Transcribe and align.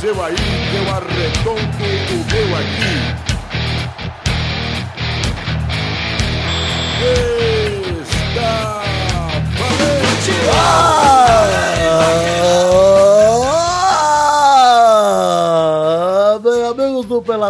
seu 0.00 0.22
aí, 0.24 0.34
eu 0.34 0.94
arredondo 0.94 1.60
o 1.60 2.24
meu 2.32 2.56
aqui. 2.56 2.94
Está 7.02 7.59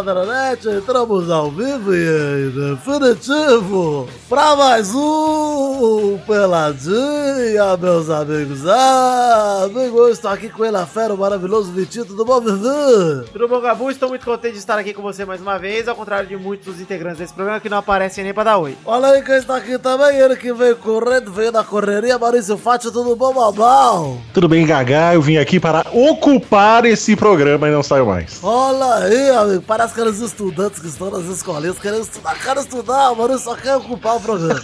do 0.01 0.03
Peladranet, 0.03 0.67
entramos 0.67 1.29
ao 1.29 1.51
vivo 1.51 1.93
e 1.95 2.47
em 2.47 2.75
definitivo 2.75 4.07
para 4.27 4.55
mais 4.55 4.93
um 4.95 6.17
Peladinha, 6.25 7.77
meus 7.79 8.09
amigos. 8.09 8.65
Ah, 8.67 9.63
amigo, 9.65 9.97
eu 9.99 10.09
estou 10.09 10.31
aqui 10.31 10.49
com 10.49 10.65
ele, 10.65 10.77
a 10.77 10.85
fera, 10.85 11.13
o 11.13 11.17
maravilhoso 11.17 11.71
Vitinho, 11.71 12.05
tudo 12.05 12.25
bom, 12.25 12.41
Vivi? 12.41 13.29
Tudo 13.31 13.47
bom, 13.47 13.61
Gabu? 13.61 13.91
Estou 13.91 14.09
muito 14.09 14.25
contente 14.25 14.53
de 14.53 14.59
estar 14.59 14.77
aqui 14.79 14.93
com 14.93 15.01
você 15.01 15.23
mais 15.23 15.41
uma 15.41 15.59
vez, 15.59 15.87
ao 15.87 15.95
contrário 15.95 16.27
de 16.27 16.35
muitos 16.35 16.65
dos 16.65 16.81
integrantes 16.81 17.19
desse 17.19 17.33
programa 17.33 17.59
que 17.59 17.69
não 17.69 17.77
aparecem 17.77 18.23
nem 18.23 18.33
pra 18.33 18.43
dar 18.43 18.57
oi. 18.57 18.75
Olha 18.85 19.09
aí 19.09 19.21
quem 19.21 19.35
está 19.35 19.57
aqui 19.57 19.77
também, 19.77 20.17
ele 20.17 20.35
que 20.35 20.51
veio 20.51 20.75
correndo, 20.77 21.31
veio 21.31 21.51
da 21.51 21.63
correria, 21.63 22.17
Maurício 22.17 22.57
Fátio, 22.57 22.91
tudo 22.91 23.15
bom, 23.15 23.33
babão? 23.33 24.19
Tudo 24.33 24.47
bem, 24.47 24.65
Gagá? 24.65 25.13
Eu 25.13 25.21
vim 25.21 25.37
aqui 25.37 25.59
para 25.59 25.85
ocupar 25.91 26.85
esse 26.85 27.15
programa 27.15 27.67
e 27.67 27.71
não 27.71 27.83
saio 27.83 28.05
mais. 28.05 28.39
Olha 28.41 28.95
aí, 28.95 29.29
amigo, 29.29 29.63
parece 29.67 29.90
aqueles 29.91 30.19
estudantes 30.19 30.79
que 30.79 30.87
estão 30.87 31.11
nas 31.11 31.25
escolinhas 31.25 31.77
querendo 31.77 32.01
estudar, 32.01 32.35
quero 32.41 32.59
estudar, 32.61 33.13
mano, 33.15 33.37
só 33.37 33.55
quero 33.55 33.79
ocupar 33.79 34.15
o 34.15 34.21
programa. 34.21 34.61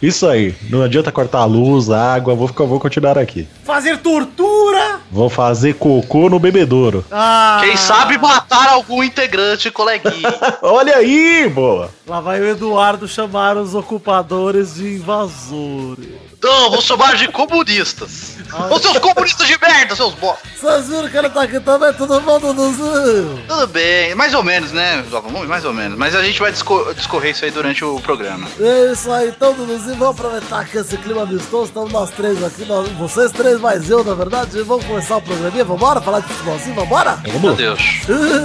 Isso 0.00 0.26
aí, 0.28 0.54
não 0.68 0.82
adianta 0.82 1.10
cortar 1.10 1.38
a 1.38 1.44
luz, 1.44 1.90
a 1.90 2.14
água, 2.14 2.34
vou, 2.34 2.48
vou 2.48 2.78
continuar 2.78 3.18
aqui. 3.18 3.48
Fazer 3.64 3.98
tortura! 3.98 5.00
Vou 5.10 5.30
fazer 5.30 5.74
cocô 5.74 6.28
no 6.28 6.38
bebedouro. 6.38 7.04
Ah, 7.10 7.60
Quem 7.64 7.76
sabe 7.76 8.18
matar 8.18 8.68
algum 8.68 9.02
integrante, 9.02 9.70
coleguinha. 9.70 10.34
Olha 10.60 10.96
aí, 10.96 11.48
boa! 11.48 11.90
Lá 12.06 12.20
vai 12.20 12.40
o 12.40 12.46
Eduardo 12.46 13.08
chamar 13.08 13.56
os 13.56 13.74
ocupadores 13.74 14.74
de 14.74 14.96
invasores. 14.96 16.08
Então, 16.36 16.70
vou 16.70 16.82
chamar 16.82 17.16
de 17.16 17.26
comunistas. 17.28 18.36
Ô 18.70 18.78
seus 18.78 18.98
comunistas 18.98 19.46
de 19.46 19.58
merda, 19.58 19.96
seus 19.96 20.12
bosta. 20.12 20.46
Vocês 20.60 20.88
viram 20.88 21.08
que 21.08 21.16
ele 21.16 21.30
tá 21.30 21.42
aqui 21.42 21.58
também? 21.58 21.90
Tudo 21.94 22.20
bom, 22.20 22.38
Duduzinho? 22.38 23.42
Tudo 23.48 23.66
bem, 23.68 24.14
mais 24.14 24.34
ou 24.34 24.42
menos, 24.44 24.70
né, 24.70 25.02
mais 25.48 25.64
ou 25.64 25.72
menos. 25.72 25.96
Mas 25.96 26.14
a 26.14 26.22
gente 26.22 26.38
vai 26.38 26.52
disco- 26.52 26.92
discorrer 26.94 27.30
isso 27.30 27.46
aí 27.46 27.50
durante 27.50 27.82
o 27.82 27.98
programa. 28.00 28.46
É 28.60 28.92
isso 28.92 29.10
aí, 29.10 29.28
então, 29.30 29.54
Duduzinho, 29.54 29.96
vamos 29.96 30.20
aproveitar 30.20 30.66
que 30.66 30.76
esse 30.76 30.98
clima 30.98 31.22
amistoso, 31.22 31.64
estamos 31.68 31.90
nós 31.90 32.10
três 32.10 32.44
aqui, 32.44 32.66
nós- 32.66 32.90
vocês 32.90 33.32
três 33.32 33.53
mais 33.58 33.88
eu, 33.90 34.02
na 34.04 34.14
verdade, 34.14 34.62
vamos 34.62 34.84
começar 34.84 35.16
o 35.16 35.22
programinha, 35.22 35.64
vambora? 35.64 36.00
Falar 36.00 36.20
de 36.20 36.28
futebolzinho, 36.28 36.74
vambora? 36.74 37.18
Meu 37.24 37.32
Vamos. 37.38 37.56
Deus. 37.56 37.80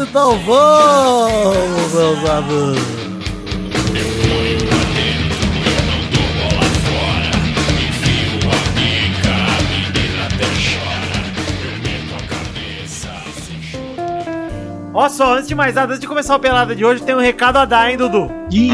Então 0.09 0.39
vamos, 0.39 1.93
meus 1.93 2.29
amigos. 2.29 2.79
Ó 15.01 15.07
só, 15.07 15.35
antes 15.35 15.47
de 15.47 15.55
mais 15.55 15.73
nada, 15.75 15.91
antes 15.93 16.01
de 16.01 16.07
começar 16.07 16.35
o 16.35 16.39
pelada 16.39 16.75
de 16.75 16.83
hoje, 16.83 17.01
tem 17.01 17.15
um 17.15 17.19
recado 17.21 17.55
a 17.55 17.63
dar, 17.63 17.89
hein, 17.89 17.95
Dudu? 17.95 18.29
Ih, 18.51 18.69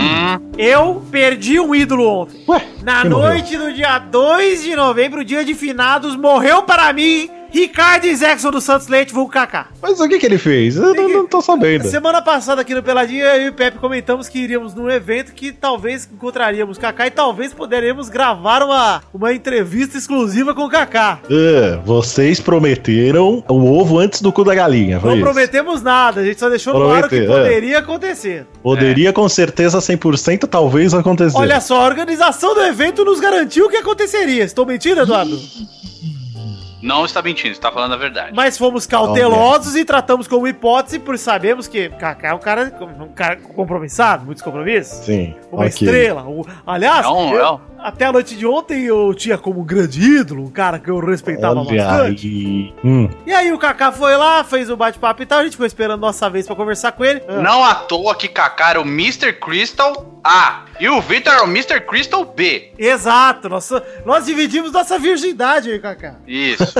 Eu 0.58 1.00
perdi 1.12 1.60
um 1.60 1.76
ídolo 1.76 2.08
ontem. 2.08 2.44
ué, 2.48 2.64
Na 2.84 3.02
quem 3.02 3.12
morreu? 3.12 3.28
noite 3.30 3.56
do 3.56 3.72
dia 3.72 4.00
2 4.00 4.64
de 4.64 4.76
novembro, 4.76 5.24
dia 5.24 5.46
de 5.46 5.54
finados, 5.54 6.16
morreu 6.16 6.64
para 6.64 6.92
mim 6.94 7.30
Ricardo 7.56 8.14
Zexon 8.14 8.52
do 8.52 8.60
Santos 8.60 8.90
Leite, 8.90 9.14
vulgo 9.14 9.32
Kaká. 9.32 9.68
Mas 9.82 9.98
o 9.98 10.10
que 10.10 10.20
que 10.20 10.26
ele 10.26 10.38
fez? 10.38 10.76
Eu 10.76 10.94
não, 10.94 11.08
não 11.08 11.26
tô 11.26 11.42
sabendo. 11.42 11.88
Semana 11.88 12.22
passada 12.22 12.60
aqui 12.60 12.76
no 12.76 12.84
Peladinha, 12.84 13.24
eu 13.24 13.44
e 13.44 13.48
o 13.48 13.54
Pepe 13.54 13.78
comentamos 13.78 14.28
que 14.28 14.40
iríamos 14.40 14.74
num 14.74 14.92
evento 14.92 15.32
que 15.32 15.54
talvez 15.54 16.06
encontraríamos 16.14 16.78
Kaká 16.78 17.08
e 17.08 17.12
talvez 17.12 17.54
poderemos 17.54 18.10
gravar 18.10 18.62
uma, 18.62 19.02
uma 19.14 19.32
entrevista 19.32 19.98
exclusiva 19.98 20.54
com 20.54 20.66
o 20.66 20.70
Kaká. 20.70 21.20
É, 21.32 21.80
vocês 21.86 22.42
prometeram 22.42 23.42
o 23.48 23.80
ovo 23.80 24.00
antes 24.00 24.22
do 24.22 24.34
cu 24.34 24.44
da 24.44 24.54
galinha, 24.54 25.00
foi 25.00 25.12
Não 25.12 25.16
isso? 25.16 25.26
prometemos 25.26 25.82
nada, 25.82 26.20
a 26.20 26.26
gente 26.26 26.42
só 26.42 26.50
deixou 26.50 26.74
no 26.74 26.90
ar 26.90 27.06
o 27.06 27.08
que 27.08 27.20
é. 27.20 27.26
poderia 27.26 27.80
acontecer. 27.80 28.46
Poderia 28.62 29.14
com 29.14 29.30
certeza 29.30 29.78
100% 29.80 30.46
talvez 30.50 30.94
acontecer. 30.94 31.38
Olha 31.38 31.62
só, 31.62 31.80
a 31.80 31.86
organização 31.86 32.54
do 32.54 32.64
evento 32.64 33.06
nos 33.06 33.22
garantiu 33.22 33.70
que 33.70 33.78
aconteceria. 33.78 34.44
Estou 34.44 34.66
mentindo, 34.66 35.00
Eduardo? 35.00 35.40
não 36.86 37.04
está 37.06 37.22
mentindo, 37.22 37.52
está 37.52 37.72
falando 37.72 37.94
a 37.94 37.98
verdade. 37.98 38.32
Mas 38.34 38.58
fomos 38.58 38.86
cautelosos 38.86 39.76
e 39.76 39.84
tratamos 39.84 40.28
como 40.28 40.48
hipótese, 40.48 41.00
por 41.00 41.18
sabermos 41.18 41.68
que 41.68 41.90
Kaká 41.90 42.30
é 42.30 42.34
um 42.34 42.40
cara, 42.40 42.72
um 43.02 43.08
cara 43.10 43.36
compromissado, 43.38 44.24
muitos 44.26 44.44
compromissos. 44.44 45.04
Sim, 45.06 45.36
Uma 45.52 45.66
ok. 45.66 45.68
estrela. 45.70 46.26
Aliás, 46.66 47.06
É 47.06 47.10
um- 47.10 47.34
eu- 47.34 47.56
um- 47.56 47.60
até 47.88 48.06
a 48.06 48.12
noite 48.12 48.36
de 48.36 48.46
ontem 48.46 48.84
eu 48.84 49.14
tinha 49.14 49.38
como 49.38 49.64
grande 49.64 50.02
ídolo, 50.02 50.44
um 50.44 50.50
cara 50.50 50.80
que 50.80 50.90
eu 50.90 51.00
respeitava 51.00 51.60
Olha 51.60 51.84
bastante. 51.86 52.28
aí. 52.28 52.74
Hum, 52.84 53.10
E 53.26 53.34
aí 53.34 53.52
o 53.52 53.58
Kaká 53.60 53.92
foi 53.92 54.16
lá, 54.18 54.44
fez 54.44 54.70
o 54.70 54.76
bate-papo 54.78 55.22
e 55.22 55.26
tal, 55.26 55.40
a 55.40 55.44
gente 55.44 55.52
ficou 55.54 55.66
esperando 55.66 56.00
nossa 56.02 56.30
vez 56.30 56.46
pra 56.48 56.56
conversar 56.56 56.92
com 56.94 57.06
ele. 57.06 57.22
Ah, 57.28 57.34
Não 57.42 57.64
à 57.64 57.76
toa 57.76 58.16
que 58.16 58.28
Kaká 58.28 58.72
era 58.72 58.82
o 58.82 58.86
Mr. 58.86 59.34
Crystal 59.34 60.20
A 60.24 60.64
e 60.80 60.90
o 60.90 61.00
Victor 61.02 61.34
é 61.34 61.42
o 61.42 61.46
Mr. 61.46 61.80
Crystal 61.82 62.26
B. 62.26 62.72
Exato, 62.78 63.48
nós, 63.50 63.70
nós 64.06 64.26
dividimos 64.26 64.72
nossa 64.72 64.98
virgindade 65.00 65.72
aí, 65.72 65.80
Kaká. 65.80 66.16
Isso. 66.28 66.74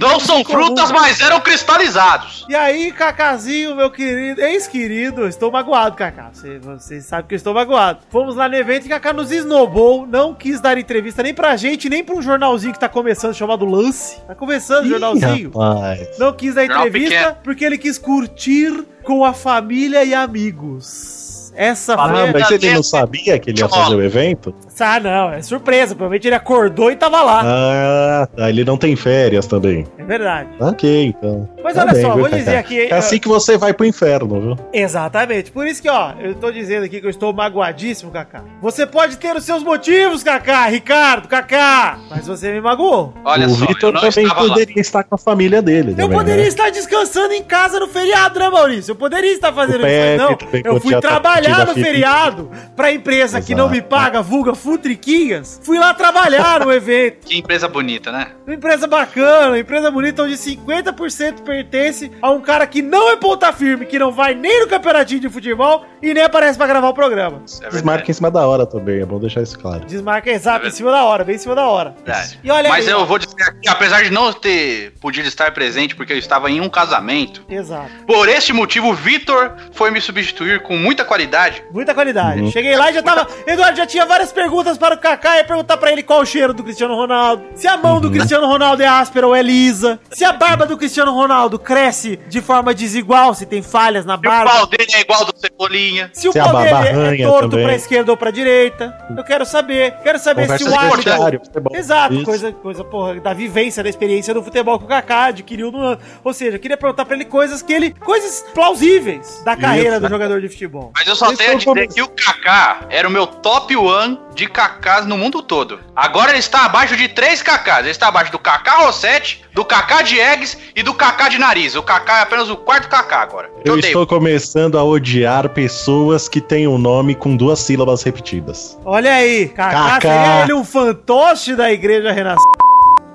Não 0.00 0.18
são 0.18 0.40
em 0.40 0.44
comum. 0.44 0.64
frutas, 0.66 0.90
mas 0.90 1.20
eram 1.20 1.40
cristalizados. 1.40 2.44
E 2.48 2.56
aí, 2.56 2.90
Cacazinho, 2.90 3.76
meu 3.76 3.88
querido, 3.90 4.40
ex-querido, 4.40 5.28
estou 5.28 5.50
magoado, 5.52 5.94
Cacá. 5.96 6.30
Você, 6.32 6.58
você 6.58 7.00
sabe 7.00 7.28
que 7.28 7.34
eu 7.34 7.36
estou 7.36 7.54
magoado. 7.54 8.00
Fomos 8.10 8.34
lá 8.34 8.48
no 8.48 8.56
evento 8.56 8.86
e 8.86 8.88
Cacá 8.88 9.12
nos 9.12 9.30
esnobou, 9.30 9.79
não 10.06 10.34
quis 10.34 10.60
dar 10.60 10.76
entrevista 10.78 11.22
nem 11.22 11.34
pra 11.34 11.56
gente, 11.56 11.88
nem 11.88 12.02
pra 12.04 12.14
um 12.14 12.22
jornalzinho 12.22 12.72
que 12.72 12.80
tá 12.80 12.88
começando, 12.88 13.34
chamado 13.34 13.64
Lance. 13.64 14.20
Tá 14.26 14.34
começando 14.34 14.84
o 14.84 14.86
ih, 14.86 14.90
jornalzinho. 14.90 15.50
rapaz. 15.50 16.18
Não 16.18 16.32
quis 16.32 16.54
dar 16.54 16.64
entrevista 16.64 17.38
porque 17.42 17.64
ele 17.64 17.78
quis 17.78 17.98
curtir 17.98 18.84
com 19.02 19.24
a 19.24 19.32
família 19.32 20.04
e 20.04 20.14
amigos. 20.14 21.19
Essa 21.54 21.94
Ah, 21.94 22.08
foi. 22.08 22.32
mas 22.32 22.50
ele 22.50 22.72
não 22.72 22.82
sabia 22.82 23.38
que 23.38 23.50
ele 23.50 23.60
ia 23.60 23.68
fazer 23.68 23.94
o 23.94 24.02
evento? 24.02 24.54
Ah, 24.82 24.98
não, 24.98 25.30
é 25.30 25.42
surpresa. 25.42 25.94
Provavelmente 25.94 26.26
ele 26.26 26.34
acordou 26.34 26.90
e 26.90 26.96
tava 26.96 27.20
lá. 27.22 27.42
Ah, 27.44 28.28
tá, 28.34 28.48
ele 28.48 28.64
não 28.64 28.78
tem 28.78 28.96
férias 28.96 29.46
também. 29.46 29.86
É 29.98 30.04
verdade. 30.04 30.48
Ok, 30.58 31.04
então. 31.06 31.46
Mas 31.62 31.74
Tá 31.74 31.82
olha 31.82 31.92
bem, 31.92 32.02
só, 32.02 32.14
viu, 32.14 32.20
vou 32.26 32.30
dizer 32.34 32.56
aqui. 32.56 32.80
É 32.86 32.94
assim 32.94 33.18
que 33.18 33.28
você 33.28 33.58
vai 33.58 33.74
pro 33.74 33.84
inferno, 33.84 34.40
viu? 34.40 34.56
Exatamente. 34.72 35.52
Por 35.52 35.66
isso 35.66 35.82
que, 35.82 35.88
ó, 35.90 36.12
eu 36.20 36.34
tô 36.34 36.50
dizendo 36.50 36.84
aqui 36.84 36.98
que 37.00 37.06
eu 37.06 37.10
estou 37.10 37.32
magoadíssimo, 37.32 38.10
Kaká. 38.10 38.42
Você 38.62 38.86
pode 38.86 39.18
ter 39.18 39.36
os 39.36 39.44
seus 39.44 39.62
motivos, 39.62 40.22
Kaká, 40.22 40.66
Ricardo, 40.66 41.28
Kaká, 41.28 41.98
mas 42.08 42.26
você 42.26 42.50
me 42.52 42.60
magoou. 42.62 43.12
Olha 43.24 43.46
o 43.46 43.50
só, 43.50 43.64
eu 43.64 43.68
Vitor 43.68 43.92
não 43.92 44.00
também 44.00 44.24
estava 44.24 44.42
lá. 44.42 44.48
poderia 44.48 44.80
estar 44.80 45.04
com 45.04 45.14
a 45.14 45.18
família 45.18 45.60
dele. 45.60 45.90
Eu 45.92 45.96
também, 45.96 46.16
poderia 46.18 46.42
né? 46.42 46.48
estar 46.48 46.70
descansando 46.70 47.34
em 47.34 47.42
casa 47.42 47.78
no 47.78 47.86
feriado, 47.86 48.40
né, 48.40 48.48
Maurício? 48.48 48.92
Eu 48.92 48.96
poderia 48.96 49.32
estar 49.32 49.52
fazendo 49.52 49.84
O 49.84 49.86
isso, 49.86 49.96
mas 49.98 50.18
não. 50.18 50.30
Eu 50.64 50.72
fui 50.72 50.80
podia 50.80 50.98
estar 50.98 51.10
trabalhar 51.40 51.66
no 51.66 51.74
feriado 51.74 52.50
pra 52.76 52.92
empresa 52.92 53.40
que 53.40 53.54
não 53.54 53.68
me 53.68 53.78
Exato. 53.78 53.88
paga, 53.88 54.22
vulga 54.22 54.54
Futriquinhas. 54.54 55.60
Fui 55.62 55.78
lá 55.78 55.92
trabalhar 55.94 56.60
no 56.60 56.72
evento. 56.72 57.26
Que 57.30 57.38
empresa 57.38 57.68
bonita, 57.68 58.10
né? 58.10 58.28
Uma 58.46 58.54
empresa 58.54 58.86
bacana, 58.86 59.48
uma 59.48 59.58
empresa 59.58 59.90
bonita 59.90 60.22
onde 60.24 60.34
50% 60.34 61.42
pertence 61.42 62.10
a 62.20 62.30
um 62.30 62.40
cara 62.40 62.66
que 62.66 62.82
não 62.82 63.10
é 63.12 63.16
ponta 63.16 63.52
firme, 63.52 63.86
que 63.86 63.98
não 63.98 64.10
vai 64.10 64.34
nem 64.34 64.60
no 64.62 64.68
campeonatinho 64.68 65.20
de 65.20 65.28
futebol 65.28 65.84
e 66.02 66.12
nem 66.12 66.22
aparece 66.24 66.58
pra 66.58 66.66
gravar 66.66 66.88
o 66.88 66.94
programa. 66.94 67.42
É 67.62 67.68
Desmarca 67.68 68.10
em 68.10 68.14
cima 68.14 68.30
da 68.30 68.46
hora 68.46 68.66
também, 68.66 69.00
é 69.00 69.06
bom 69.06 69.18
deixar 69.20 69.42
isso 69.42 69.58
claro. 69.58 69.84
Desmarca 69.84 70.30
exato, 70.30 70.64
É 70.66 70.68
em 70.68 70.72
cima 70.72 70.90
da 70.90 71.04
hora, 71.04 71.22
bem 71.24 71.36
em 71.36 71.38
cima 71.38 71.54
da 71.54 71.66
hora. 71.66 71.94
Verdade. 72.04 72.40
E 72.42 72.50
olha 72.50 72.68
Mas 72.68 72.86
aí, 72.86 72.92
eu 72.92 73.00
ó. 73.00 73.04
vou 73.04 73.18
dizer 73.18 73.42
aqui, 73.42 73.68
apesar 73.68 74.02
de 74.02 74.10
não 74.10 74.32
ter 74.32 74.92
podido 75.00 75.28
estar 75.28 75.52
presente 75.52 75.94
porque 75.94 76.12
eu 76.12 76.18
estava 76.18 76.50
em 76.50 76.60
um 76.60 76.68
casamento, 76.68 77.44
Exato. 77.48 77.90
por 78.06 78.28
este 78.28 78.52
motivo, 78.52 78.88
o 78.88 78.94
Vitor 78.94 79.52
foi 79.72 79.90
me 79.90 80.00
substituir 80.00 80.62
com 80.62 80.76
muita 80.76 81.04
qualidade. 81.04 81.29
Muita 81.70 81.94
qualidade. 81.94 82.42
Uhum. 82.42 82.50
Cheguei 82.50 82.76
lá 82.76 82.90
e 82.90 82.94
já 82.94 83.02
tava. 83.02 83.26
Eduardo 83.46 83.76
já 83.76 83.86
tinha 83.86 84.04
várias 84.06 84.32
perguntas 84.32 84.76
para 84.78 84.94
o 84.94 84.98
Kaká. 84.98 85.36
Ia 85.36 85.44
perguntar 85.44 85.76
pra 85.76 85.92
ele 85.92 86.02
qual 86.02 86.20
o 86.20 86.26
cheiro 86.26 86.52
do 86.52 86.62
Cristiano 86.62 86.94
Ronaldo. 86.94 87.42
Se 87.54 87.66
a 87.68 87.76
mão 87.76 87.94
Uhum. 87.94 88.00
do 88.00 88.10
Cristiano 88.10 88.46
Ronaldo 88.46 88.82
é 88.82 88.86
áspera 88.86 89.26
ou 89.26 89.34
é 89.34 89.42
lisa. 89.42 89.98
Se 90.10 90.24
a 90.24 90.32
barba 90.32 90.66
do 90.66 90.76
Cristiano 90.76 91.12
Ronaldo 91.12 91.58
cresce 91.58 92.18
de 92.28 92.40
forma 92.40 92.72
desigual, 92.74 93.34
se 93.34 93.46
tem 93.46 93.62
falhas 93.62 94.04
na 94.04 94.14
E 94.14 94.16
o 94.16 94.20
barba. 94.20 94.50
pau 94.50 94.66
dele 94.66 94.86
é 94.94 95.00
igual 95.00 95.24
do 95.24 95.34
Cebolinha. 95.38 96.10
Se 96.12 96.28
o 96.28 96.32
Se 96.32 96.38
a 96.38 96.44
pau 96.44 96.52
barba 96.54 96.80
dele 96.82 97.22
é 97.22 97.26
torto 97.26 97.50
também. 97.50 97.64
pra 97.66 97.74
esquerda 97.74 98.10
ou 98.10 98.16
pra 98.16 98.30
direita. 98.30 98.96
Eu 99.16 99.24
quero 99.24 99.44
saber. 99.46 99.92
Quero 100.02 100.18
saber 100.18 100.42
Conversa 100.42 100.64
se 100.64 100.70
o 100.70 100.78
árbitro. 100.78 101.40
Exato, 101.74 102.14
Isso. 102.14 102.24
coisa, 102.24 102.52
coisa, 102.52 102.84
porra, 102.84 103.20
da 103.20 103.32
vivência, 103.32 103.82
da 103.82 103.88
experiência 103.88 104.32
do 104.34 104.42
futebol 104.42 104.78
que 104.78 104.84
o 104.84 104.88
Kaká 104.88 105.26
adquiriu 105.26 105.70
no 105.70 105.80
ano. 105.80 106.00
Ou 106.24 106.32
seja, 106.32 106.56
eu 106.56 106.60
queria 106.60 106.76
perguntar 106.76 107.04
pra 107.04 107.14
ele 107.14 107.24
coisas 107.24 107.62
que 107.62 107.72
ele. 107.72 107.90
coisas 107.90 108.44
plausíveis 108.54 109.42
da 109.44 109.56
carreira 109.56 110.00
do 110.00 110.08
jogador 110.08 110.40
de 110.40 110.48
futebol. 110.48 110.92
Mas 110.94 111.06
eu 111.06 111.16
só 111.20 111.36
tenho 111.36 111.52
a 111.52 111.54
dizer 111.56 111.88
que 111.88 112.02
o 112.02 112.08
Kaká 112.08 112.86
era 112.88 113.06
o 113.06 113.10
meu 113.10 113.26
top 113.26 113.76
one 113.76 114.18
de 114.34 114.46
Kakás 114.46 115.06
no 115.06 115.18
mundo 115.18 115.42
todo. 115.42 115.80
Agora 115.94 116.30
ele 116.30 116.38
está 116.38 116.64
abaixo 116.64 116.96
de 116.96 117.08
três 117.08 117.42
Kakás. 117.42 117.80
Ele 117.80 117.90
está 117.90 118.08
abaixo 118.08 118.32
do 118.32 118.38
Kaká 118.38 118.78
Rossetti, 118.78 119.44
do 119.52 119.64
Kaká 119.64 120.00
de 120.00 120.18
Eggs 120.18 120.56
e 120.74 120.82
do 120.82 120.94
Kaká 120.94 121.28
de 121.28 121.38
Nariz. 121.38 121.74
O 121.74 121.82
Kaká 121.82 122.20
é 122.20 122.22
apenas 122.22 122.48
o 122.48 122.56
quarto 122.56 122.88
Kaká 122.88 123.20
agora. 123.20 123.50
Eu 123.64 123.74
odeio. 123.74 123.86
estou 123.86 124.06
começando 124.06 124.78
a 124.78 124.84
odiar 124.84 125.50
pessoas 125.50 126.28
que 126.28 126.40
têm 126.40 126.66
um 126.66 126.78
nome 126.78 127.14
com 127.14 127.36
duas 127.36 127.58
sílabas 127.58 128.02
repetidas. 128.02 128.78
Olha 128.84 129.12
aí, 129.12 129.48
Kaká, 129.48 129.70
Kaká. 129.70 130.00
seria 130.00 130.42
ele 130.44 130.54
um 130.54 130.64
fantoche 130.64 131.54
da 131.54 131.70
igreja 131.70 132.10
renascida. 132.10 132.69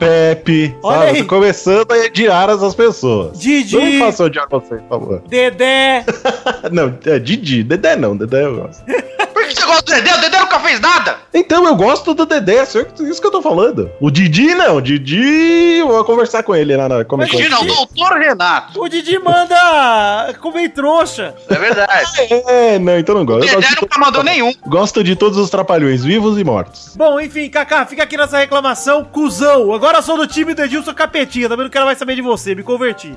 Pepe, 0.06 0.76
Olha 0.84 1.08
sabe? 1.08 1.18
aí. 1.20 1.24
Começando 1.24 1.92
a 1.92 1.96
odiar 2.06 2.50
essas 2.50 2.76
pessoas. 2.76 3.40
Didi. 3.40 3.76
Não 3.76 3.86
me 3.86 4.00
faça 4.00 4.24
odiar 4.24 4.48
você, 4.50 4.76
por 4.76 4.88
favor. 4.88 5.22
Dedé. 5.28 6.06
Não, 6.72 6.94
é 7.06 7.20
Didi. 7.20 7.64
Dedé 7.64 7.96
não, 7.96 8.16
Dedé 8.16 8.46
eu 8.46 8.56
gosto. 8.56 8.84
Gosta 9.66 9.82
do 9.84 9.92
Dedé? 9.96 10.14
O 10.16 10.22
Dedé 10.22 10.40
nunca 10.40 10.60
fez 10.60 10.80
nada. 10.80 11.18
Então, 11.34 11.66
eu 11.66 11.76
gosto 11.76 12.14
do 12.14 12.26
Dedé, 12.26 12.58
é 12.58 12.64
isso 12.64 13.22
que 13.22 13.28
eu 13.28 13.32
tô 13.32 13.42
falando. 13.42 13.90
O 14.00 14.10
Didi 14.10 14.54
não, 14.56 14.78
o 14.78 14.82
Didi, 14.82 15.78
eu 15.80 15.88
vou 15.88 16.04
conversar 16.06 16.44
com 16.44 16.56
ele 16.56 16.76
lá 16.76 16.88
na 16.88 17.04
Comic 17.06 17.32
Con. 17.32 17.38
Imagina, 17.38 17.62
o 17.62 17.66
doutor 17.66 18.18
Renato. 18.18 18.82
O 18.82 18.88
Didi 18.88 19.20
manda 19.20 20.34
comer 20.40 20.70
trouxa. 20.70 21.36
É 21.50 21.56
verdade. 21.56 22.06
É, 22.48 22.78
não, 22.80 22.98
então 22.98 23.16
não 23.16 23.24
O 23.24 23.26
gosto. 23.26 23.44
Eu 23.44 23.56
Dedé 23.56 23.62
gosto 23.62 23.76
de, 23.76 23.82
nunca 23.82 24.00
mandou 24.00 24.24
nenhum. 24.24 24.54
gosto 24.68 25.04
de 25.04 25.16
todos 25.16 25.38
os 25.38 25.50
trapalhões, 25.50 26.04
vivos 26.04 26.38
e 26.40 26.44
mortos. 26.44 26.94
Bom, 26.96 27.20
enfim, 27.20 27.50
Kaká, 27.50 27.86
fica 27.86 28.04
aqui 28.04 28.18
nessa 28.18 28.38
reclamação, 28.38 29.04
cuzão. 29.04 29.74
Agora 29.74 30.02
sou 30.02 30.18
do 30.18 30.28
time 30.28 30.54
do 30.54 30.62
Edilson 30.64 30.94
Capetinha, 30.94 31.50
também 31.50 31.66
não 31.66 31.72
quero 31.72 31.86
mais 31.86 31.98
saber 31.98 32.16
de 32.16 32.22
você, 32.22 32.54
me 32.56 32.64
converti. 32.64 33.16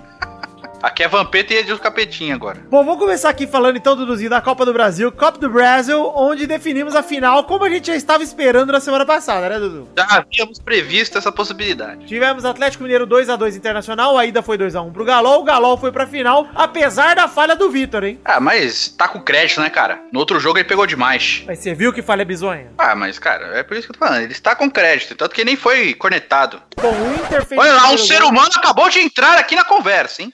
Aqui 0.82 1.02
é 1.02 1.08
Vampeta 1.08 1.52
e 1.52 1.56
Edilson 1.56 1.82
Capetinho 1.82 2.34
agora. 2.34 2.60
Bom, 2.70 2.84
vamos 2.84 3.00
começar 3.00 3.28
aqui 3.28 3.46
falando 3.46 3.76
então, 3.76 3.96
Duduzinho, 3.96 4.30
da 4.30 4.40
Copa 4.40 4.64
do 4.64 4.72
Brasil, 4.72 5.10
Copa 5.10 5.38
do 5.38 5.50
Brasil, 5.50 6.12
onde 6.14 6.46
definimos 6.46 6.94
a 6.94 7.02
final, 7.02 7.42
como 7.44 7.64
a 7.64 7.69
gente 7.69 7.88
já 7.88 7.96
estava 7.96 8.22
esperando 8.22 8.72
na 8.72 8.78
semana 8.78 9.04
passada, 9.04 9.48
né, 9.48 9.58
Dudu? 9.58 9.88
Já 9.96 10.04
havíamos 10.04 10.60
previsto 10.60 11.19
essa 11.19 11.32
possibilidade. 11.32 12.06
Tivemos 12.06 12.44
Atlético 12.44 12.84
Mineiro 12.84 13.06
2x2 13.06 13.56
Internacional, 13.56 14.16
a 14.16 14.25
ida 14.25 14.40
foi 14.40 14.56
2x1 14.56 14.92
pro 14.92 15.04
Galol, 15.04 15.40
o 15.40 15.44
Galol 15.44 15.76
foi 15.76 15.90
pra 15.90 16.06
final, 16.06 16.48
apesar 16.54 17.16
da 17.16 17.26
falha 17.26 17.56
do 17.56 17.69
Vitor, 17.70 18.04
hein? 18.04 18.20
Ah, 18.25 18.38
mas 18.38 18.88
tá 18.88 19.08
com 19.08 19.20
crédito, 19.20 19.60
né, 19.60 19.70
cara? 19.70 20.00
No 20.12 20.20
outro 20.20 20.38
jogo 20.38 20.58
ele 20.58 20.69
pegou 20.69 20.86
demais. 20.86 21.42
Mas 21.46 21.58
você 21.58 21.75
viu 21.75 21.92
que 21.92 22.02
falha 22.02 22.25
bizonha? 22.25 22.69
Ah, 22.78 22.94
mas, 22.94 23.19
cara, 23.19 23.58
é 23.58 23.64
por 23.64 23.76
isso 23.76 23.88
que 23.88 23.92
eu 23.92 23.98
tô 23.98 24.06
falando. 24.06 24.22
Ele 24.22 24.32
está 24.32 24.54
com 24.54 24.70
crédito, 24.70 25.16
tanto 25.16 25.34
que 25.34 25.44
nem 25.44 25.56
foi 25.56 25.92
cornetado. 25.94 26.62
Bom, 26.80 26.92
o 26.92 27.14
Inter 27.14 27.44
fez... 27.44 27.60
Olha 27.60 27.72
lá, 27.72 27.90
um 27.90 27.98
ser 27.98 28.20
gol. 28.20 28.30
humano 28.30 28.50
acabou 28.56 28.88
de 28.88 29.00
entrar 29.00 29.38
aqui 29.38 29.56
na 29.56 29.64
conversa, 29.64 30.22
hein? 30.22 30.32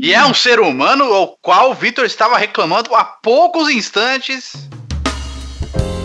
E 0.00 0.14
é 0.14 0.24
um 0.24 0.32
ser 0.32 0.60
humano 0.60 1.04
ao 1.04 1.36
qual 1.42 1.70
o 1.70 1.74
Vitor 1.74 2.04
estava 2.04 2.38
reclamando 2.38 2.94
há 2.94 3.04
poucos 3.04 3.68
instantes. 3.68 4.52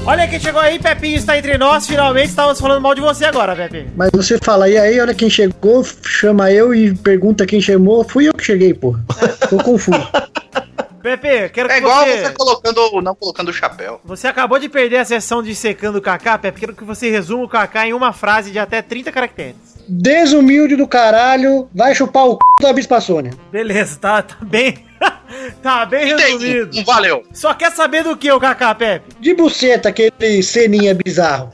Olha 0.05 0.27
quem 0.27 0.39
chegou 0.39 0.59
aí, 0.59 0.79
Pepinho 0.79 1.15
está 1.15 1.38
entre 1.38 1.57
nós, 1.57 1.88
finalmente 1.88 2.27
estávamos 2.27 2.59
falando 2.59 2.81
mal 2.81 2.94
de 2.94 3.00
você 3.00 3.23
agora, 3.23 3.55
Pepinho. 3.55 3.89
Mas 3.95 4.09
você 4.11 4.38
fala, 4.38 4.67
e 4.67 4.77
aí, 4.77 5.00
olha 5.00 5.13
quem 5.13 5.29
chegou, 5.29 5.81
chama 6.03 6.51
eu 6.51 6.75
e 6.75 6.94
pergunta 6.94 7.45
quem 7.45 7.61
chamou. 7.61 8.03
Fui 8.03 8.27
eu 8.27 8.33
que 8.33 8.44
cheguei, 8.44 8.73
porra. 8.73 9.01
Tô 9.50 9.57
confuso. 9.57 9.97
Pepe, 11.01 11.50
quero 11.50 11.67
que 11.67 11.75
É 11.75 11.77
igual 11.77 12.05
você... 12.05 12.21
você 12.23 12.33
colocando, 12.33 13.01
não 13.01 13.13
colocando 13.13 13.50
o 13.50 13.53
chapéu. 13.53 14.00
Você 14.05 14.25
acabou 14.25 14.57
de 14.57 14.69
perder 14.69 14.97
a 14.97 15.05
sessão 15.05 15.44
de 15.44 15.53
secando 15.53 15.97
o 15.97 16.01
Kaká, 16.01 16.38
Pepe. 16.38 16.61
Quero 16.61 16.75
que 16.75 16.83
você 16.83 17.09
resuma 17.09 17.44
o 17.44 17.50
Kaká 17.50 17.85
em 17.85 17.94
uma 17.94 18.11
frase 18.13 18.51
de 18.51 18.57
até 18.59 18.81
30 18.81 19.11
caracteres. 19.11 19.73
Desumilde 19.88 20.75
do 20.75 20.88
caralho, 20.88 21.68
vai 21.74 21.94
chupar 21.94 22.25
o 22.27 22.33
c 22.33 22.38
da 22.62 22.74
Bispa 22.74 23.01
Sônia. 23.01 23.31
Beleza, 23.51 23.97
tá, 24.00 24.21
tá 24.21 24.35
bem. 24.41 24.85
tá 25.62 25.85
bem 25.85 26.12
Entendi, 26.12 26.47
resumido. 26.47 26.77
não 26.77 26.83
valeu. 26.83 27.24
Só 27.33 27.53
quer 27.53 27.71
saber 27.71 28.03
do 28.03 28.15
que 28.15 28.31
o 28.31 28.39
Kaká, 28.39 28.74
Pepe? 28.74 29.13
De 29.19 29.33
buceta, 29.33 29.89
aquele 29.89 30.41
ceninha 30.41 30.94
bizarro. 30.95 31.51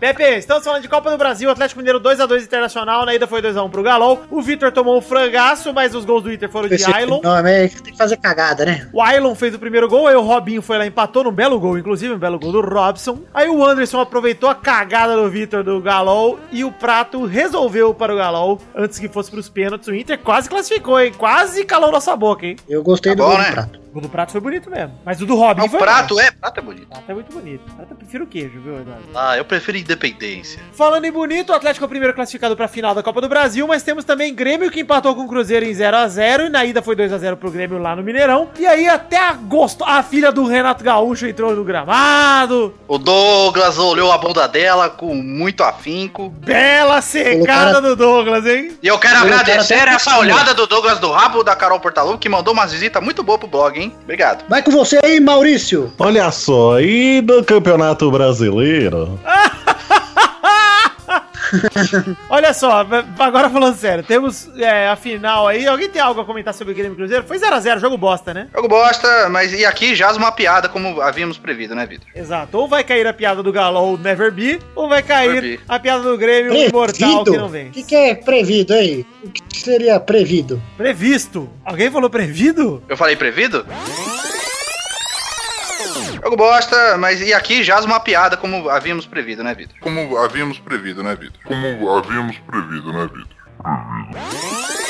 Pepe, 0.00 0.22
estamos 0.38 0.64
falando 0.64 0.80
de 0.82 0.88
Copa 0.88 1.10
do 1.10 1.18
Brasil, 1.18 1.50
Atlético 1.50 1.78
Mineiro 1.78 2.00
2x2 2.00 2.42
Internacional, 2.42 3.04
na 3.04 3.14
ida 3.14 3.26
foi 3.26 3.42
2x1 3.42 3.70
pro 3.70 3.82
Galol. 3.82 4.22
O 4.30 4.40
Vitor 4.40 4.72
tomou 4.72 4.96
um 4.96 5.00
frangaço, 5.00 5.72
mas 5.74 5.94
os 5.94 6.04
gols 6.06 6.22
do 6.22 6.32
Inter 6.32 6.48
foram 6.50 6.68
de 6.68 6.74
Esse 6.76 6.90
Ailon. 6.92 7.20
nome 7.22 7.50
é 7.50 7.68
que 7.68 7.82
tem 7.82 7.92
que 7.92 7.98
fazer 7.98 8.16
cagada, 8.16 8.64
né? 8.64 8.88
O 8.92 9.00
Ailon 9.02 9.34
fez 9.34 9.54
o 9.54 9.58
primeiro 9.58 9.86
gol, 9.88 10.06
aí 10.08 10.16
o 10.16 10.22
Robinho 10.22 10.62
foi 10.62 10.78
lá 10.78 10.84
e 10.84 10.88
empatou 10.88 11.24
num 11.24 11.30
belo 11.32 11.60
gol, 11.60 11.78
inclusive, 11.78 12.14
um 12.14 12.18
belo 12.18 12.38
gol 12.38 12.50
do 12.52 12.60
Robson. 12.62 13.20
Aí 13.32 13.48
o 13.48 13.62
Anderson 13.64 14.00
aproveitou 14.00 14.48
a 14.48 14.54
cagada 14.54 15.16
do 15.16 15.28
Vitor 15.30 15.62
do 15.62 15.80
Galol 15.80 16.40
e 16.50 16.64
o 16.64 16.72
Prato 16.72 17.24
resolveu 17.26 17.92
para 17.94 18.12
o 18.12 18.16
Galol 18.16 18.60
antes 18.74 18.98
que 18.98 19.08
fosse 19.08 19.30
pros 19.30 19.48
pênaltis. 19.50 19.86
O 19.88 19.94
Inter 19.94 20.18
quase 20.18 20.48
classificou, 20.48 20.98
hein? 20.98 21.12
Quase 21.16 21.62
calou 21.64 21.92
nossa 21.92 22.16
boca, 22.16 22.46
hein? 22.46 22.56
Eu 22.68 22.82
gostei 22.82 23.12
Tá 23.12 23.16
do 23.16 23.22
bom, 23.22 23.28
gol 23.28 23.36
do 23.38 23.42
né? 23.42 23.52
prato. 23.52 23.84
O 23.94 24.00
do 24.00 24.08
Prato 24.08 24.32
foi 24.32 24.40
bonito 24.40 24.68
mesmo. 24.68 24.92
Mas 25.04 25.20
o 25.20 25.26
do 25.26 25.36
Robinho 25.36 25.68
O 25.68 25.70
prato 25.78 26.16
mais. 26.16 26.26
é, 26.26 26.30
prato 26.32 26.58
é 26.58 26.62
bonito. 26.64 26.82
O 26.82 26.88
Prato 26.88 27.04
é 27.10 27.14
muito 27.14 27.32
bonito. 27.32 27.62
O 27.70 27.74
Prato 27.76 27.90
eu 27.92 27.96
prefiro 27.96 28.24
o 28.24 28.26
queijo, 28.26 28.60
viu, 28.60 28.80
Eduardo? 28.80 29.04
Ah, 29.14 29.36
eu 29.38 29.44
prefiro 29.44 29.73
independência. 29.78 30.60
Falando 30.72 31.04
em 31.04 31.12
bonito, 31.12 31.50
o 31.50 31.54
Atlético 31.54 31.84
é 31.84 31.86
o 31.86 31.88
primeiro 31.88 32.14
classificado 32.14 32.56
para 32.56 32.64
a 32.66 32.68
final 32.68 32.94
da 32.94 33.02
Copa 33.02 33.20
do 33.20 33.28
Brasil, 33.28 33.66
mas 33.66 33.82
temos 33.82 34.04
também 34.04 34.34
Grêmio 34.34 34.70
que 34.70 34.80
empatou 34.80 35.14
com 35.14 35.22
o 35.22 35.28
Cruzeiro 35.28 35.64
em 35.64 35.72
0 35.74 35.96
a 35.96 36.08
0 36.08 36.46
e 36.46 36.48
na 36.48 36.64
ida 36.64 36.82
foi 36.82 36.96
2 36.96 37.12
a 37.12 37.18
0 37.18 37.36
pro 37.36 37.50
Grêmio 37.50 37.78
lá 37.78 37.94
no 37.94 38.02
Mineirão. 38.02 38.48
E 38.58 38.66
aí 38.66 38.88
até 38.88 39.18
agosto 39.18 39.84
a 39.84 40.02
filha 40.02 40.30
do 40.32 40.44
Renato 40.46 40.82
Gaúcho 40.84 41.26
entrou 41.26 41.54
no 41.54 41.64
gramado. 41.64 42.74
O 42.88 42.98
Douglas 42.98 43.78
olhou 43.78 44.10
a 44.12 44.18
bunda 44.18 44.46
dela 44.46 44.88
com 44.88 45.14
muito 45.14 45.62
afinco. 45.62 46.28
Bela 46.30 47.00
secada 47.00 47.44
cara- 47.44 47.80
do 47.80 47.96
Douglas, 47.96 48.44
hein? 48.46 48.72
E 48.82 48.86
eu 48.88 48.98
quero 48.98 49.18
agradecer 49.18 49.88
essa 49.88 50.18
olhada 50.18 50.54
do 50.54 50.66
Douglas 50.66 50.98
do 50.98 51.10
rabo 51.10 51.42
da 51.42 51.54
Carol 51.54 51.80
Portalu, 51.80 52.18
que 52.18 52.28
mandou 52.28 52.52
umas 52.52 52.72
visitas 52.72 53.02
muito 53.02 53.22
boas 53.22 53.38
pro 53.38 53.48
blog, 53.48 53.78
hein? 53.78 53.92
Obrigado. 54.02 54.44
Vai 54.48 54.62
com 54.62 54.70
você 54.70 54.98
aí, 55.02 55.20
Maurício. 55.20 55.92
Olha 55.98 56.30
só, 56.30 56.80
e 56.80 57.22
no 57.22 57.42
Campeonato 57.44 58.10
Brasileiro? 58.10 59.18
Olha 62.28 62.52
só, 62.52 62.86
agora 63.18 63.48
falando 63.50 63.76
sério, 63.76 64.02
temos 64.02 64.48
é, 64.56 64.88
a 64.88 64.96
final 64.96 65.46
aí. 65.46 65.66
Alguém 65.66 65.88
tem 65.88 66.00
algo 66.02 66.20
a 66.20 66.24
comentar 66.24 66.52
sobre 66.54 66.72
o 66.72 66.76
Grêmio 66.76 66.96
Cruzeiro? 66.96 67.24
Foi 67.24 67.38
0 67.38 67.54
a 67.54 67.60
0 67.60 67.80
jogo 67.80 67.96
bosta, 67.96 68.34
né? 68.34 68.48
Jogo 68.54 68.68
bosta, 68.68 69.28
mas 69.28 69.52
e 69.52 69.64
aqui 69.64 69.94
jaz 69.94 70.16
uma 70.16 70.32
piada, 70.32 70.68
como 70.68 71.00
havíamos 71.00 71.38
previsto, 71.38 71.74
né, 71.74 71.86
Vitor? 71.86 72.06
Exato. 72.14 72.58
Ou 72.58 72.68
vai 72.68 72.82
cair 72.82 73.06
a 73.06 73.12
piada 73.12 73.42
do 73.42 73.52
Galol 73.52 73.96
Never 73.98 74.32
Be, 74.32 74.58
ou 74.74 74.88
vai 74.88 75.02
cair 75.02 75.42
Never 75.42 75.60
a 75.68 75.78
piada 75.78 76.02
do 76.02 76.16
Grêmio 76.18 76.54
Imortal 76.54 77.24
que 77.24 77.30
não 77.36 77.46
O 77.46 77.48
vem. 77.48 77.70
que, 77.70 77.82
que 77.82 77.94
é 77.94 78.14
prevido 78.14 78.74
aí? 78.74 79.06
O 79.22 79.30
que 79.30 79.42
seria 79.58 80.00
prevido? 80.00 80.60
Previsto. 80.76 81.48
Alguém 81.64 81.90
falou 81.90 82.10
prevido? 82.10 82.82
Eu 82.88 82.96
falei 82.96 83.16
previsto? 83.16 83.64
Jogo 86.24 86.36
bosta, 86.38 86.96
mas 86.96 87.20
e 87.20 87.34
aqui 87.34 87.62
jaz 87.62 87.84
uma 87.84 88.00
piada, 88.00 88.34
como 88.34 88.70
havíamos 88.70 89.04
previsto, 89.04 89.44
né, 89.44 89.54
Vitor? 89.54 89.76
Como 89.80 90.16
havíamos 90.16 90.58
previsto, 90.58 91.02
né, 91.02 91.14
Vitor? 91.14 91.38
Como 91.44 91.94
havíamos 91.94 92.38
previsto, 92.38 92.90
né, 92.90 93.06
Vitor? 93.12 94.83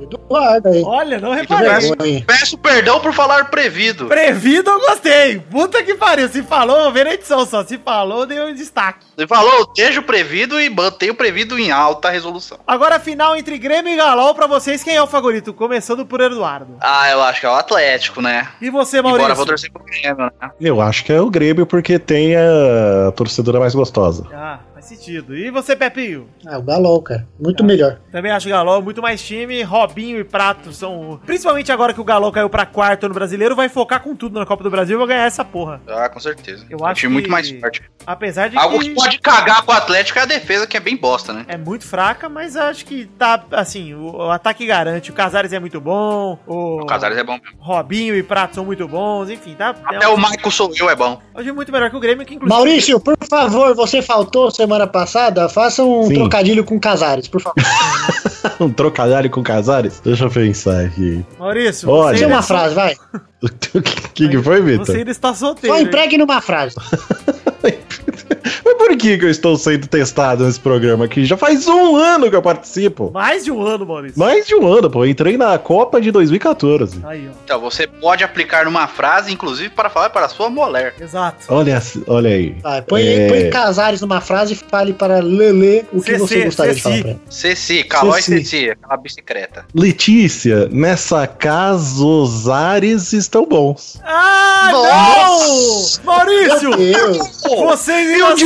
Eduardo 0.00 0.68
aí. 0.68 0.82
Olha, 0.84 1.18
não 1.20 1.32
reparei. 1.32 1.68
vergonha. 1.70 2.24
Peço 2.26 2.58
perdão 2.58 3.00
por 3.00 3.12
falar 3.12 3.50
prevido. 3.50 4.06
Prevido 4.06 4.70
eu 4.70 4.80
gostei. 4.80 5.38
Puta 5.38 5.82
que 5.82 5.94
pariu. 5.94 6.28
Se 6.28 6.42
falou, 6.42 6.76
eu 6.78 6.92
vi 6.92 7.04
na 7.04 7.14
edição 7.14 7.44
só. 7.46 7.64
Se 7.64 7.78
falou, 7.78 8.26
deu 8.26 8.46
um 8.46 8.54
destaque. 8.54 9.06
Ele 9.16 9.26
falou, 9.26 9.72
deixa 9.74 10.00
o 10.00 10.02
prevido 10.02 10.60
e 10.60 10.68
mantém 10.68 11.10
o 11.10 11.14
prevido 11.14 11.58
em 11.58 11.70
alta 11.70 12.10
resolução. 12.10 12.58
Agora 12.66 12.96
a 12.96 13.00
final 13.00 13.36
entre 13.36 13.58
Grêmio 13.58 13.92
e 13.92 13.96
Galol 13.96 14.34
pra 14.34 14.46
vocês. 14.46 14.82
Quem 14.82 14.96
é 14.96 15.02
o 15.02 15.06
favorito? 15.06 15.52
Começando 15.52 16.04
por 16.04 16.20
Eduardo. 16.20 16.76
Ah, 16.80 17.10
eu 17.10 17.22
acho 17.22 17.40
que 17.40 17.46
é 17.46 17.50
o 17.50 17.54
Atlético, 17.54 18.20
né? 18.20 18.48
E 18.60 18.70
você, 18.70 19.00
Maurício? 19.00 19.34
vou 19.34 19.46
torcer 19.46 19.70
pro 19.72 19.84
Grêmio, 19.84 20.30
né? 20.40 20.50
Eu 20.60 20.80
acho 20.80 21.04
que 21.04 21.12
é 21.12 21.20
o 21.20 21.30
Grêmio 21.30 21.66
porque 21.66 21.98
tem 21.98 22.34
a 22.36 23.12
torcedora 23.12 23.60
mais 23.60 23.74
gostosa. 23.74 24.26
Ah, 24.32 24.58
faz 24.84 24.98
sentido. 24.98 25.36
E 25.36 25.50
você, 25.50 25.74
Pepinho? 25.74 26.28
Ah, 26.46 26.58
o 26.58 26.62
Galol, 26.62 27.00
cara. 27.02 27.26
Muito 27.40 27.64
melhor. 27.64 27.98
Também 28.12 28.30
acho 28.30 28.48
Galol 28.48 28.82
muito 28.82 29.00
mais 29.00 29.22
time. 29.22 29.62
Robinho 29.62 30.18
e 30.20 30.24
Prato 30.24 30.72
são. 30.72 31.18
Principalmente 31.24 31.72
agora 31.72 31.92
que 31.94 32.00
o 32.00 32.04
Galol 32.04 32.30
caiu 32.30 32.50
pra 32.50 32.66
quarto 32.66 33.08
no 33.08 33.14
brasileiro, 33.14 33.56
vai 33.56 33.68
focar 33.68 34.00
com 34.02 34.14
tudo 34.14 34.38
na 34.38 34.46
Copa 34.46 34.62
do 34.62 34.70
Brasil 34.70 34.96
e 34.96 34.98
vai 34.98 35.08
ganhar 35.08 35.24
essa 35.26 35.44
porra. 35.44 35.80
Ah, 35.88 36.08
com 36.08 36.20
certeza. 36.20 36.66
Eu 36.68 36.78
É 36.78 36.82
um 36.82 36.86
acho 36.86 37.00
time 37.00 37.10
que- 37.10 37.14
muito 37.14 37.30
mais 37.30 37.50
forte. 37.50 37.82
Apesar 38.06 38.48
de 38.48 38.58
Algo 38.58 38.78
que. 38.78 38.88
que 38.90 38.94
pode 38.94 39.18
cagar 39.18 39.62
com 39.62 39.72
o 39.72 39.74
Atlético 39.74 40.18
é 40.18 40.22
a 40.22 40.26
defesa, 40.26 40.66
que 40.66 40.76
é 40.76 40.80
bem 40.80 40.96
bosta, 40.96 41.32
né? 41.32 41.44
É 41.48 41.56
muito 41.56 41.84
fraca, 41.86 42.28
mas 42.28 42.56
acho 42.56 42.84
que 42.84 43.06
tá, 43.18 43.42
assim, 43.52 43.94
o, 43.94 44.16
o 44.16 44.30
ataque 44.30 44.66
garante. 44.66 45.10
O 45.10 45.14
Casares 45.14 45.52
é 45.52 45.58
muito 45.58 45.80
bom, 45.80 46.38
o, 46.46 46.82
O 46.82 46.86
Casares 46.86 47.16
é 47.16 47.24
bom 47.24 47.38
mesmo. 47.42 47.56
Robinho 47.58 48.14
e 48.14 48.22
Prato 48.22 48.54
são 48.56 48.64
muito 48.64 48.86
bons, 48.86 49.30
enfim, 49.30 49.54
tá? 49.54 49.74
Até 49.84 50.04
é 50.04 50.08
o 50.08 50.14
um, 50.14 50.16
Michael 50.16 50.50
Sou 50.50 50.70
Eu 50.78 50.90
é 50.90 50.96
bom. 50.96 51.20
hoje 51.34 51.48
é 51.48 51.52
muito 51.52 51.72
melhor 51.72 51.88
que 51.90 51.96
o 51.96 52.00
Grêmio, 52.00 52.26
que 52.26 52.34
inclusive... 52.34 52.54
Maurício, 52.58 53.00
por 53.00 53.16
favor, 53.28 53.74
você 53.74 54.02
faltou 54.02 54.50
semana 54.50 54.73
passada. 54.86 55.48
Faça 55.48 55.82
um 55.82 56.04
Sim. 56.04 56.14
trocadilho 56.14 56.64
com 56.64 56.78
Casares, 56.78 57.28
por 57.28 57.40
favor. 57.40 57.62
um 58.60 58.70
trocadilho 58.70 59.30
com 59.30 59.42
Casares? 59.42 60.00
Deixa 60.04 60.24
eu 60.24 60.30
pensar 60.30 60.84
aqui. 60.86 61.24
Maurício, 61.38 61.88
Olha. 61.88 62.12
Diz 62.12 62.20
você, 62.20 62.26
uma 62.26 62.42
frase, 62.42 62.74
vai. 62.74 62.94
O 63.44 63.82
que, 64.14 64.28
que 64.30 64.42
foi, 64.42 64.62
você 64.62 64.78
Vitor? 64.78 64.96
ainda 64.96 65.10
está 65.10 65.34
solteiro. 65.34 65.74
Só 65.74 65.78
hein? 65.78 65.86
empregue 65.86 66.16
numa 66.16 66.40
frase. 66.40 66.76
Por 68.86 68.96
que, 68.98 69.16
que 69.16 69.24
eu 69.24 69.30
estou 69.30 69.56
sendo 69.56 69.86
testado 69.86 70.44
nesse 70.44 70.60
programa 70.60 71.06
aqui? 71.06 71.24
Já 71.24 71.38
faz 71.38 71.66
um 71.66 71.96
ano 71.96 72.28
que 72.28 72.36
eu 72.36 72.42
participo. 72.42 73.10
Mais 73.14 73.42
de 73.42 73.50
um 73.50 73.66
ano, 73.66 73.86
Maurício. 73.86 74.18
Mais 74.18 74.46
de 74.46 74.54
um 74.54 74.66
ano, 74.70 74.90
pô. 74.90 75.04
Eu 75.06 75.08
entrei 75.10 75.38
na 75.38 75.56
Copa 75.58 76.00
de 76.02 76.10
2014. 76.10 77.00
Aí, 77.04 77.26
ó. 77.26 77.32
Então, 77.44 77.58
você 77.60 77.86
pode 77.86 78.22
aplicar 78.22 78.66
numa 78.66 78.86
frase, 78.86 79.32
inclusive, 79.32 79.70
para 79.70 79.88
falar 79.88 80.10
para 80.10 80.26
a 80.26 80.28
sua 80.28 80.50
mulher. 80.50 80.94
Exato. 81.00 81.46
Olha, 81.48 81.82
olha 82.06 82.28
aí. 82.30 82.56
Vai, 82.62 82.82
põe, 82.82 83.02
É. 83.06 83.28
põe 83.28 83.50
Casares 83.50 84.02
numa 84.02 84.20
frase 84.20 84.52
e 84.52 84.56
fale 84.56 84.92
para 84.92 85.18
Lele 85.20 85.86
o 85.90 86.02
que 86.02 86.12
Ceci, 86.12 86.18
você 86.18 86.44
gostaria 86.44 86.74
de 86.74 86.82
falar 86.82 86.94
Ceci. 86.94 87.02
pra 87.02 87.10
ela. 87.12 87.20
Ceci, 87.30 87.84
Calói 87.84 88.20
Ceci. 88.22 88.44
Ceci, 88.44 88.70
aquela 88.70 88.96
bicicleta. 88.98 89.64
Letícia, 89.74 90.68
nessa 90.70 91.26
casa 91.26 92.04
os 92.04 92.48
ares 92.50 93.14
estão 93.14 93.46
bons. 93.46 93.98
Ah, 94.04 94.68
Nossa! 94.72 96.00
não! 96.04 96.04
Maurício! 96.14 96.68
Meu 96.70 96.76
Deus. 96.76 97.42
Vocês 97.42 98.18
Eu 98.20 98.36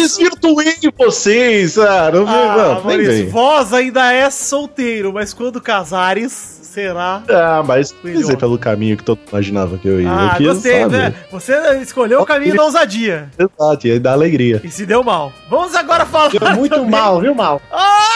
desvirtuei 0.41 0.93
vocês, 0.97 1.79
ah, 1.79 2.11
não, 2.13 2.27
Ah, 2.29 2.57
não, 2.57 2.85
Maurício, 2.85 3.13
vem. 3.13 3.29
vós 3.29 3.73
ainda 3.73 4.13
é 4.13 4.29
solteiro, 4.31 5.13
mas 5.13 5.33
quando 5.35 5.61
casares, 5.61 6.33
será. 6.63 7.23
Ah, 7.29 7.63
mas 7.67 7.95
dizer, 8.05 8.37
pelo 8.37 8.59
caminho 8.59 8.97
que 8.97 9.03
todo 9.05 9.19
mundo 9.19 9.29
imaginava 9.31 9.79
que 9.79 9.89
eu 9.89 10.01
ia. 10.01 10.09
Ah, 10.11 10.37
eu 10.41 10.53
gostei, 10.55 10.87
né? 10.87 11.15
Você 11.31 11.53
escolheu 11.83 12.21
o 12.21 12.27
caminho 12.27 12.57
da 12.57 12.65
ousadia. 12.65 13.29
Exato, 13.39 13.87
e 13.87 13.93
aí 13.93 13.99
dá 13.99 14.13
alegria. 14.13 14.61
E 14.63 14.71
se 14.71 14.87
deu 14.87 15.03
mal. 15.03 15.33
Vamos 15.51 15.75
agora 15.75 16.05
falar. 16.07 16.29
Deu 16.31 16.55
muito 16.57 16.75
também- 16.75 16.91
mal, 16.91 17.21
viu, 17.21 17.35
mal? 17.35 17.61
Ah, 17.73 18.09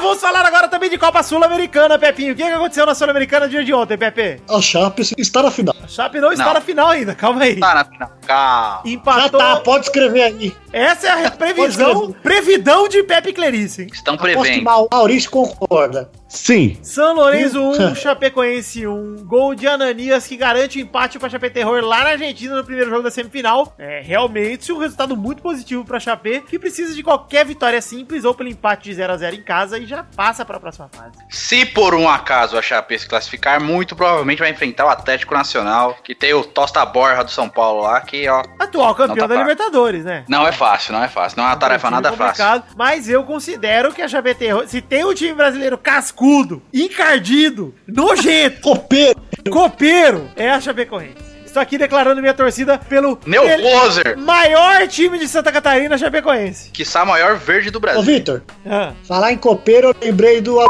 vamos 0.00 0.20
falar 0.20 0.44
agora 0.46 0.68
também 0.68 0.88
de 0.90 0.98
Copa 0.98 1.22
Sul-Americana, 1.22 1.98
Pepinho. 1.98 2.32
O 2.32 2.36
que 2.36 2.42
que 2.42 2.48
aconteceu 2.50 2.86
na 2.86 2.94
Sul-Americana 2.94 3.46
no 3.46 3.50
dia 3.50 3.64
de 3.64 3.72
ontem, 3.72 3.96
Pepe? 3.98 4.40
A 4.48 4.60
Chape 4.60 5.02
está 5.18 5.42
na 5.42 5.50
final. 5.50 5.74
A 5.82 5.86
Chape 5.88 6.20
não 6.20 6.32
está 6.32 6.46
Não. 6.46 6.54
na 6.54 6.60
final 6.60 6.88
ainda, 6.88 7.14
calma 7.14 7.42
aí. 7.42 7.58
Tá 7.60 7.74
na 7.74 7.84
final. 7.84 8.10
Calma. 8.26 8.82
Já 8.84 8.90
Empatou. 8.90 9.40
tá, 9.40 9.56
pode 9.60 9.84
escrever 9.86 10.22
aí. 10.22 10.56
Essa 10.72 11.08
é 11.08 11.26
a 11.26 11.30
previsão, 11.30 12.12
previdão 12.22 12.88
de 12.88 13.02
Pepe 13.02 13.32
Clerice. 13.32 13.82
hein? 13.82 13.88
Estão 13.92 14.16
prevendo. 14.16 14.62
Mau- 14.62 14.88
Maurício 14.90 15.30
concorda. 15.30 16.10
Sim, 16.28 16.78
São 16.80 17.12
Lourenço 17.16 17.60
1, 17.60 17.96
Chapecoense 17.96 18.86
1. 18.86 19.24
Gol 19.24 19.52
de 19.56 19.66
Ananias 19.66 20.28
que 20.28 20.36
garante 20.36 20.78
o 20.78 20.80
empate 20.80 21.18
para 21.18 21.28
Chape 21.28 21.50
Terror 21.50 21.82
lá 21.82 22.04
na 22.04 22.10
Argentina 22.10 22.54
no 22.54 22.62
primeiro 22.64 22.88
jogo 22.88 23.02
da 23.02 23.10
semifinal. 23.10 23.74
É 23.76 24.00
realmente 24.00 24.72
um 24.72 24.78
resultado 24.78 25.16
muito 25.16 25.42
positivo 25.42 25.84
para 25.84 25.98
Chape, 25.98 26.40
que 26.48 26.56
precisa 26.56 26.94
de 26.94 27.02
qualquer 27.02 27.44
vitória 27.44 27.82
simples 27.82 28.24
ou 28.24 28.32
pelo 28.32 28.48
empate 28.48 28.84
de 28.84 28.94
0 28.94 29.12
a 29.12 29.16
0 29.16 29.34
em 29.34 29.42
casa 29.42 29.76
e 29.76 29.86
já 29.90 30.04
passa 30.04 30.44
para 30.44 30.56
a 30.56 30.60
próxima 30.60 30.88
fase. 30.92 31.12
Se 31.28 31.66
por 31.66 31.94
um 31.94 32.08
acaso 32.08 32.56
a 32.56 32.62
Chape 32.62 32.98
se 32.98 33.08
classificar, 33.08 33.60
muito 33.60 33.94
provavelmente 33.94 34.38
vai 34.38 34.50
enfrentar 34.50 34.86
o 34.86 34.88
Atlético 34.88 35.34
Nacional, 35.34 35.96
que 36.02 36.14
tem 36.14 36.32
o 36.32 36.44
Tosta 36.44 36.84
Borra 36.86 37.24
do 37.24 37.30
São 37.30 37.48
Paulo 37.48 37.82
lá, 37.82 38.00
que, 38.00 38.28
ó, 38.28 38.42
Atual 38.58 38.94
campeão 38.94 39.16
Não 39.16 39.28
tá 39.28 39.34
da. 39.34 39.40
Libertadores, 39.40 40.04
né? 40.04 40.24
não 40.28 40.46
é 40.46 40.52
fácil, 40.52 40.92
não 40.92 41.02
é 41.02 41.08
fácil. 41.08 41.38
Não 41.38 41.44
é 41.44 41.48
uma 41.48 41.56
tarefa 41.56 41.88
Um 41.88 41.90
time 41.90 42.02
nada 42.02 42.16
fácil. 42.16 42.62
Mas 42.76 43.08
eu 43.08 43.24
considero 43.24 43.92
que 43.92 44.00
a 44.00 44.08
Chape 44.08 44.34
Terror, 44.34 44.66
se 44.66 44.80
tem 44.80 45.04
um 45.04 45.12
time 45.14 45.34
brasileiro 45.34 45.76
cascudo, 45.76 46.62
encardido, 46.72 47.74
nojento, 47.86 48.60
Copeiro. 48.60 49.20
copeiro, 49.50 50.30
é 50.36 50.50
a 50.50 50.60
Chapecoense. 50.60 51.29
Estou 51.50 51.60
aqui 51.60 51.76
declarando 51.76 52.20
minha 52.20 52.32
torcida 52.32 52.78
pelo 52.78 53.18
Meu 53.26 53.42
poser, 53.42 54.16
maior 54.16 54.86
time 54.86 55.18
de 55.18 55.26
Santa 55.26 55.50
Catarina, 55.50 55.98
Chapecoense. 55.98 56.70
que 56.70 56.84
o 56.84 57.04
maior 57.04 57.34
verde 57.36 57.72
do 57.72 57.78
Ô, 57.78 57.80
Brasil. 57.80 58.02
Vitor, 58.02 58.42
Ah. 58.64 58.92
falar 59.02 59.32
em 59.32 59.36
copeiro, 59.36 59.88
eu 59.88 59.94
lembrei 60.00 60.40
do 60.40 60.64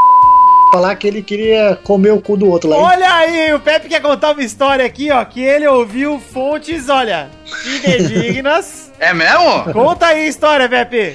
falar 0.72 0.94
que 0.96 1.06
ele 1.06 1.22
queria 1.22 1.78
comer 1.84 2.12
o 2.12 2.20
cu 2.22 2.34
do 2.34 2.48
outro 2.48 2.70
lá. 2.70 2.76
hein? 2.76 2.82
Olha 2.82 3.12
aí, 3.12 3.52
o 3.52 3.60
Pepe 3.60 3.90
quer 3.90 4.00
contar 4.00 4.30
uma 4.32 4.42
história 4.42 4.82
aqui, 4.86 5.10
ó, 5.12 5.22
que 5.22 5.42
ele 5.42 5.66
ouviu 5.68 6.18
fontes, 6.18 6.88
olha, 6.88 7.28
fidedignas. 7.62 8.90
É 8.98 9.12
mesmo? 9.14 9.72
Conta 9.74 10.06
aí 10.06 10.24
a 10.24 10.28
história, 10.28 10.66
Pepe. 10.68 11.14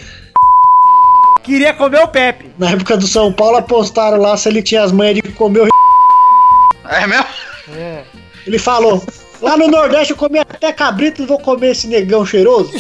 Queria 1.44 1.74
comer 1.74 2.02
o 2.04 2.08
Pepe. 2.08 2.52
Na 2.58 2.70
época 2.70 2.98
do 2.98 3.08
São 3.08 3.34
Paulo, 3.34 3.58
apostaram 3.58 4.18
lá 4.18 4.38
se 4.38 4.48
ele 4.48 4.62
tinha 4.62 4.84
as 4.84 4.92
manhas 4.92 5.16
de 5.16 5.22
comer 5.32 5.62
o 5.62 5.68
É 6.88 7.08
mesmo? 7.08 7.26
Ele 8.48 8.58
falou: 8.60 9.04
lá 9.42 9.58
no 9.58 9.68
Nordeste 9.68 10.12
eu 10.12 10.18
comi 10.18 10.40
até 10.40 10.72
cabrito 10.72 11.24
e 11.24 11.26
vou 11.26 11.40
comer 11.40 11.72
esse 11.72 11.88
negão 11.88 12.26
cheiroso. 12.26 12.72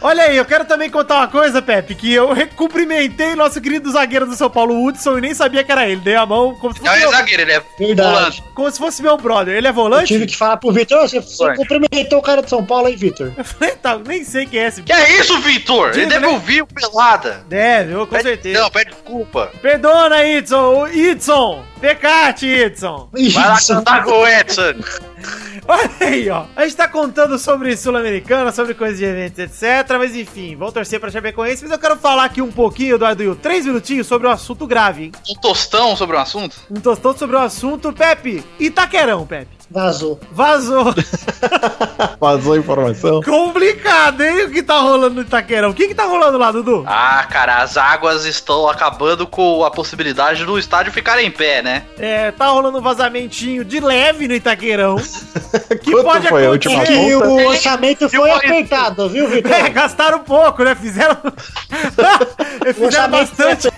Olha 0.00 0.22
aí, 0.24 0.36
eu 0.36 0.44
quero 0.44 0.64
também 0.64 0.88
contar 0.88 1.16
uma 1.16 1.28
coisa, 1.28 1.60
Pepe, 1.60 1.94
que 1.94 2.12
eu 2.14 2.28
cumprimentei 2.54 3.34
nosso 3.34 3.60
querido 3.60 3.90
zagueiro 3.90 4.26
do 4.26 4.36
São 4.36 4.48
Paulo, 4.48 4.84
Hudson, 4.84 5.18
e 5.18 5.20
nem 5.20 5.34
sabia 5.34 5.64
que 5.64 5.72
era 5.72 5.88
ele. 5.88 6.00
Dei 6.00 6.14
a 6.14 6.24
mão 6.24 6.54
como 6.54 6.72
se 6.72 6.80
Não 6.80 6.86
fosse, 6.86 6.98
é 6.98 7.00
meu, 7.08 7.10
zagueiro, 7.16 7.42
ele 7.42 7.52
é 7.52 7.62
Verdade. 7.78 8.08
volante. 8.14 8.44
como 8.54 8.70
se 8.70 8.78
fosse 8.78 9.02
meu 9.02 9.16
brother. 9.16 9.56
Ele 9.56 9.66
é 9.66 9.70
Eu 9.70 9.74
volante? 9.74 10.06
tive 10.06 10.26
que 10.26 10.36
falar 10.36 10.56
pro 10.56 10.70
Vitor: 10.72 11.02
"Ô, 11.02 11.08
você, 11.08 11.20
cumprimentou 11.56 12.20
o 12.20 12.22
cara 12.22 12.42
de 12.42 12.48
São 12.48 12.64
Paulo 12.64 12.86
aí, 12.86 12.94
Vitor. 12.94 13.32
Eu 13.36 13.44
falei, 13.44 13.74
tá, 13.74 13.98
nem 13.98 14.22
sei 14.22 14.46
quem 14.46 14.60
é 14.60 14.68
esse. 14.68 14.82
Que 14.82 14.92
é 14.92 15.18
isso, 15.18 15.36
Vitor? 15.40 15.90
Ele 15.90 16.06
deve 16.06 16.26
né? 16.26 16.32
ouvir 16.32 16.62
o 16.62 16.66
pelada. 16.66 17.44
Deve, 17.48 17.92
eu, 17.92 18.06
com 18.06 18.14
Pede- 18.14 18.22
certeza. 18.28 18.60
Não, 18.60 18.70
pede 18.70 18.90
desculpa. 18.90 19.50
Perdona, 19.60 20.24
Idson. 20.24 20.82
O 20.82 20.88
Idson. 20.88 21.64
Pecate, 21.80 22.46
Idson. 22.46 23.08
Vai 23.32 23.48
lá 23.48 23.58
cantar 23.66 24.04
com 24.04 24.10
o 24.12 24.26
Edson. 24.26 24.74
Olha 25.66 25.90
aí, 26.00 26.30
ó. 26.30 26.46
A 26.56 26.64
gente 26.64 26.76
tá 26.76 26.88
contando 26.88 27.38
sobre 27.38 27.76
Sul-Americana, 27.76 28.52
sobre 28.52 28.74
coisas 28.74 28.98
de 28.98 29.04
eventos, 29.04 29.38
etc. 29.38 29.96
Mas 29.98 30.14
enfim, 30.14 30.56
vamos 30.56 30.74
torcer 30.74 31.00
pra 31.00 31.10
Chapecoense. 31.10 31.62
Mas 31.62 31.72
eu 31.72 31.78
quero 31.78 31.96
falar 31.96 32.24
aqui 32.24 32.40
um 32.40 32.52
pouquinho, 32.52 32.94
Eduardo 32.94 33.22
Will, 33.22 33.36
três 33.36 33.66
minutinhos 33.66 34.06
sobre 34.06 34.28
um 34.28 34.30
assunto 34.30 34.66
grave, 34.66 35.04
hein? 35.04 35.12
Um 35.28 35.34
tostão 35.34 35.96
sobre 35.96 36.16
o 36.16 36.18
assunto? 36.18 36.56
Um 36.70 36.80
tostão 36.80 37.16
sobre 37.16 37.36
o 37.36 37.40
assunto, 37.40 37.92
Pepe. 37.92 38.44
Itaquerão, 38.58 39.26
Pepe. 39.26 39.57
Vazou. 39.70 40.18
Vazou. 40.32 40.94
vazou 42.18 42.54
a 42.54 42.58
informação. 42.58 43.22
Complicado, 43.22 44.22
hein? 44.22 44.46
O 44.46 44.50
que 44.50 44.62
tá 44.62 44.78
rolando 44.78 45.16
no 45.16 45.20
Itaquerão? 45.22 45.70
O 45.70 45.74
que 45.74 45.88
que 45.88 45.94
tá 45.94 46.04
rolando 46.04 46.38
lá, 46.38 46.50
Dudu? 46.50 46.84
Ah, 46.86 47.26
cara, 47.30 47.62
as 47.62 47.76
águas 47.76 48.24
estão 48.24 48.68
acabando 48.68 49.26
com 49.26 49.64
a 49.64 49.70
possibilidade 49.70 50.44
do 50.44 50.58
estádio 50.58 50.92
ficar 50.92 51.22
em 51.22 51.30
pé, 51.30 51.62
né? 51.62 51.82
É, 51.98 52.30
tá 52.30 52.46
rolando 52.48 52.78
um 52.78 52.82
vazamentinho 52.82 53.64
de 53.64 53.78
leve 53.78 54.26
no 54.26 54.34
Itaquerão. 54.34 54.96
Que 55.82 55.92
Quanto 55.92 56.04
pode 56.04 56.28
foi 56.28 56.46
a 56.46 56.50
última 56.50 56.74
acontecer. 56.74 57.08
E 57.08 57.14
o 57.14 57.46
orçamento 57.46 58.08
foi 58.08 58.30
apertado, 58.30 59.08
viu, 59.08 59.28
Vitor? 59.28 59.50
É, 59.50 59.70
gastaram 59.70 60.18
pouco, 60.18 60.62
né? 60.62 60.74
Fizeram. 60.74 61.16
Fizeram 62.74 63.10
bastante, 63.10 63.68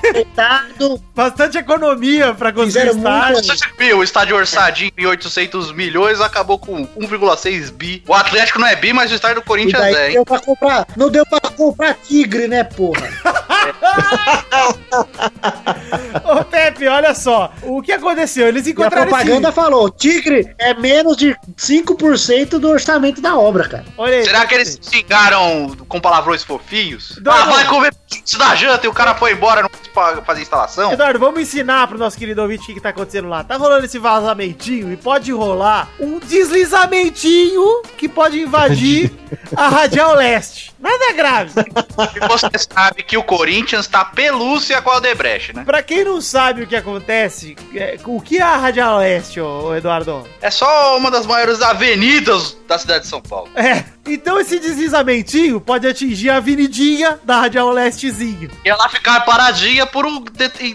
bastante 1.14 1.58
economia 1.58 2.34
pra 2.34 2.52
construir 2.52 2.90
o 2.90 2.96
estádio. 2.96 3.98
o 3.98 4.02
estádio 4.02 4.36
orçadinho 4.36 4.92
em 4.96 5.06
800 5.06 5.72
milhões 5.72 6.20
acabou 6.20 6.58
com 6.58 6.86
1,6 6.86 7.70
bi. 7.70 8.02
O 8.06 8.14
Atlético 8.14 8.58
não 8.58 8.66
é 8.66 8.76
bi, 8.76 8.92
mas 8.92 9.10
o 9.10 9.14
estádio 9.14 9.36
do 9.36 9.42
E 9.42 9.44
Corinthians 9.44 9.80
daí 9.80 9.94
é, 9.94 10.06
hein? 10.08 10.14
deu 10.14 10.24
pra 10.24 10.40
comprar. 10.40 10.86
Não 10.96 11.10
deu 11.10 11.24
pra 11.26 11.40
comprar 11.40 11.94
tigre, 11.94 12.48
né, 12.48 12.64
porra? 12.64 13.08
Ô, 16.24 16.44
Pepe, 16.44 16.88
olha 16.88 17.14
só. 17.14 17.52
O 17.62 17.82
que 17.82 17.92
aconteceu? 17.92 18.48
Eles 18.48 18.66
E 18.66 18.70
a 18.70 18.72
encontraram 18.72 19.08
propaganda 19.08 19.52
falou: 19.52 19.90
tigre 19.90 20.54
é 20.58 20.74
menos 20.74 21.16
de 21.16 21.36
5% 21.56 22.58
do 22.58 22.68
orçamento 22.68 23.20
da 23.20 23.36
obra, 23.36 23.68
cara. 23.68 23.84
esse... 23.84 23.92
Olha 23.96 24.16
aí. 24.16 24.24
Será 24.24 24.46
que 24.46 24.54
eles 24.54 24.78
se 24.80 24.90
xingaram 24.90 25.76
com 25.88 26.00
palavrões 26.00 26.42
fofinhos? 26.42 27.18
Não, 27.22 27.32
ah, 27.32 27.44
vai 27.44 27.66
comer 27.66 27.94
isso 28.24 28.38
da 28.38 28.54
janta 28.54 28.86
e 28.86 28.88
o 28.88 28.92
cara 28.92 29.14
foi 29.14 29.32
embora, 29.32 29.62
não 29.62 29.68
quis 29.68 29.90
fazer 30.24 30.42
instalação? 30.42 30.92
Eduardo, 30.92 31.18
vamos 31.18 31.40
ensinar 31.40 31.86
pro 31.86 31.98
nosso 31.98 32.16
querido 32.16 32.42
ouvinte 32.42 32.62
o 32.62 32.66
que, 32.66 32.74
que 32.74 32.80
tá 32.80 32.90
acontecendo 32.90 33.28
lá. 33.28 33.44
Tá 33.44 33.56
rolando 33.56 33.84
esse 33.84 33.98
vazamentinho 33.98 34.92
e 34.92 34.96
pode 34.96 35.32
rolar 35.32 35.88
um 35.98 36.18
deslizamentinho 36.18 37.82
que 37.96 38.08
pode 38.08 38.40
invadir 38.40 39.12
a 39.56 39.68
Radial 39.68 40.14
Leste. 40.14 40.72
Nada 40.78 41.12
grave. 41.12 41.52
E 42.14 42.26
você 42.26 42.48
sabe 42.58 43.02
que 43.02 43.16
o 43.16 43.22
Corinthians 43.22 43.79
tá 43.86 44.04
pelúcia 44.04 44.80
com 44.82 44.90
a 44.90 44.94
Aldebrecht, 44.94 45.54
né? 45.54 45.64
Pra 45.64 45.82
quem 45.82 46.04
não 46.04 46.20
sabe 46.20 46.62
o 46.62 46.66
que 46.66 46.76
acontece, 46.76 47.56
é, 47.74 47.98
o 48.04 48.20
que 48.20 48.38
é 48.38 48.42
a 48.42 48.56
Radial 48.56 48.98
Leste, 48.98 49.40
ô 49.40 49.74
Eduardo? 49.74 50.26
É 50.40 50.50
só 50.50 50.96
uma 50.96 51.10
das 51.10 51.26
maiores 51.26 51.60
avenidas 51.62 52.56
da 52.66 52.78
cidade 52.78 53.04
de 53.04 53.10
São 53.10 53.20
Paulo. 53.20 53.50
É, 53.54 53.84
então 54.06 54.40
esse 54.40 54.58
deslizamentinho 54.58 55.60
pode 55.60 55.86
atingir 55.86 56.30
a 56.30 56.36
avenidinha 56.36 57.18
da 57.22 57.40
Radial 57.40 57.70
Lestezinha. 57.70 58.50
E 58.64 58.68
ela 58.68 58.88
ficar 58.88 59.20
paradinha 59.20 59.86
por 59.86 60.06
um 60.06 60.24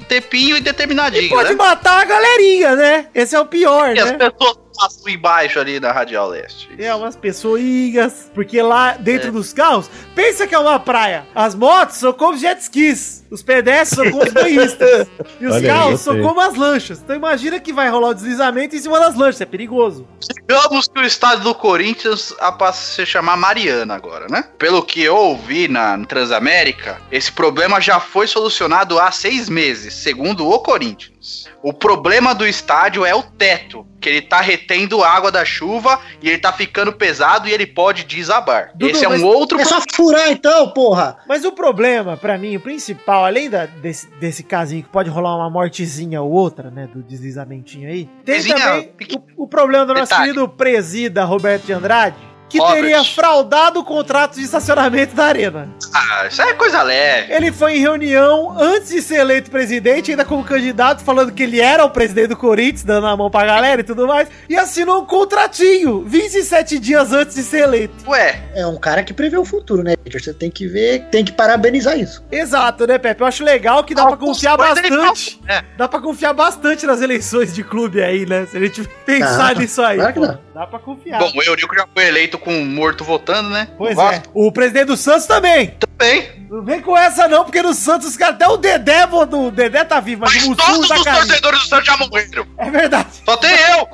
tempinho 0.08 0.56
E 0.56 0.60
indeterminadinho, 0.60 1.30
pode 1.30 1.50
né? 1.50 1.56
matar 1.56 2.02
a 2.02 2.06
galerinha, 2.06 2.76
né? 2.76 3.08
Esse 3.14 3.36
é 3.36 3.40
o 3.40 3.46
pior, 3.46 3.96
E 3.96 4.00
as 4.00 4.12
né? 4.12 4.18
pessoas 4.18 4.58
passam 4.76 5.10
embaixo 5.10 5.60
ali 5.60 5.80
na 5.80 5.92
Radial 5.92 6.28
Leste. 6.30 6.70
É, 6.78 6.94
umas 6.94 7.16
pessoinhas, 7.16 8.30
porque 8.34 8.62
lá 8.62 8.94
dentro 8.94 9.32
dos 9.32 9.54
carros, 9.54 9.90
pensa 10.14 10.46
que 10.46 10.54
é 10.54 10.60
uma 10.60 10.80
praia. 10.80 11.26
As 11.34 11.56
motos 11.56 11.98
são 11.98 12.14
como 12.14 12.38
jet 12.38 12.62
skis, 12.62 13.24
os 13.30 13.42
pedestres 13.42 13.90
são 13.90 14.12
como 14.12 14.24
os 14.24 14.34
banhistas, 14.34 15.08
e 15.40 15.46
os 15.46 15.56
Olha 15.56 15.68
carros 15.68 16.02
são 16.02 16.22
como 16.22 16.40
as 16.40 16.56
lanchas. 16.56 17.00
Então 17.00 17.16
imagina 17.16 17.60
que 17.60 17.74
vai 17.74 17.90
rolar 17.90 18.10
o 18.10 18.14
deslizamento 18.14 18.76
em 18.76 18.80
cima 18.80 19.00
das 19.00 19.16
lanchas, 19.16 19.42
é 19.42 19.46
perigoso. 19.46 20.08
Digamos 20.42 20.88
que 20.88 21.00
o 21.00 21.04
estádio 21.04 21.44
do 21.44 21.56
Corinthians 21.56 22.34
a 22.40 22.52
passa 22.52 22.80
a 22.80 22.96
se 22.96 23.06
chamar 23.06 23.38
Mariana 23.38 23.96
agora, 23.96 24.28
né? 24.30 24.46
Pelo 24.58 24.84
que 24.84 25.02
eu 25.02 25.16
ouvi 25.16 25.68
na 25.68 25.98
Transamérica, 26.06 27.02
esse 27.12 27.32
problema 27.32 27.82
já 27.82 28.00
foi 28.00 28.28
solucionado 28.28 29.00
há 29.00 29.12
seis 29.12 29.50
meses, 29.50 29.94
segundo 29.94 30.48
o 30.48 30.60
Corinthians. 30.60 31.15
O 31.64 31.74
problema 31.74 32.36
do 32.36 32.46
estádio 32.48 33.04
é 33.06 33.14
o 33.16 33.24
teto, 33.24 33.86
que 34.00 34.08
ele 34.08 34.22
tá 34.22 34.40
retendo 34.42 35.04
água 35.04 35.32
da 35.32 35.44
chuva 35.44 36.00
e 36.22 36.30
ele 36.30 36.38
tá 36.38 36.54
ficando 36.54 36.94
pesado 36.94 37.48
e 37.48 37.52
ele 37.52 37.66
pode 37.66 38.04
desabar. 38.04 38.72
Dudu, 38.76 38.92
Esse 38.92 39.06
é 39.06 39.10
um 39.10 39.26
outro 39.26 39.60
É 39.60 39.66
só 39.66 39.80
furar 39.96 40.30
então, 40.32 40.70
porra. 40.70 41.18
Mas 41.28 41.44
o 41.44 41.52
problema, 41.52 42.16
pra 42.16 42.38
mim, 42.38 42.56
o 42.56 42.60
principal, 42.60 43.26
além 43.26 43.50
da- 43.50 43.66
desse, 43.66 44.08
desse 44.20 44.44
casinho 44.44 44.84
que 44.84 44.90
pode 44.90 45.10
rolar 45.10 45.36
uma 45.36 45.50
mortezinha 45.50 46.22
ou 46.22 46.32
outra, 46.32 46.70
né, 46.70 46.88
do 46.94 47.02
deslizamentinho 47.02 47.90
aí, 47.90 48.08
tem 48.24 48.44
também 48.44 48.92
o, 49.38 49.44
o 49.44 49.48
problema 49.48 49.86
do 49.86 49.94
nosso 49.94 50.10
Detalhe. 50.12 50.24
querido 50.34 50.48
presida 50.50 51.24
Roberto 51.24 51.66
de 51.66 51.74
Andrade, 51.74 52.16
que 52.50 52.58
Robert. 52.60 52.76
teria 52.76 53.04
fraudado 53.04 53.80
o 53.80 53.84
contrato 53.84 54.36
de 54.36 54.44
estacionamento 54.44 55.16
da 55.16 55.26
arena. 55.26 55.70
Ah, 55.94 56.28
isso 56.28 56.42
é 56.42 56.54
coisa 56.54 56.82
leve. 56.84 57.34
Ele 57.34 57.52
foi 57.52 57.78
em 57.78 57.80
reunião 57.80 58.56
antes 58.60 58.90
de 58.90 59.02
ser 59.02 59.16
eleito 59.20 59.50
presidente, 59.50 60.12
ainda 60.12 60.24
como 60.26 60.44
candidato, 60.44 61.04
falando 61.04 61.32
que 61.32 61.44
ele 61.44 61.60
era 61.60 61.84
o 61.84 61.90
presidente 61.90 62.28
do 62.28 62.38
Corinthians, 62.38 62.84
dando 62.84 63.08
a 63.08 63.18
mão 63.18 63.30
pra 63.32 63.46
galera 63.46 63.82
e 63.82 63.84
tudo 63.84 64.08
mais, 64.08 64.28
e 64.50 64.56
assinou 64.56 65.02
um 65.02 65.06
contratinho 65.06 66.04
27 66.06 66.80
dias 66.80 67.12
antes 67.12 67.36
de 67.36 67.44
ser 67.44 67.64
eleito. 67.64 67.94
Ué, 68.08 68.42
É 68.54 68.66
um 68.66 68.78
cara 68.78 69.04
que 69.04 69.14
prevê 69.14 69.38
o 69.38 69.46
futuro, 69.46 69.84
né? 69.84 69.96
Você 70.12 70.34
tem 70.34 70.50
que 70.52 70.68
ver, 70.68 71.06
tem 71.12 71.24
que 71.26 71.32
parabenizar 71.32 71.98
isso. 72.00 72.24
Exato, 72.32 72.86
né, 72.88 72.98
Pepe? 72.98 73.22
Eu 73.22 73.28
acho 73.28 73.44
legal 73.44 73.84
que 73.84 73.94
dá 73.96 74.04
pra 74.04 74.12
Algumas 74.14 74.36
confiar 74.38 74.58
bastante. 74.58 75.42
é. 75.48 75.64
Dá 75.78 75.88
pra 75.88 76.00
confiar 76.00 76.34
bastante 76.34 76.86
nas 76.86 77.02
eleições 77.02 77.54
de 77.54 77.64
clube 77.64 78.02
aí, 78.02 78.26
né? 78.26 78.46
Se 78.50 78.58
a 78.58 78.60
gente 78.60 78.84
pensar 79.06 79.54
Dá, 79.54 79.60
nisso 79.60 79.82
aí. 79.82 79.98
claro 79.98 80.14
que 80.14 80.20
dá. 80.20 80.40
Dá 80.54 80.68
pra 80.68 80.80
confiar. 80.80 81.20
bom, 81.20 81.32
o 81.36 81.44
Eurico 81.44 81.76
já 81.76 81.86
foi 81.94 82.08
eleito 82.08 82.38
com 82.46 82.54
um 82.54 82.66
morto 82.66 83.04
votando, 83.04 83.50
né? 83.50 83.68
pois 83.78 83.98
Não 83.98 84.10
é. 84.10 84.22
O 84.34 84.52
presidente 84.52 84.86
do 84.86 84.96
Santos 84.96 85.26
também. 85.26 85.74
Também. 85.98 86.45
Não 86.56 86.64
vem 86.64 86.80
com 86.82 86.98
essa 86.98 87.28
não, 87.28 87.44
porque 87.44 87.62
no 87.62 87.74
Santos, 87.74 88.08
os 88.08 88.16
caras, 88.16 88.36
até 88.36 88.48
o 88.48 88.56
Dedé, 88.56 89.06
do 89.06 89.48
o 89.48 89.52
Dedé 89.52 89.84
tá 89.84 90.00
vivo, 90.00 90.22
mas, 90.22 90.34
Mas 90.36 90.46
o 90.48 90.56
todos 90.56 90.78
Mussum 90.78 90.88
tá 90.88 90.96
os 90.96 91.04
caindo. 91.04 91.18
torcedores 91.28 91.60
do 91.60 91.66
Santos 91.68 91.86
já 91.86 91.98
morreram. 91.98 92.48
É 92.58 92.72
verdade. 92.72 93.08
Só 93.26 93.36
tem 93.36 93.52
eu. 93.52 93.88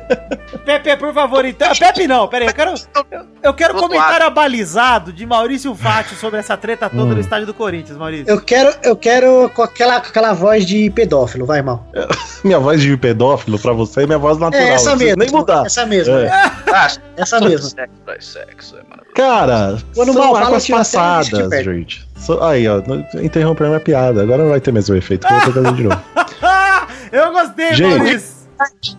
Pepe, 0.64 0.96
por 0.96 1.12
favor, 1.12 1.44
então. 1.44 1.72
Pepe 1.74 2.06
não, 2.06 2.26
peraí, 2.28 2.48
eu 2.48 2.54
quero. 2.54 2.74
Eu, 3.10 3.26
eu 3.42 3.54
quero 3.54 3.74
comentário 3.74 4.26
abalizado 4.26 5.12
de 5.12 5.26
Maurício 5.26 5.74
Fátio 5.74 6.16
sobre 6.16 6.38
essa 6.40 6.56
treta 6.56 6.88
toda 6.88 7.02
Hum. 7.02 7.14
no 7.14 7.20
estádio 7.20 7.46
do 7.46 7.54
Corinthians, 7.54 7.98
Maurício. 7.98 8.28
Eu 8.28 8.40
quero, 8.40 8.74
eu 8.82 8.96
quero 8.96 9.50
com 9.54 9.62
aquela, 9.62 10.00
com 10.00 10.08
aquela 10.08 10.32
voz 10.32 10.64
de 10.64 10.88
pedófilo, 10.90 11.44
vai 11.44 11.60
mal. 11.60 11.86
Minha 12.44 12.58
voz 12.58 12.80
de 12.80 12.96
pedófilo 12.96 13.58
pra 13.58 13.72
você 13.72 14.02
é 14.04 14.06
minha 14.06 14.18
voz 14.18 14.38
natural. 14.38 14.62
É 14.66 14.70
essa 14.70 14.96
mesmo. 14.96 15.16
Nem 15.18 15.30
mudar. 15.30 15.66
Essa 15.66 15.84
mesma. 15.84 16.20
É. 16.20 16.28
Ah, 16.30 16.88
Essa 17.16 17.40
mesma. 17.40 17.68
Sexo, 17.68 17.92
é 18.08 18.20
sexo, 18.20 18.76
é 18.76 18.82
maravilhoso. 18.88 19.14
Cara, 19.14 19.78
Quando 19.94 20.12
são 20.14 20.22
mal 20.22 20.32
fala, 20.34 20.46
águas 20.46 20.64
tira 20.64 20.80
até 20.80 20.98
a 20.98 21.22
gente 21.22 21.30
passadas, 21.32 21.48
perde. 21.50 21.89
Gente. 21.90 22.08
So- 22.16 22.42
Aí, 22.42 22.66
ó, 22.68 22.80
interrompeu 23.22 23.66
minha 23.68 23.80
piada. 23.80 24.22
Agora 24.22 24.42
não 24.42 24.50
vai 24.50 24.60
ter 24.60 24.72
mais 24.72 24.88
o 24.88 24.94
efeito. 24.96 25.26
Vou 25.28 25.40
fazer 25.40 25.72
de 25.74 25.82
novo. 25.84 26.00
eu 27.12 27.32
gostei, 27.32 27.74
Gente. 27.74 27.98
Maurício. 27.98 28.40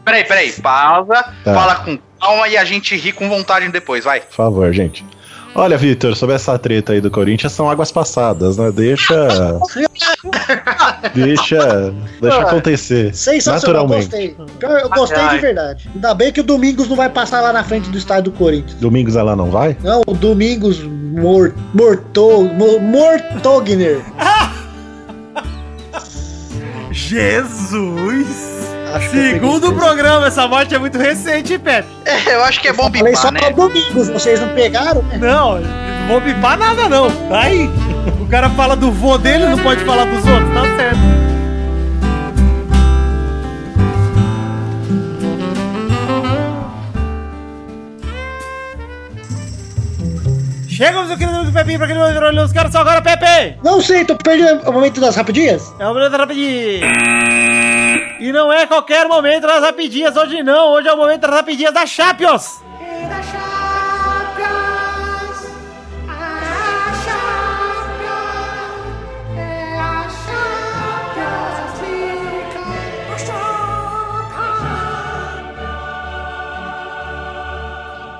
Peraí, 0.03 0.23
peraí. 0.23 0.51
Pausa. 0.53 1.13
Tá. 1.43 1.53
Fala 1.53 1.75
com 1.75 1.97
calma 2.19 2.47
e 2.47 2.57
a 2.57 2.65
gente 2.65 2.95
ri 2.95 3.11
com 3.11 3.29
vontade 3.29 3.67
depois, 3.69 4.03
vai. 4.03 4.21
Por 4.21 4.33
favor, 4.35 4.73
gente. 4.73 5.05
Olha, 5.53 5.77
Vitor, 5.77 6.15
sobre 6.15 6.33
essa 6.35 6.57
treta 6.57 6.93
aí 6.93 7.01
do 7.01 7.11
Corinthians, 7.11 7.51
são 7.51 7.69
águas 7.69 7.91
passadas, 7.91 8.55
né? 8.57 8.71
Deixa. 8.71 9.59
deixa. 11.13 11.93
Deixa 12.21 12.37
Ah, 12.37 12.41
acontecer. 12.43 13.13
Sensacional, 13.13 13.83
naturalmente. 13.87 14.07
gostei. 14.09 14.81
Eu 14.81 14.89
gostei 14.89 15.17
Ai, 15.19 15.27
ai. 15.27 15.35
de 15.35 15.41
verdade. 15.41 15.89
Ainda 15.93 16.13
bem 16.13 16.31
que 16.31 16.39
o 16.39 16.43
Domingos 16.43 16.87
não 16.87 16.95
vai 16.95 17.09
passar 17.09 17.41
lá 17.41 17.51
na 17.51 17.63
frente 17.63 17.89
do 17.89 17.97
estádio 17.97 18.31
do 18.31 18.37
Corinthians. 18.37 18.75
Domingos 18.79 19.15
ela 19.15 19.35
não 19.35 19.49
vai? 19.51 19.75
Não, 19.83 20.01
o 20.07 20.13
Domingos 20.13 20.79
Mor 21.11 21.53
Morto, 21.73 22.43
Mo- 22.53 22.79
Mortogner. 22.79 24.01
Jesus! 26.91 28.61
Acho 28.93 29.15
eu 29.15 29.33
Segundo 29.33 29.73
programa, 29.73 30.27
essa 30.27 30.47
morte 30.47 30.75
é 30.75 30.79
muito 30.79 30.97
recente, 30.97 31.53
hein, 31.53 31.59
Pepe? 31.59 31.87
É, 32.05 32.35
eu 32.35 32.43
acho 32.43 32.59
que 32.59 32.67
é 32.67 32.73
bom 32.73 32.91
Falei 32.91 33.15
só 33.15 33.31
bipar, 33.31 33.49
né? 33.49 33.55
Domingos, 33.55 34.09
vocês 34.09 34.39
não 34.41 34.49
pegaram? 34.49 35.01
né? 35.03 35.17
Não, 35.17 35.59
não 35.59 36.07
vou 36.07 36.19
bipar 36.21 36.57
nada, 36.57 36.89
não. 36.89 37.09
Tá 37.29 37.41
aí. 37.41 37.69
O 38.21 38.25
cara 38.27 38.49
fala 38.49 38.75
do 38.75 38.91
vô 38.91 39.17
dele, 39.17 39.45
não 39.45 39.57
pode 39.59 39.83
falar 39.85 40.05
dos 40.05 40.25
outros, 40.25 40.53
tá 40.53 40.75
certo. 40.75 41.20
Chegamos, 50.81 51.09
meu 51.09 51.17
querido 51.19 51.43
do 51.43 51.51
Pepinho, 51.51 51.77
pra 51.77 51.85
aquele 51.85 51.99
momento 51.99 52.41
os 52.41 52.51
caras 52.51 52.71
só 52.71 52.79
agora, 52.79 53.03
Pepe! 53.03 53.55
Não 53.63 53.79
sei, 53.79 54.03
tô 54.03 54.15
perdendo 54.15 54.67
o 54.67 54.73
momento 54.73 54.99
das 54.99 55.15
rapidinhas. 55.15 55.71
É 55.77 55.85
o 55.85 55.93
momento 55.93 56.09
das 56.09 56.19
rapidinhas. 56.21 56.81
E 58.19 58.31
não 58.31 58.51
é 58.51 58.65
qualquer 58.65 59.07
momento 59.07 59.45
das 59.45 59.61
rapidinhas 59.61 60.17
hoje 60.17 60.41
não, 60.41 60.71
hoje 60.71 60.87
é 60.87 60.93
o 60.93 60.97
momento 60.97 61.21
das 61.21 61.29
rapidinhas 61.29 61.71
da 61.71 61.85
Champions. 61.85 62.63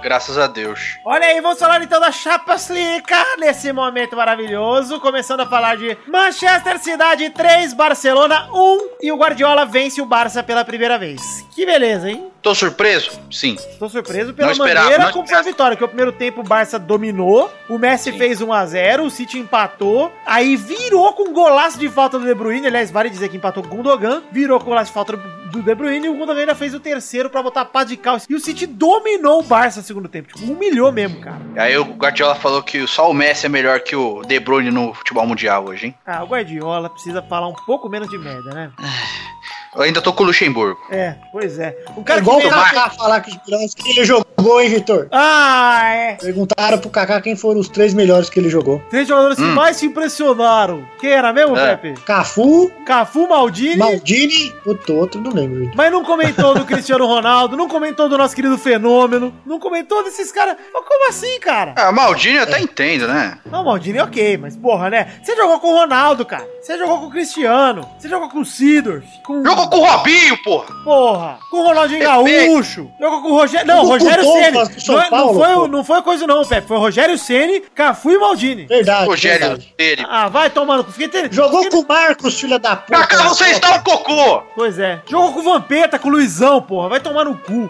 Graças 0.01 0.37
a 0.37 0.47
Deus. 0.47 0.97
Olha 1.05 1.27
aí, 1.27 1.39
vamos 1.41 1.59
falar 1.59 1.81
então 1.83 1.99
da 1.99 2.11
Champions 2.11 2.69
League 2.69 3.05
nesse 3.37 3.71
momento 3.71 4.15
maravilhoso. 4.15 4.99
Começando 4.99 5.41
a 5.41 5.45
falar 5.45 5.77
de 5.77 5.97
Manchester 6.07 6.79
Cidade 6.79 7.29
3, 7.29 7.73
Barcelona 7.73 8.49
1 8.51 8.89
e 9.01 9.11
o 9.11 9.17
Guardiola 9.17 9.65
vence 9.65 10.01
o 10.01 10.05
Barça 10.05 10.41
pela 10.41 10.65
primeira 10.65 10.97
vez. 10.97 11.21
Que 11.51 11.65
beleza, 11.65 12.09
hein? 12.09 12.30
Tô 12.41 12.55
surpreso? 12.55 13.11
Sim. 13.29 13.53
Estou 13.53 13.87
surpreso 13.89 14.33
pela 14.33 14.47
Não 14.47 14.53
esperava, 14.53 14.89
maneira 14.89 15.13
como 15.13 15.27
foi 15.27 15.37
a 15.37 15.41
vitória, 15.41 15.77
que 15.77 15.83
o 15.83 15.87
primeiro 15.87 16.11
tempo 16.11 16.41
o 16.41 16.43
Barça 16.43 16.79
dominou, 16.79 17.51
o 17.69 17.77
Messi 17.77 18.11
fez 18.11 18.41
1 18.41 18.51
a 18.51 18.65
0 18.65 19.03
o 19.03 19.11
City 19.11 19.37
empatou, 19.37 20.11
aí 20.25 20.55
virou 20.55 21.13
com 21.13 21.29
um 21.29 21.33
golaço 21.33 21.77
de 21.77 21.87
falta 21.87 22.17
do 22.17 22.25
De 22.25 22.33
Bruyne, 22.33 22.65
aliás, 22.65 22.89
vale 22.89 23.09
dizer 23.09 23.29
que 23.29 23.37
empatou 23.37 23.61
com 23.61 23.69
o 23.69 23.77
Gundogan, 23.77 24.23
virou 24.31 24.59
com 24.59 24.65
golaço 24.65 24.87
de 24.87 24.93
falta 24.93 25.15
do 25.15 25.61
De 25.61 25.75
Bruyne 25.75 26.07
e 26.07 26.09
o 26.09 26.15
Gundogan 26.15 26.39
ainda 26.39 26.55
fez 26.55 26.73
o 26.73 26.79
terceiro 26.79 27.29
pra 27.29 27.43
botar 27.43 27.65
paz 27.65 27.87
de 27.87 27.95
caos. 27.97 28.25
E 28.27 28.33
o 28.33 28.39
City 28.39 28.65
dominou 28.65 29.41
o 29.41 29.43
Barça 29.43 29.79
no 29.81 29.85
segundo 29.85 30.09
tempo, 30.09 30.29
tipo, 30.29 30.51
humilhou 30.51 30.91
mesmo, 30.91 31.19
cara. 31.21 31.41
Aí 31.55 31.77
o 31.77 31.83
Guardiola 31.83 32.35
falou 32.35 32.63
que 32.63 32.87
só 32.87 33.09
o 33.09 33.13
Messi 33.13 33.45
é 33.45 33.49
melhor 33.49 33.81
que 33.81 33.95
o 33.95 34.23
De 34.23 34.39
Bruyne 34.39 34.71
no 34.71 34.93
futebol 34.93 35.27
mundial 35.27 35.65
hoje, 35.67 35.87
hein? 35.87 35.95
Ah, 36.05 36.23
o 36.23 36.27
Guardiola 36.27 36.89
precisa 36.89 37.21
falar 37.21 37.47
um 37.47 37.53
pouco 37.53 37.87
menos 37.87 38.09
de 38.09 38.17
merda, 38.17 38.51
né? 38.51 38.71
Eu 39.75 39.81
ainda 39.83 40.01
tô 40.01 40.11
com 40.11 40.23
o 40.23 40.25
Luxemburgo. 40.27 40.79
É, 40.91 41.15
pois 41.31 41.57
é. 41.57 41.77
O 41.95 42.01
É 42.01 42.03
cara 42.03 42.19
igual 42.19 42.39
que 42.39 42.47
o 42.47 42.49
Kaká 42.49 42.89
falar 42.89 43.21
que 43.21 43.31
os 43.31 43.37
melhores 43.47 43.73
que 43.73 43.89
ele 43.89 44.03
jogou, 44.03 44.61
hein, 44.61 44.69
Vitor? 44.69 45.07
Ah, 45.11 45.89
é. 45.93 46.13
Perguntaram 46.15 46.77
pro 46.77 46.89
Kaká 46.89 47.21
quem 47.21 47.35
foram 47.37 47.59
os 47.61 47.69
três 47.69 47.93
melhores 47.93 48.29
que 48.29 48.39
ele 48.39 48.49
jogou. 48.49 48.81
Três 48.89 49.07
jogadores 49.07 49.37
que 49.37 49.43
Hum. 49.43 49.53
mais 49.55 49.79
te 49.79 49.85
impressionaram. 49.85 50.85
Quem 50.99 51.11
era 51.11 51.31
mesmo, 51.31 51.57
É. 51.57 51.75
Pepe? 51.77 52.01
Cafu, 52.01 52.69
Cafu, 52.85 53.27
Maldini. 53.29 53.77
Maldini, 53.77 54.53
o 54.65 54.93
outro 54.93 55.21
não 55.21 55.31
lembro. 55.31 55.71
Mas 55.75 55.91
não 55.91 56.03
comentou 56.03 56.53
do 56.53 56.65
Cristiano 56.65 57.05
Ronaldo, 57.05 57.55
não 57.55 57.67
comentou 57.69 58.09
do 58.09 58.17
nosso 58.17 58.35
querido 58.35 58.57
Fenômeno, 58.57 59.33
não 59.45 59.59
comentou 59.59 60.03
desses 60.03 60.31
caras. 60.31 60.57
Mas 60.73 60.83
Como 60.91 61.07
assim, 61.09 61.39
cara? 61.39 61.73
Ah, 61.77 61.91
Maldini 61.91 62.35
eu 62.37 62.43
até 62.43 62.59
entendo, 62.59 63.07
né? 63.07 63.37
Não, 63.49 63.63
Maldini, 63.63 63.99
ok, 63.99 64.37
mas 64.37 64.55
porra, 64.57 64.89
né? 64.89 65.13
Você 65.23 65.35
jogou 65.35 65.59
com 65.59 65.67
o 65.67 65.77
Ronaldo, 65.77 66.25
cara. 66.25 66.45
Você 66.61 66.77
jogou 66.77 66.99
com 66.99 67.05
o 67.07 67.09
Cristiano. 67.09 67.89
Você 67.97 68.09
jogou 68.09 68.29
com 68.29 68.39
o 68.41 68.45
Sidorf. 68.45 69.05
Com... 69.23 69.43
Jogou 69.43 69.60
com 69.69 69.77
o 69.77 69.85
Robinho, 69.85 70.37
porra! 70.43 70.75
Porra, 70.83 71.39
com 71.49 71.57
o 71.57 71.63
Ronaldinho 71.67 71.99
Perfeito. 71.99 72.51
Gaúcho. 72.53 72.91
Jogou 72.99 73.21
com 73.21 73.27
o 73.29 73.33
Rogério. 73.33 73.67
Não, 73.67 73.75
Jogou 73.77 73.97
com 73.97 74.03
Rogério 74.03 74.25
o 74.27 74.33
Ceni. 74.33 74.51
Não, 74.87 75.01
é- 75.01 75.09
não 75.09 75.33
foi, 75.33 75.55
o- 75.55 75.67
não 75.67 75.83
foi 75.83 76.01
coisa, 76.01 76.27
não, 76.27 76.43
Pepe. 76.45 76.67
Foi 76.67 76.77
Rogério 76.77 77.17
Ceni, 77.17 77.61
Cafu 77.73 78.11
e 78.11 78.17
Maldini. 78.17 78.65
Verdade. 78.65 79.05
Rogério 79.05 79.57
dele. 79.77 80.05
Ah, 80.09 80.27
vai 80.29 80.49
tomando. 80.49 80.83
Fiquei 80.85 81.07
ter... 81.07 81.31
Jogou 81.33 81.63
fiquei- 81.63 81.79
com 81.79 81.85
o 81.85 81.87
Marcos, 81.87 82.39
filha 82.39 82.57
da 82.59 82.75
puta. 82.75 82.99
Kaká, 82.99 83.23
você 83.29 83.45
está 83.45 83.75
um 83.75 83.79
cocô! 83.83 84.43
Pois 84.55 84.79
é. 84.79 85.01
Jogou 85.09 85.33
com 85.33 85.39
o 85.39 85.43
Vampeta, 85.43 85.99
com 85.99 86.07
o 86.09 86.11
Luizão, 86.11 86.61
porra. 86.61 86.89
Vai 86.89 86.99
tomar 86.99 87.25
no 87.25 87.35
cu. 87.37 87.69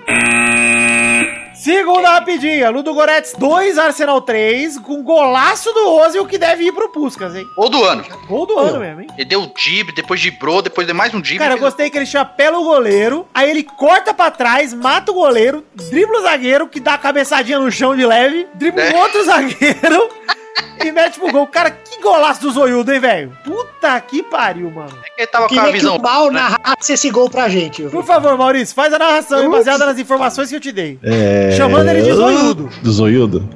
Segunda 1.61 2.09
rapidinha. 2.13 2.71
Ludo 2.71 2.91
Goretz 2.91 3.33
2, 3.37 3.77
Arsenal 3.77 4.19
3, 4.19 4.79
com 4.79 5.03
golaço 5.03 5.71
do 5.71 5.89
Ozil 5.97 6.25
que 6.25 6.39
deve 6.39 6.63
ir 6.63 6.71
pro 6.71 6.89
Puskas, 6.89 7.35
hein? 7.35 7.45
Ou 7.55 7.69
do 7.69 7.83
ano. 7.83 8.03
Gol 8.27 8.47
do 8.47 8.57
ano 8.57 8.79
mesmo, 8.79 9.01
hein? 9.01 9.07
Ele 9.15 9.25
deu 9.25 9.43
o 9.43 9.53
dib, 9.53 9.91
depois 9.93 10.19
gibrou, 10.19 10.63
depois 10.63 10.87
deu 10.87 10.95
mais 10.95 11.13
um 11.13 11.21
dib. 11.21 11.37
Cara, 11.37 11.53
eu 11.53 11.59
gostei 11.59 11.91
que 11.91 11.99
ele 11.99 12.07
chapela 12.07 12.57
o 12.57 12.63
goleiro, 12.63 13.27
aí 13.31 13.47
ele 13.47 13.61
corta 13.61 14.11
pra 14.11 14.31
trás, 14.31 14.73
mata 14.73 15.11
o 15.11 15.13
goleiro, 15.13 15.63
dribla 15.75 16.17
o 16.17 16.21
zagueiro, 16.23 16.67
que 16.67 16.79
dá 16.79 16.95
a 16.95 16.97
cabeçadinha 16.97 17.59
no 17.59 17.71
chão 17.71 17.95
de 17.95 18.07
leve, 18.07 18.47
dribla 18.55 18.81
o 18.81 18.87
É. 18.87 18.95
outro 19.03 19.23
zagueiro 19.23 20.09
e 20.85 20.91
mete 20.91 21.19
pro 21.19 21.31
gol. 21.31 21.47
Cara, 21.47 21.71
que 21.71 22.01
golaço 22.01 22.41
do 22.41 22.51
Zoiudo, 22.51 22.91
hein, 22.93 22.99
velho? 22.99 23.37
Puta 23.43 23.99
que 24.01 24.21
pariu, 24.23 24.69
mano. 24.71 24.97
Ele 25.17 25.27
tava 25.27 25.47
com 25.47 25.53
a 25.53 25.57
Queria 25.57 25.71
que 25.73 25.77
visão. 25.79 25.97
o 25.97 26.01
Mal 26.01 26.31
né? 26.31 26.39
narrasse 26.41 26.93
esse 26.93 27.09
gol 27.09 27.29
pra 27.29 27.47
gente. 27.49 27.83
Por 27.83 28.03
favor, 28.03 28.37
Maurício, 28.37 28.73
faz 28.75 28.93
a 28.93 28.99
narração 28.99 29.39
aí, 29.39 29.49
baseada 29.49 29.85
nas 29.85 29.99
informações 29.99 30.49
que 30.49 30.55
eu 30.55 30.59
te 30.59 30.71
dei. 30.71 30.99
É... 31.03 31.51
Chamando 31.57 31.89
ele 31.89 32.01
de 32.01 32.13
zoiudo. 32.13 32.69
Do 32.81 32.91
zoiudo? 32.91 33.49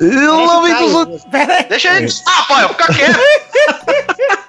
Eu 0.00 0.08
Parece 0.08 0.26
o 0.26 0.46
lamento 0.46 0.76
Caio, 0.76 0.88
zo- 0.90 1.06
moço. 1.08 1.30
Pera 1.30 1.54
aí. 1.54 1.64
Deixa 1.68 1.96
ele. 1.96 2.12
Ah, 2.26 2.44
pai, 2.48 2.68
fica 2.68 2.92
quieto. 2.94 3.18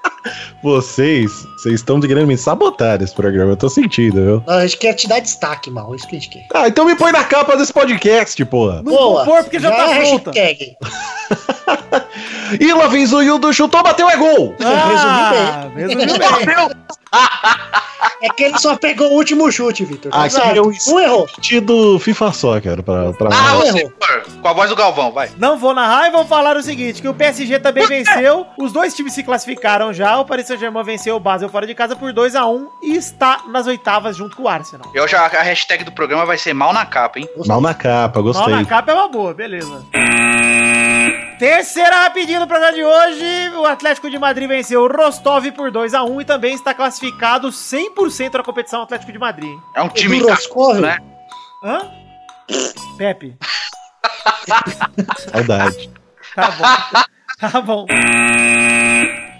Vocês, 0.63 1.31
vocês 1.55 1.75
estão 1.75 1.99
querendo 2.01 2.27
me 2.27 2.35
sabotar 2.37 3.01
esse 3.01 3.13
programa, 3.13 3.51
eu 3.51 3.55
tô 3.55 3.69
sentindo, 3.69 4.15
viu? 4.15 4.43
A 4.47 4.61
gente 4.65 4.77
quer 4.77 4.93
te 4.93 5.07
dar 5.07 5.19
destaque, 5.19 5.69
mal. 5.69 5.95
Isso 5.95 6.07
que 6.07 6.15
a 6.15 6.19
gente 6.19 6.29
quer. 6.29 6.47
Ah, 6.53 6.67
então 6.67 6.83
me 6.83 6.95
põe 6.95 7.11
na 7.11 7.23
capa 7.23 7.55
desse 7.55 7.71
podcast, 7.71 8.43
porra. 8.45 8.81
Não 8.83 8.91
vou 8.91 9.23
pôr 9.23 9.43
porque 9.43 9.59
já, 9.59 9.71
tá 9.71 9.93
é 9.95 9.99
pronta. 10.01 10.31
E 12.59 12.73
lá 12.73 12.87
vem 12.87 13.05
Zoiudo, 13.05 13.53
chutou, 13.53 13.83
bateu, 13.83 14.09
é 14.09 14.15
gol! 14.15 14.55
Ah, 14.63 15.69
resumiu 15.75 16.17
bem. 16.17 16.69
É 18.21 18.29
que 18.29 18.43
ele 18.45 18.57
só 18.57 18.75
pegou 18.75 19.11
o 19.11 19.13
último 19.13 19.51
chute, 19.51 19.85
Vitor. 19.85 20.11
Certo. 20.29 20.57
é 20.57 20.61
o 20.61 20.71
Um 20.91 20.99
errou. 20.99 21.25
script 21.25 21.59
do 21.61 21.99
FIFA 21.99 22.31
Soccer 22.33 22.81
pra... 22.83 23.13
pra... 23.13 23.29
Ah, 23.31 23.55
você, 23.55 23.79
errou. 23.79 23.91
com 24.41 24.47
a 24.47 24.53
voz 24.53 24.69
do 24.71 24.75
Galvão, 24.75 25.11
vai. 25.11 25.29
Não 25.37 25.57
vou 25.57 25.73
narrar 25.73 26.07
e 26.07 26.11
vou 26.11 26.25
falar 26.25 26.57
o 26.57 26.63
seguinte: 26.63 26.99
que 27.01 27.07
o 27.07 27.13
PSG 27.13 27.59
também 27.59 27.85
venceu. 27.87 28.47
Os 28.57 28.71
dois 28.71 28.95
times 28.95 29.13
se 29.13 29.21
classificaram 29.23 29.93
já. 29.93 30.17
O 30.17 30.25
Paris 30.25 30.47
Saint-Germain 30.47 30.83
venceu 30.83 31.15
o 31.15 31.19
Basel 31.19 31.47
fora 31.49 31.67
de 31.67 31.75
casa 31.75 31.95
por 31.95 32.11
2x1 32.11 32.65
e 32.81 32.95
está 32.95 33.41
nas 33.49 33.67
oitavas 33.67 34.17
junto 34.17 34.35
com 34.35 34.43
o 34.43 34.47
Arsenal. 34.47 34.89
Eu 34.95 35.07
já, 35.07 35.23
a 35.25 35.43
hashtag 35.43 35.83
do 35.83 35.91
programa 35.91 36.25
vai 36.25 36.39
ser 36.39 36.53
mal 36.53 36.73
na 36.73 36.85
capa, 36.87 37.19
hein? 37.19 37.29
Mal 37.45 37.61
na 37.61 37.73
capa, 37.75 38.19
Mal 38.19 38.23
gostei. 38.33 38.55
na 38.55 38.65
capa 38.65 38.91
é 38.91 38.95
uma 38.95 39.07
boa, 39.09 39.33
beleza. 39.33 39.85
Terceira 41.39 42.03
rapidinha 42.03 42.39
do 42.39 42.47
programa 42.47 42.73
de 42.73 42.83
hoje. 42.83 43.49
O 43.55 43.65
Atlético 43.65 44.09
de 44.09 44.17
Madrid 44.17 44.47
venceu 44.47 44.81
o 44.83 44.87
Rostov 44.87 45.51
por 45.51 45.71
2x1 45.71 46.21
e 46.21 46.25
também 46.25 46.55
está 46.55 46.73
classificado 46.73 47.49
100% 47.49 48.33
na 48.33 48.43
competição 48.43 48.81
Atlético 48.81 49.11
de 49.11 49.19
Madrid. 49.19 49.55
É 49.75 49.81
um 49.81 49.89
time 49.89 50.19
do 50.19 50.29
Roscoe? 50.29 50.81
né? 50.81 50.97
Hã? 51.63 51.91
Pepe. 52.97 53.37
Saudade. 55.31 55.89
Tá 56.33 56.51
bom. 56.51 57.03
Tá 57.39 57.61
bom. 57.61 57.85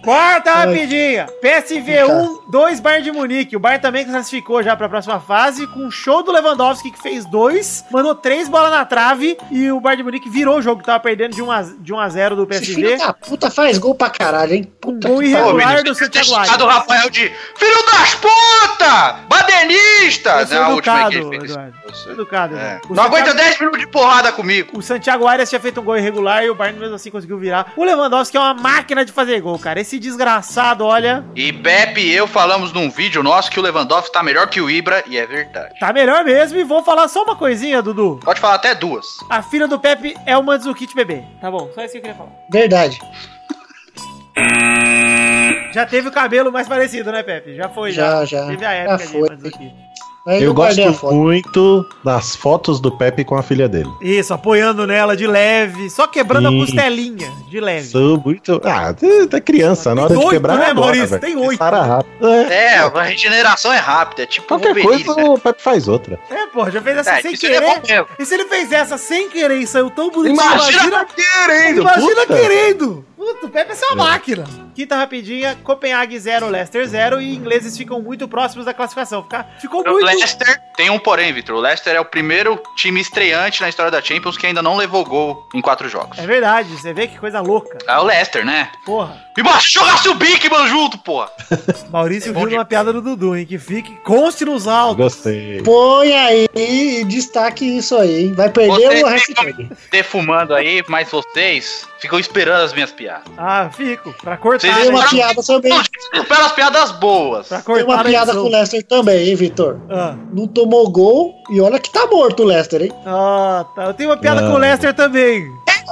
Quarta 0.08 0.54
rapidinha. 0.54 1.28
PSV 1.42 2.06
1, 2.06 2.50
2 2.50 2.80
Bayern 2.80 3.04
de 3.04 3.12
Munique. 3.12 3.58
O 3.58 3.60
Bayern 3.60 3.82
também 3.82 4.06
classificou 4.06 4.64
já 4.64 4.74
pra 4.74 4.88
próxima 4.88 5.20
fase 5.20 5.68
com 5.68 5.86
o 5.86 5.92
show 5.92 6.24
do 6.24 6.32
Lewandowski 6.32 6.92
que 6.92 7.02
fez 7.02 7.26
dois, 7.26 7.84
mandou 7.92 8.16
três 8.16 8.48
bolas 8.48 8.72
na 8.72 8.86
trave 8.86 9.38
e 9.52 9.70
o 9.70 9.82
Bayern 9.82 9.98
de 9.98 10.04
Munique 10.06 10.30
virou 10.30 10.60
o 10.60 10.62
jogo 10.62 10.80
que 10.80 10.86
tava 10.86 11.02
perdendo 11.02 11.36
de 11.36 11.42
1 11.42 11.52
a, 11.52 11.62
de 11.62 11.94
1 11.94 12.00
a 12.00 12.08
0 12.08 12.36
do 12.38 12.48
Esse 12.50 12.74
filho 12.74 12.90
PSV. 12.92 13.06
da 13.06 13.12
puta 13.14 13.52
faz 13.52 13.78
gol 13.78 13.96
pra 13.96 14.10
caralho, 14.10 14.54
hein? 14.54 14.72
Puta 14.80 15.10
gol 15.10 15.22
irregular. 15.22 15.84
do 15.84 15.94
Santiago 15.94 16.26
chamado 16.28 16.62
o 16.62 16.64
Aires. 16.70 16.78
Rafael 16.78 17.10
de 17.10 17.30
filho 17.58 17.86
das 17.92 18.16
puta! 18.16 19.16
Badernista! 19.28 20.48
Sou 20.48 20.58
Na 20.58 20.70
última 20.70 21.02
educado, 21.02 21.10
que 21.30 21.36
ele 21.36 21.40
fez. 21.42 21.58
É. 21.58 22.80
Não 22.90 23.04
aguenta 23.04 23.32
Santiago- 23.32 23.34
10 23.50 23.60
minutos 23.60 23.80
de 23.82 23.88
porrada 23.88 24.32
comigo. 24.32 24.78
O 24.78 24.82
Santiago 24.82 25.28
Arias 25.28 25.50
tinha 25.50 25.60
feito 25.60 25.82
um 25.82 25.84
gol 25.84 25.98
irregular 25.98 26.46
e 26.46 26.50
o 26.50 26.56
Bayern 26.56 26.80
mesmo 26.80 26.96
assim 26.96 27.12
conseguiu 27.12 27.38
virar. 27.38 27.74
O 27.76 27.84
Lewandowski 27.84 28.38
é 28.38 28.40
uma 28.40 28.54
máquina 28.54 29.04
de 29.04 29.12
fazer 29.12 29.42
gol, 29.42 29.60
cara. 29.60 29.82
Esse 29.82 29.97
desgraçado, 30.00 30.86
olha, 30.86 31.26
E 31.36 31.52
Pepe 31.54 32.02
e 32.02 32.14
eu 32.14 32.28
falamos 32.28 32.72
num 32.72 32.90
vídeo 32.90 33.22
nosso 33.24 33.50
que 33.52 33.60
o 33.60 33.64
Lewandowski 33.64 34.12
tá 34.12 34.22
melhor 34.24 34.48
que 34.48 34.62
o 34.62 34.70
Ibra, 34.70 35.04
e 35.08 35.18
é 35.18 35.26
verdade. 35.26 35.80
tá 35.80 35.92
melhor 35.94 36.24
mesmo. 36.24 36.58
E 36.58 36.64
vou 36.64 36.84
falar 36.84 37.08
só 37.08 37.24
uma 37.24 37.36
coisinha, 37.36 37.82
Dudu. 37.82 38.20
Pode 38.24 38.40
falar 38.40 38.56
até 38.56 38.74
duas. 38.76 39.06
A 39.30 39.42
filha 39.42 39.68
do 39.68 39.80
Pepe 39.80 40.16
é 40.26 40.38
o 40.38 40.44
Mandzukic 40.44 40.94
bebê. 40.96 41.24
Tá 41.42 41.50
bom, 41.52 41.70
só 41.74 41.82
isso 41.84 41.92
que 41.94 41.98
eu 41.98 42.02
queria 42.02 42.16
falar. 42.18 42.32
Verdade. 42.52 43.00
Já 45.74 45.86
teve 45.86 46.08
o 46.08 46.12
cabelo 46.12 46.52
mais 46.52 46.68
parecido, 46.68 47.12
né, 47.12 47.24
Pepe? 47.24 47.56
Já 47.56 47.70
foi, 47.70 47.92
já. 47.92 48.24
Já, 48.24 48.26
já. 48.26 48.48
Teve 48.48 48.66
a 48.66 48.72
época 48.72 48.98
Já 49.00 49.06
de 49.06 49.12
foi. 49.12 49.30
Mandzukic. 49.30 49.74
Mas 50.28 50.42
Eu 50.42 50.54
gosto 50.54 50.94
foto. 50.94 51.16
muito 51.16 51.86
das 52.04 52.36
fotos 52.36 52.82
do 52.82 52.92
Pepe 52.92 53.24
com 53.24 53.38
a 53.38 53.42
filha 53.42 53.70
dele. 53.70 53.90
Isso, 54.02 54.34
apoiando 54.34 54.86
nela 54.86 55.16
de 55.16 55.26
leve, 55.26 55.90
só 55.90 56.06
quebrando 56.06 56.50
Sim. 56.50 56.58
a 56.58 56.66
costelinha, 56.66 57.32
de 57.50 57.62
leve. 57.62 57.88
Sou 57.88 58.20
muito. 58.20 58.60
Ah, 58.66 58.94
é 59.32 59.40
criança, 59.40 59.96
na 59.96 60.04
hora 60.04 60.18
de 60.18 60.28
quebrar 60.30 60.58
né, 60.58 60.66
é 60.66 60.70
agora, 60.72 60.96
Maurício? 60.98 61.18
Tem 61.20 61.38
oito. 61.38 61.64
Rápido. 61.64 62.28
É, 62.28 62.74
É, 62.74 62.78
a 62.80 63.02
regeneração 63.04 63.72
é 63.72 63.78
rápida, 63.78 64.24
é 64.24 64.26
tipo 64.26 64.48
Qualquer 64.50 64.74
Wolverine, 64.74 65.06
coisa 65.06 65.22
né? 65.22 65.30
o 65.30 65.38
Pepe 65.38 65.62
faz 65.62 65.88
outra. 65.88 66.20
É, 66.30 66.46
pô, 66.48 66.70
já 66.70 66.82
fez 66.82 66.98
essa 66.98 67.12
É, 67.12 67.22
sem 67.22 67.34
é 67.34 67.38
querer. 67.38 68.06
e 68.20 68.26
se 68.26 68.34
ele 68.34 68.46
fez 68.50 68.70
essa 68.74 68.98
sem 68.98 69.30
querer 69.30 69.60
e 69.60 69.66
saiu 69.68 69.90
tão 69.90 70.12
bonitinho, 70.12 70.42
Imagina 70.42 71.06
querendo, 71.06 71.82
Imagina 71.84 72.22
puta. 72.22 72.36
querendo! 72.36 73.06
Puta, 73.18 73.48
o 73.48 73.50
Pepe 73.50 73.72
é 73.74 73.94
uma 73.94 74.06
máquina! 74.06 74.46
Quinta 74.76 74.96
rapidinha, 74.96 75.58
Copenhague 75.64 76.20
0, 76.20 76.50
Leicester 76.50 76.86
0 76.88 77.20
e 77.20 77.36
ingleses 77.36 77.76
ficam 77.76 78.00
muito 78.00 78.28
próximos 78.28 78.64
da 78.64 78.76
classificação. 78.76 79.24
Fica, 79.24 79.44
ficou 79.60 79.82
O 79.82 79.90
muito. 79.90 80.06
Leicester 80.06 80.62
tem 80.76 80.92
um 80.92 81.00
porém, 81.00 81.34
Vitor. 81.34 81.56
O 81.56 81.60
Leicester 81.60 81.96
é 81.96 82.00
o 82.00 82.06
primeiro 82.06 82.62
time 82.76 83.02
estreante 83.02 83.60
na 83.62 83.70
história 83.70 83.92
da 83.92 84.00
Champions 84.04 84.38
que 84.38 84.46
ainda 84.46 84.62
não 84.62 84.78
levou 84.78 85.04
gol 85.04 85.50
em 85.56 85.62
quatro 85.62 85.90
jogos. 85.90 86.20
É 86.20 86.28
verdade, 86.28 86.70
você 86.70 86.94
vê 86.94 87.08
que 87.08 87.18
coisa 87.18 87.42
louca. 87.42 87.80
É 87.88 87.98
o 87.98 88.04
Leicester, 88.04 88.46
né? 88.46 88.70
Porra. 88.86 89.20
E 89.36 89.42
mas 89.42 89.64
jogasse 89.64 90.08
o 90.10 90.14
Bigman 90.14 90.68
junto, 90.68 91.00
porra! 91.00 91.32
Maurício 91.90 92.32
Bom 92.34 92.42
viu 92.42 92.50
dia. 92.50 92.58
uma 92.60 92.66
piada 92.66 92.94
do 92.94 93.02
Dudu, 93.02 93.36
hein? 93.36 93.48
Que 93.48 93.58
fique, 93.58 93.96
conste 94.04 94.46
nos 94.46 94.68
altos. 94.68 94.98
Gostei. 94.98 95.62
Põe 95.64 96.14
aí 96.14 96.48
e 96.56 97.04
destaque 97.04 97.66
isso 97.66 97.96
aí, 97.96 98.26
hein? 98.26 98.34
Vai 98.34 98.50
perder 98.50 98.74
Vocês 98.76 99.02
o 99.04 99.08
hashtag. 99.08 99.70
defumando 99.92 100.54
aí, 100.54 100.84
mas 100.88 101.10
vocês 101.10 101.88
ficam 102.00 102.20
esperando 102.20 102.62
as 102.64 102.74
minhas 102.74 102.92
piadas. 102.92 103.07
Ah, 103.38 103.70
fico. 103.72 104.14
Pra 104.22 104.38
cortar. 104.38 104.68
Né? 104.68 104.82
Tem 104.82 104.90
uma 104.90 105.02
Não, 105.02 105.10
piada 105.10 105.44
também. 105.44 105.72
Não, 106.14 106.22
Espera 106.22 106.46
as 106.46 106.52
piadas 106.52 106.92
boas. 106.94 107.48
Pra 107.48 107.58
Tem 107.58 107.66
cortar 107.66 107.84
uma 107.86 107.98
na 107.98 108.04
piada 108.04 108.32
com 108.34 108.40
o 108.40 108.50
Leicester 108.50 108.84
também, 108.84 109.30
hein, 109.30 109.36
Vitor? 109.36 109.78
Ah, 109.90 110.16
Não 110.34 110.48
tomou 110.48 110.90
gol 110.90 111.34
e 111.50 111.60
olha 111.62 111.80
que 111.80 111.90
tá 111.92 112.06
morto 112.08 112.44
o 112.44 112.46
Leicester, 112.46 112.82
hein? 112.84 112.92
ah, 113.06 113.66
tá. 113.76 113.86
Eu 113.86 113.94
tenho 113.94 114.10
uma 114.10 114.18
piada 114.18 114.42
Não. 114.42 114.50
com 114.52 114.56
o 114.56 114.60
Leicester 114.60 114.94
também. 114.94 115.46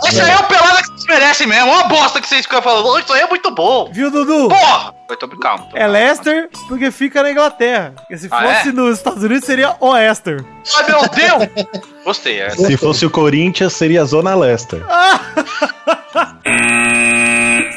Essa 0.05 0.23
aí 0.23 0.31
é 0.31 0.35
o 0.37 0.43
pelada 0.43 0.81
que 0.83 0.94
vocês 1.05 1.19
merecem 1.19 1.47
mesmo. 1.47 1.63
É 1.69 1.73
uma 1.73 1.83
bosta 1.87 2.19
que 2.21 2.27
vocês 2.27 2.41
ficam 2.41 2.61
falando. 2.61 2.87
"Oh, 2.87 2.99
Isso 2.99 3.13
aí 3.13 3.21
é 3.21 3.27
muito 3.27 3.51
bom. 3.51 3.89
Viu, 3.91 4.09
Dudu? 4.11 4.49
Porra! 4.49 4.93
Eu 5.07 5.17
tô 5.17 5.27
calmo. 5.37 5.67
tô 5.69 5.77
É. 5.77 5.87
Leicester 5.87 6.49
porque 6.67 6.89
fica 6.91 7.21
na 7.21 7.31
Inglaterra. 7.31 7.93
Porque 7.95 8.17
se 8.17 8.27
Ah, 8.31 8.41
fosse 8.41 8.69
é? 8.69 8.71
nos 8.71 8.97
Estados 8.97 9.23
Unidos 9.23 9.45
seria 9.45 9.75
Oester. 9.79 10.43
Ai, 10.75 10.85
meu 10.89 11.01
Deus! 11.09 11.67
Gostei. 12.03 12.39
é. 12.41 12.49
Se 12.49 12.75
fosse 12.77 13.05
o 13.05 13.09
Corinthians, 13.09 13.73
seria 13.73 14.01
a 14.01 14.05
Zona 14.05 14.33
Leicester. 14.35 14.81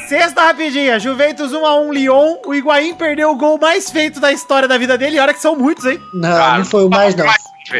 Sexta 0.07 0.41
rapidinha, 0.41 0.99
Juventus 0.99 1.51
1x1 1.51 1.93
Lyon. 1.93 2.37
O 2.45 2.53
Higuaín 2.55 2.95
perdeu 2.95 3.29
o 3.31 3.35
gol 3.35 3.59
mais 3.59 3.91
feito 3.91 4.19
da 4.19 4.31
história 4.31 4.67
da 4.67 4.77
vida 4.77 4.97
dele. 4.97 5.17
E 5.17 5.19
olha 5.19 5.33
que 5.33 5.39
são 5.41 5.55
muitos, 5.55 5.85
hein? 5.85 6.01
Não, 6.13 6.29
Cara, 6.37 6.57
não 6.57 6.65
foi 6.65 6.83
o 6.83 6.89
mais, 6.89 7.13
não. 7.15 7.25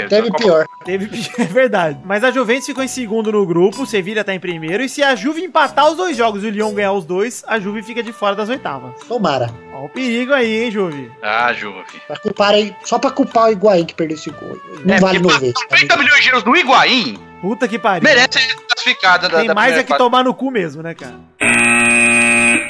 Teve 0.09 0.31
pior. 0.31 0.65
Teve, 0.85 1.09
é 1.37 1.43
verdade. 1.45 1.99
Mas 2.05 2.23
a 2.23 2.31
Juventus 2.31 2.65
ficou 2.65 2.83
em 2.83 2.87
segundo 2.87 3.31
no 3.31 3.45
grupo, 3.45 3.83
o 3.83 3.85
Sevilha 3.85 4.23
tá 4.23 4.33
em 4.33 4.39
primeiro. 4.39 4.83
E 4.83 4.89
se 4.89 5.01
a 5.03 5.15
Juve 5.15 5.41
empatar 5.43 5.89
os 5.89 5.97
dois 5.97 6.15
jogos 6.15 6.43
e 6.43 6.47
o 6.47 6.49
Lyon 6.49 6.73
ganhar 6.73 6.93
os 6.93 7.05
dois, 7.05 7.43
a 7.47 7.59
Juve 7.59 7.81
fica 7.83 8.01
de 8.03 8.11
fora 8.13 8.35
das 8.35 8.49
oitavas. 8.49 8.91
Tomara. 9.07 9.49
Ó 9.73 9.85
o 9.85 9.89
perigo 9.89 10.33
aí, 10.33 10.63
hein, 10.65 10.71
Juve? 10.71 11.11
Ah, 11.21 11.51
Juve. 11.53 11.83
Pra 12.07 12.17
culpar 12.17 12.51
aí, 12.53 12.75
só 12.83 12.99
pra 12.99 13.11
culpar 13.11 13.45
o 13.49 13.51
Higuaín 13.51 13.85
que 13.85 13.93
perdeu 13.93 14.15
esse 14.17 14.29
gol. 14.29 14.57
Não 14.85 14.95
É, 14.95 14.99
vale 14.99 15.19
porque 15.19 15.33
90. 15.45 15.59
90 15.71 15.97
milhões 15.97 16.21
de 16.23 16.29
euros 16.29 16.43
no 16.43 16.55
Higuaín 16.55 17.17
Puta 17.41 17.67
que 17.69 17.79
pariu. 17.79 18.03
merece 18.03 18.39
ser 18.39 18.55
classificada 18.55 19.29
da, 19.29 19.37
Tem 19.39 19.47
da 19.47 19.53
mais 19.55 19.73
é 19.77 19.83
que 19.83 19.89
fase. 19.89 19.97
tomar 19.97 20.23
no 20.25 20.33
cu 20.33 20.51
mesmo, 20.51 20.83
né, 20.83 20.93
cara? 20.93 21.15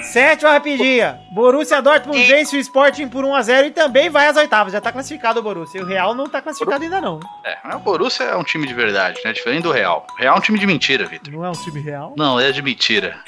Sétima 0.10 0.54
rapidinha. 0.54 1.22
Borussia 1.30 1.80
Dortmund 1.84 2.24
vence 2.24 2.58
o 2.58 2.60
Sporting 2.60 3.08
por 3.08 3.24
1x0 3.24 3.68
e 3.68 3.72
também 3.72 4.10
vai 4.10 4.28
às 4.28 4.36
oitavas. 4.36 4.74
Já 4.74 4.82
tá 4.82 4.92
classificado 4.92 5.40
o 5.40 5.44
Borussia. 5.44 5.80
E 5.80 5.84
o 5.84 5.86
Real 5.86 6.16
não 6.16 6.28
tá 6.28 6.42
classificado 6.42 6.84
ainda 6.84 7.00
não. 7.00 7.20
É, 7.46 7.58
mas 7.64 7.76
o 7.76 7.80
Borussia 7.80 8.24
é 8.24 8.36
um 8.36 8.44
time 8.44 8.66
de 8.66 8.74
verdade, 8.74 9.20
né? 9.24 9.32
Diferente 9.32 9.62
do 9.64 9.72
Real. 9.72 10.08
O 10.12 10.20
Real 10.20 10.36
é 10.36 10.38
um 10.40 10.42
time 10.42 10.58
de 10.58 10.66
mentira, 10.66 11.06
Vitor. 11.06 11.32
Não 11.32 11.46
é 11.46 11.50
um 11.50 11.54
time 11.54 11.80
real. 11.80 12.16
Não, 12.18 12.40
é 12.40 12.52
de 12.52 12.62
mentira. 12.64 13.20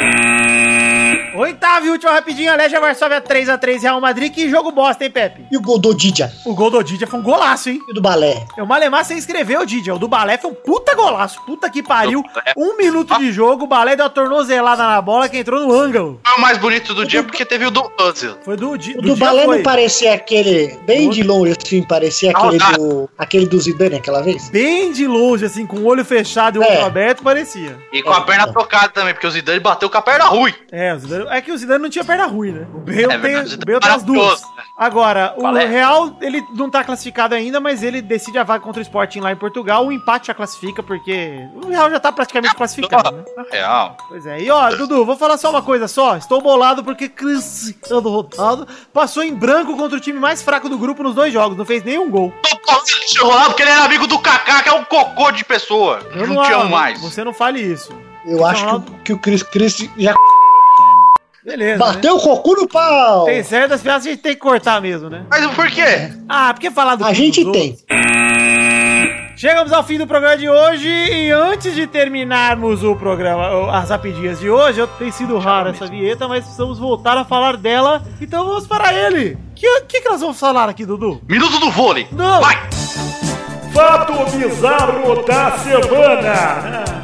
Oitava 1.34 1.86
e 1.86 1.90
última 1.90 2.12
rapidinha. 2.12 2.56
Legia 2.56 2.80
Varsóvia 2.80 3.22
3x3 3.22 3.82
Real 3.82 4.02
Madrid. 4.02 4.34
Que 4.34 4.50
jogo 4.50 4.72
bosta, 4.72 5.04
hein, 5.04 5.12
Pepe? 5.12 5.46
E 5.52 5.58
o 5.58 5.62
gol 5.62 5.78
do 5.80 5.94
Didia 5.94 6.32
O 6.46 6.54
gol 6.54 6.70
do 6.70 6.84
Didia 6.84 7.08
foi 7.08 7.20
um 7.20 7.24
golaço, 7.24 7.70
hein? 7.70 7.80
e 7.90 7.94
do 7.94 8.02
Balé. 8.02 8.46
O 8.58 8.66
Malemar 8.66 9.06
sem 9.06 9.18
escrever 9.18 9.58
o 9.60 9.66
Didia. 9.66 9.96
O 9.96 10.00
do 10.00 10.08
Balé 10.08 10.38
foi 10.38 10.52
um 10.52 10.54
puta 10.54 10.94
golaço. 10.96 11.42
Puta 11.46 11.70
que 11.70 11.82
pariu. 11.82 12.22
Do. 12.24 12.30
Um 12.58 12.78
minuto 12.78 13.18
de 13.18 13.32
jogo. 13.32 13.64
O 13.64 13.68
Balé 13.68 13.96
deu 13.96 14.06
uma 14.06 14.10
tornozelada 14.10 14.84
na 14.84 15.02
bola 15.02 15.30
que 15.30 15.38
entrou 15.38 15.62
no 15.66 15.74
ângulo. 15.74 16.20
Foi 16.26 16.38
o 16.38 16.42
mais 16.42 16.58
bonito 16.58 16.94
do 16.94 17.06
dia 17.06 17.24
porque 17.24 17.46
teve 17.46 17.66
o 17.66 17.72
do 17.72 17.90
Ozil. 18.00 18.36
Foi 18.44 18.58
do, 18.58 18.78
Di- 18.78 18.92
O 18.98 19.02
do 19.02 19.10
do 19.10 19.16
dia 19.16 19.26
Balé 19.26 19.46
foi. 19.46 19.58
não 19.58 19.64
parecia 19.64 20.14
aquele, 20.14 20.78
bem 20.86 21.10
de 21.10 21.24
longe 21.24 21.56
assim, 21.58 21.82
parecia 21.84 22.32
aquele 22.32 22.58
Ah, 22.62 22.72
do, 22.74 23.10
aquele 23.18 23.46
do 23.46 23.60
Zidane 23.60 23.96
aquela 23.96 24.22
vez? 24.22 24.50
Bem 24.50 24.92
de 24.92 25.08
longe, 25.08 25.46
assim, 25.46 25.66
com 25.66 25.78
o 25.78 25.86
olho 25.86 26.04
fechado 26.04 26.58
e 26.58 26.60
o 26.60 26.64
É. 26.64 26.78
olho 26.78 26.86
aberto, 26.86 27.24
parecia. 27.24 27.78
E 27.94 28.02
com 28.02 28.12
a 28.12 28.22
perna 28.22 28.52
trocada 28.52 28.90
também, 28.90 29.14
porque 29.14 29.28
o 29.28 29.32
Zidane 29.32 29.60
bateu 29.60 29.90
com 29.90 29.98
a 29.98 30.02
perna 30.02 30.26
ruim. 30.26 30.54
É, 30.72 30.94
o 30.94 31.00
Zidane, 31.00 31.21
é 31.30 31.42
que 31.42 31.52
o 31.52 31.58
Zidane 31.58 31.82
não 31.84 31.90
tinha 31.90 32.04
perna 32.04 32.26
ruim, 32.26 32.52
né? 32.52 32.68
O 32.74 32.80
Bale, 32.80 33.04
É 33.04 33.08
tem, 33.08 33.18
verdade, 33.20 33.56
o 33.56 33.66
Bale 33.66 33.80
tem 33.80 33.92
as 33.92 34.04
duas. 34.04 34.42
né? 34.42 34.48
Agora, 34.78 35.34
o 35.38 35.42
Balé. 35.44 35.66
Real, 35.66 36.16
ele 36.22 36.44
não 36.56 36.70
tá 36.70 36.84
classificado 36.84 37.36
ainda, 37.36 37.60
mas 37.60 37.84
ele 37.84 38.02
decide 38.02 38.38
a 38.38 38.44
vaga 38.44 38.64
contra 38.64 38.80
o 38.80 38.82
Sporting 38.82 39.20
lá 39.20 39.32
em 39.32 39.36
Portugal. 39.36 39.86
O 39.86 39.92
empate 39.92 40.28
já 40.28 40.34
classifica, 40.34 40.82
porque 40.82 41.48
o 41.64 41.68
Real 41.70 41.90
já 41.90 42.00
tá 42.00 42.12
praticamente 42.12 42.56
classificado, 42.56 43.12
né? 43.12 43.24
Real. 43.52 43.96
Pois 44.08 44.26
é. 44.26 44.42
E 44.42 44.50
ó, 44.50 44.70
Dudu, 44.72 45.06
vou 45.06 45.16
falar 45.18 45.38
só 45.38 45.50
uma 45.50 45.62
coisa 45.62 45.88
só. 45.88 46.18
Estou 46.18 46.42
bolado 46.42 46.84
porque 46.84 47.08
Cristiano 47.10 48.10
Ronaldo 48.10 48.68
passou 48.94 49.24
em 49.24 49.34
branco 49.34 49.76
contra 49.78 49.98
o 49.98 50.02
time 50.02 50.20
mais 50.20 50.42
fraco 50.42 50.68
do 50.70 50.78
grupo 50.78 51.04
nos 51.04 51.14
dois 51.16 51.32
jogos. 51.32 51.58
Não 51.58 51.66
fez 51.66 51.84
nenhum 51.84 52.10
gol. 52.10 52.34
Tô 52.42 52.50
falando 52.66 52.82
do 52.86 52.92
Cristiano 52.92 53.30
Ronaldo 53.30 53.50
porque 53.50 53.62
ele 53.64 53.72
era 53.72 53.84
amigo 53.84 54.08
do 54.08 54.20
Kaká, 54.20 54.64
que 54.64 54.70
é 54.70 54.74
um 54.74 54.84
cocô 54.84 55.32
de 55.32 55.44
pessoa. 55.46 56.00
não, 56.16 56.44
te 56.44 56.54
amo 56.54 56.70
mais. 56.70 57.00
Você 57.02 57.24
não 57.24 57.34
fale 57.34 57.60
isso. 57.62 57.92
Eu 58.26 58.46
acho 58.46 58.66
que, 58.66 58.76
o- 58.76 58.82
que 59.06 59.14
o 59.14 59.18
Chris, 59.18 59.42
Chris 59.44 59.90
já 59.98 60.14
Beleza. 61.44 61.72
né? 61.74 61.78
Bateu 61.78 62.16
o 62.16 62.20
cocu 62.20 62.56
no 62.56 62.68
pau! 62.68 63.26
Tem 63.26 63.44
certas 63.44 63.82
piadas 63.82 64.04
que 64.04 64.10
a 64.10 64.12
gente 64.14 64.22
tem 64.22 64.34
que 64.34 64.40
cortar 64.40 64.82
mesmo, 64.82 65.10
né? 65.10 65.26
Mas 65.30 65.46
por 65.54 65.70
quê? 65.70 66.12
Ah, 66.30 66.54
porque 66.54 66.70
falar 66.70 66.96
do 66.96 67.06
A 67.06 67.14
gente 67.14 67.44
tem. 67.52 67.78
Chegamos 69.36 69.74
ao 69.74 69.84
fim 69.84 69.98
do 69.98 70.06
programa 70.06 70.38
de 70.38 70.48
hoje 70.48 70.88
e 70.88 71.32
antes 71.32 71.74
de 71.74 71.88
terminarmos 71.88 72.84
o 72.84 72.96
programa, 72.96 73.76
as 73.76 73.90
rapidinhas 73.90 74.40
de 74.40 74.48
hoje, 74.48 74.80
eu 74.80 74.86
tenho 74.86 75.12
sido 75.12 75.36
raro 75.40 75.70
essa 75.70 75.88
vinheta, 75.88 76.28
mas 76.28 76.44
precisamos 76.44 76.78
voltar 76.78 77.18
a 77.18 77.26
falar 77.26 77.58
dela. 77.58 78.04
Então 78.22 78.46
vamos 78.46 78.68
para 78.68 78.94
ele. 78.94 79.34
O 79.34 79.56
que, 79.56 79.82
que, 79.88 80.02
que 80.02 80.10
nós 80.10 80.22
vamos 80.22 80.40
falar 80.40 80.70
aqui, 80.70 80.86
Dudu? 80.86 81.22
Minuto 81.28 81.60
do 81.60 81.72
vôlei. 81.72 82.08
Não. 82.12 82.40
Vai! 82.40 82.56
Fato 83.74 84.14
bizarro 84.38 85.24
da 85.24 85.58
semana. 85.58 87.01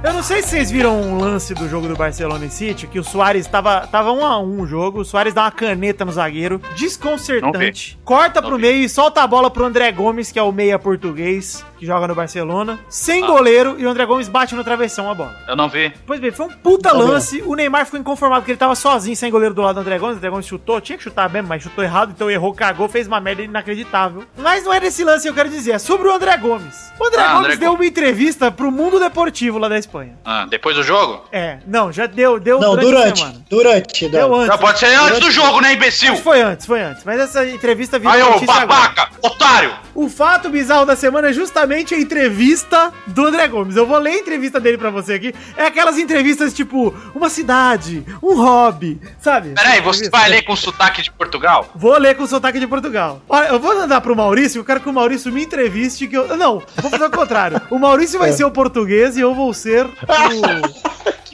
Eu 0.00 0.12
não 0.12 0.22
sei 0.22 0.42
se 0.42 0.50
vocês 0.50 0.70
viram 0.70 1.00
um 1.00 1.18
lance 1.18 1.52
do 1.52 1.68
jogo 1.68 1.88
do 1.88 1.96
Barcelona 1.96 2.44
e 2.46 2.50
City, 2.50 2.86
que 2.86 3.00
o 3.00 3.04
Soares 3.04 3.48
tava, 3.48 3.84
tava 3.88 4.12
um 4.12 4.24
a 4.24 4.38
um 4.38 4.60
o 4.60 4.66
jogo, 4.66 5.00
o 5.00 5.04
Soares 5.04 5.34
dá 5.34 5.42
uma 5.42 5.50
caneta 5.50 6.04
no 6.04 6.12
zagueiro, 6.12 6.62
desconcertante. 6.76 7.98
Corta 8.04 8.40
pro 8.40 8.56
meio 8.56 8.84
e 8.84 8.88
solta 8.88 9.22
a 9.22 9.26
bola 9.26 9.50
pro 9.50 9.64
André 9.64 9.90
Gomes, 9.90 10.30
que 10.30 10.38
é 10.38 10.42
o 10.42 10.52
meia 10.52 10.78
português, 10.78 11.64
que 11.78 11.86
joga 11.86 12.06
no 12.08 12.14
Barcelona, 12.14 12.78
sem 12.88 13.24
goleiro, 13.24 13.76
e 13.78 13.86
o 13.86 13.88
André 13.88 14.04
Gomes 14.06 14.28
bate 14.28 14.54
no 14.54 14.64
travessão 14.64 15.10
a 15.10 15.14
bola. 15.14 15.34
Eu 15.46 15.56
não 15.56 15.68
vi. 15.68 15.92
Pois 16.06 16.20
bem, 16.20 16.30
foi 16.30 16.46
um 16.46 16.50
puta 16.50 16.92
lance. 16.92 17.42
O 17.46 17.54
Neymar 17.54 17.84
ficou 17.84 18.00
inconformado 18.00 18.42
porque 18.42 18.52
ele 18.52 18.58
tava 18.58 18.74
sozinho, 18.74 19.16
sem 19.16 19.30
goleiro 19.30 19.54
do 19.54 19.62
lado 19.62 19.76
do 19.76 19.80
André 19.80 19.98
Gomes. 19.98 20.16
O 20.16 20.18
André 20.18 20.30
Gomes 20.30 20.46
chutou, 20.46 20.80
tinha 20.80 20.98
que 20.98 21.04
chutar 21.04 21.30
mesmo, 21.30 21.48
mas 21.48 21.62
chutou 21.62 21.84
errado, 21.84 22.12
então 22.14 22.30
errou, 22.30 22.52
cagou, 22.52 22.88
fez 22.88 23.06
uma 23.06 23.20
merda 23.20 23.42
inacreditável. 23.42 24.24
Mas 24.36 24.64
não 24.64 24.72
é 24.72 24.80
desse 24.80 25.04
lance 25.04 25.22
que 25.22 25.28
eu 25.28 25.34
quero 25.34 25.48
dizer, 25.48 25.72
é 25.72 25.78
sobre 25.78 26.08
o 26.08 26.12
André 26.12 26.36
Gomes. 26.36 26.92
O 26.98 27.04
André 27.06 27.22
Ah, 27.22 27.28
Gomes 27.34 27.44
André 27.46 27.56
deu 27.56 27.72
uma 27.74 27.86
entrevista 27.86 28.50
pro 28.50 28.70
Mundo 28.72 28.98
Deportivo 28.98 29.58
lá 29.58 29.68
da 29.68 29.78
Espanha. 29.78 30.18
Ah, 30.24 30.46
depois 30.48 30.74
do 30.74 30.82
jogo? 30.82 31.24
É, 31.30 31.58
não, 31.66 31.92
já 31.92 32.06
deu, 32.06 32.40
deu 32.40 32.58
Não, 32.58 32.76
durante. 32.76 33.18
semana. 33.18 33.42
Durante. 33.48 34.08
Deu 34.08 34.28
Deu 34.28 34.34
antes. 34.34 34.48
Não, 34.48 34.58
pode 34.58 34.78
ser 34.78 34.86
antes 34.86 35.20
do 35.20 35.30
jogo, 35.30 35.60
né, 35.60 35.74
imbecil? 35.74 36.14
Que 36.16 36.22
foi 36.22 36.40
antes, 36.42 36.66
foi 36.66 36.80
antes. 36.82 37.04
Mas 37.04 37.20
essa 37.20 37.46
entrevista 37.48 37.98
virou 37.98 38.14
Aí, 38.14 38.22
ô, 38.22 38.30
notícia 38.30 38.54
agora. 38.54 38.66
babaca, 38.66 39.08
otário! 39.22 39.72
O 39.94 40.08
fato 40.08 40.48
bizarro 40.48 40.84
da 40.86 40.96
semana 40.96 41.28
é 41.28 41.32
justamente 41.32 41.67
a 41.76 41.98
entrevista 41.98 42.92
do 43.06 43.26
André 43.26 43.48
Gomes. 43.48 43.76
Eu 43.76 43.86
vou 43.86 43.98
ler 43.98 44.10
a 44.10 44.18
entrevista 44.18 44.58
dele 44.60 44.78
pra 44.78 44.90
você 44.90 45.14
aqui. 45.14 45.34
É 45.56 45.66
aquelas 45.66 45.98
entrevistas 45.98 46.52
tipo, 46.52 46.94
uma 47.14 47.28
cidade, 47.28 48.04
um 48.22 48.34
hobby, 48.36 49.00
sabe? 49.20 49.50
Peraí, 49.50 49.80
você 49.80 50.08
vai 50.08 50.28
ler 50.28 50.42
com 50.42 50.56
sotaque 50.56 51.02
de 51.02 51.10
Portugal? 51.10 51.68
Vou 51.74 51.96
ler 51.98 52.16
com 52.16 52.26
sotaque 52.26 52.58
de 52.58 52.66
Portugal. 52.66 53.20
Olha, 53.28 53.48
eu 53.48 53.60
vou 53.60 53.76
mandar 53.76 54.00
pro 54.00 54.16
Maurício, 54.16 54.60
eu 54.60 54.64
quero 54.64 54.80
que 54.80 54.88
o 54.88 54.92
Maurício 54.92 55.32
me 55.32 55.44
entreviste. 55.44 56.06
Que 56.06 56.16
eu... 56.16 56.36
Não, 56.36 56.62
vou 56.76 56.90
fazer 56.90 57.04
o 57.04 57.10
contrário. 57.10 57.60
O 57.70 57.78
Maurício 57.78 58.18
vai 58.18 58.32
ser 58.32 58.44
o 58.44 58.50
português 58.50 59.16
e 59.16 59.20
eu 59.20 59.34
vou 59.34 59.52
ser 59.52 59.86
o, 59.86 59.88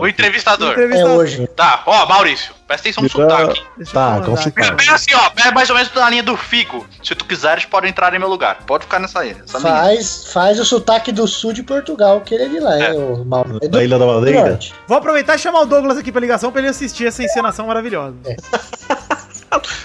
O 0.00 0.06
entrevistador. 0.06 0.68
É 0.70 0.72
entrevistador. 0.72 1.16
hoje. 1.16 1.46
Tá, 1.48 1.82
ó, 1.86 2.06
Maurício, 2.06 2.54
presta 2.66 2.88
atenção 2.88 3.02
no 3.02 3.08
sotaque. 3.10 3.62
Deixa 3.76 3.90
eu 3.90 3.94
Tá, 3.94 4.16
aqui. 4.16 4.26
sotaque. 4.42 4.76
Pega 4.76 4.94
assim, 4.94 5.14
ó, 5.14 5.30
pega 5.30 5.52
mais 5.52 5.70
ou 5.70 5.76
menos 5.76 5.92
na 5.94 6.10
linha 6.10 6.22
do 6.22 6.36
Figo. 6.36 6.86
Se 7.02 7.14
tu 7.14 7.24
quiseres, 7.24 7.64
pode 7.64 7.86
entrar 7.88 8.12
em 8.14 8.18
meu 8.18 8.28
lugar. 8.28 8.58
Pode 8.66 8.84
ficar 8.84 8.98
nessa, 8.98 9.20
nessa 9.22 9.58
linha. 9.58 9.70
Faz, 9.70 10.26
faz 10.32 10.60
o 10.60 10.64
sotaque 10.64 11.12
do 11.12 11.26
sul 11.26 11.52
de 11.52 11.62
Portugal, 11.62 12.20
que 12.20 12.34
ele 12.34 12.44
é 12.44 12.48
de 12.48 12.60
lá, 12.60 12.76
é, 12.78 12.92
o 12.92 13.24
Mauro. 13.24 13.56
É 13.62 13.66
do 13.66 13.68
Da 13.68 13.82
Ilha 13.84 13.98
da 13.98 14.06
Madeira? 14.06 14.58
Vou 14.86 14.98
aproveitar 14.98 15.34
e 15.36 15.38
chamar 15.38 15.60
o 15.60 15.66
Douglas 15.66 15.98
aqui 15.98 16.10
pra 16.12 16.20
ligação 16.20 16.50
pra 16.52 16.60
ele 16.60 16.68
assistir 16.70 17.06
essa 17.06 17.22
encenação 17.22 17.66
maravilhosa. 17.66 18.14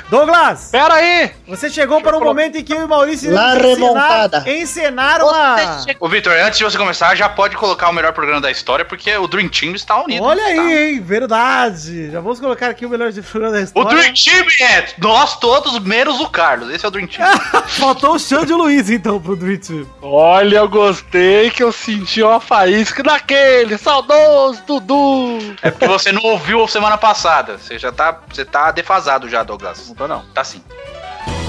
Douglas, 0.09 0.69
Pera 0.71 0.93
aí! 0.95 1.31
você 1.47 1.69
chegou 1.69 2.01
para 2.01 2.17
um 2.17 2.23
momento 2.23 2.57
em 2.57 2.63
que 2.63 2.73
eu 2.73 2.81
e 2.81 2.85
o 2.85 2.87
Maurício 2.87 3.31
La 3.33 3.53
remontada. 3.53 4.43
encenar 4.47 5.21
uma... 5.23 5.55
Ô, 5.99 6.07
Vitor, 6.07 6.33
antes 6.33 6.57
de 6.57 6.63
você 6.63 6.77
começar, 6.77 7.15
já 7.15 7.27
pode 7.29 7.55
colocar 7.55 7.89
o 7.89 7.93
melhor 7.93 8.13
programa 8.13 8.41
da 8.41 8.51
história, 8.51 8.85
porque 8.85 9.15
o 9.17 9.27
Dream 9.27 9.49
Team 9.49 9.73
está 9.75 10.01
unido. 10.01 10.23
Olha 10.23 10.41
tá? 10.43 10.49
aí, 10.49 10.93
hein? 10.93 10.99
Verdade. 11.01 12.11
Já 12.11 12.19
vamos 12.19 12.39
colocar 12.39 12.69
aqui 12.69 12.85
o 12.85 12.89
melhor 12.89 13.11
programa 13.13 13.53
da 13.53 13.59
O 13.59 13.63
história. 13.63 13.89
Dream 13.97 14.13
Team 14.13 14.67
é 14.69 14.85
nós 14.97 15.37
todos, 15.39 15.79
menos 15.79 16.19
o 16.19 16.29
Carlos. 16.29 16.69
Esse 16.73 16.85
é 16.85 16.87
o 16.87 16.91
Dream 16.91 17.07
Team. 17.07 17.27
Faltou 17.67 18.15
o 18.15 18.19
Xande 18.19 18.53
Luiz, 18.53 18.89
então, 18.89 19.19
pro 19.19 19.35
Dream 19.35 19.57
Team. 19.57 19.87
Olha, 20.01 20.57
eu 20.57 20.69
gostei 20.69 21.49
que 21.51 21.63
eu 21.63 21.71
senti 21.71 22.21
uma 22.23 22.39
faísca 22.39 23.03
daquele 23.03 23.77
saudoso 23.77 24.61
Dudu. 24.65 25.55
é 25.61 25.71
porque 25.71 25.87
você 25.87 26.11
não 26.11 26.23
ouviu 26.23 26.67
semana 26.67 26.97
passada. 26.97 27.57
Você 27.57 27.77
já 27.77 27.91
tá, 27.91 28.19
você 28.29 28.45
tá 28.45 28.71
defasado 28.71 29.29
já, 29.29 29.43
Douglas. 29.43 29.56
Não 29.87 29.95
tô 29.95 30.07
não. 30.07 30.23
Tá 30.33 30.43
sim. 30.43 30.61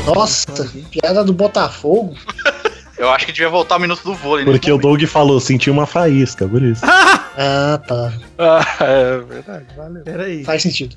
Nossa, 0.06 0.70
piada 0.90 1.22
do 1.24 1.32
Botafogo. 1.32 2.14
Eu 2.98 3.10
acho 3.10 3.26
que 3.26 3.32
devia 3.32 3.48
voltar 3.48 3.76
o 3.76 3.78
minuto 3.80 4.02
do 4.02 4.12
vôlei. 4.14 4.44
né? 4.44 4.50
Porque 4.50 4.72
o 4.72 4.76
Doug 4.76 5.00
falou, 5.04 5.38
senti 5.38 5.70
uma 5.70 5.86
faísca, 5.86 6.46
por 6.48 6.62
isso. 6.62 6.82
Ah, 7.40 7.78
tá. 7.86 8.12
Ah, 8.36 8.64
é 8.80 9.18
verdade, 9.18 9.66
valeu. 9.76 10.02
Peraí. 10.02 10.42
Faz 10.42 10.60
sentido. 10.60 10.96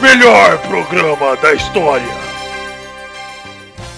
Melhor 0.00 0.58
programa 0.62 1.36
da 1.36 1.54
história. 1.54 2.29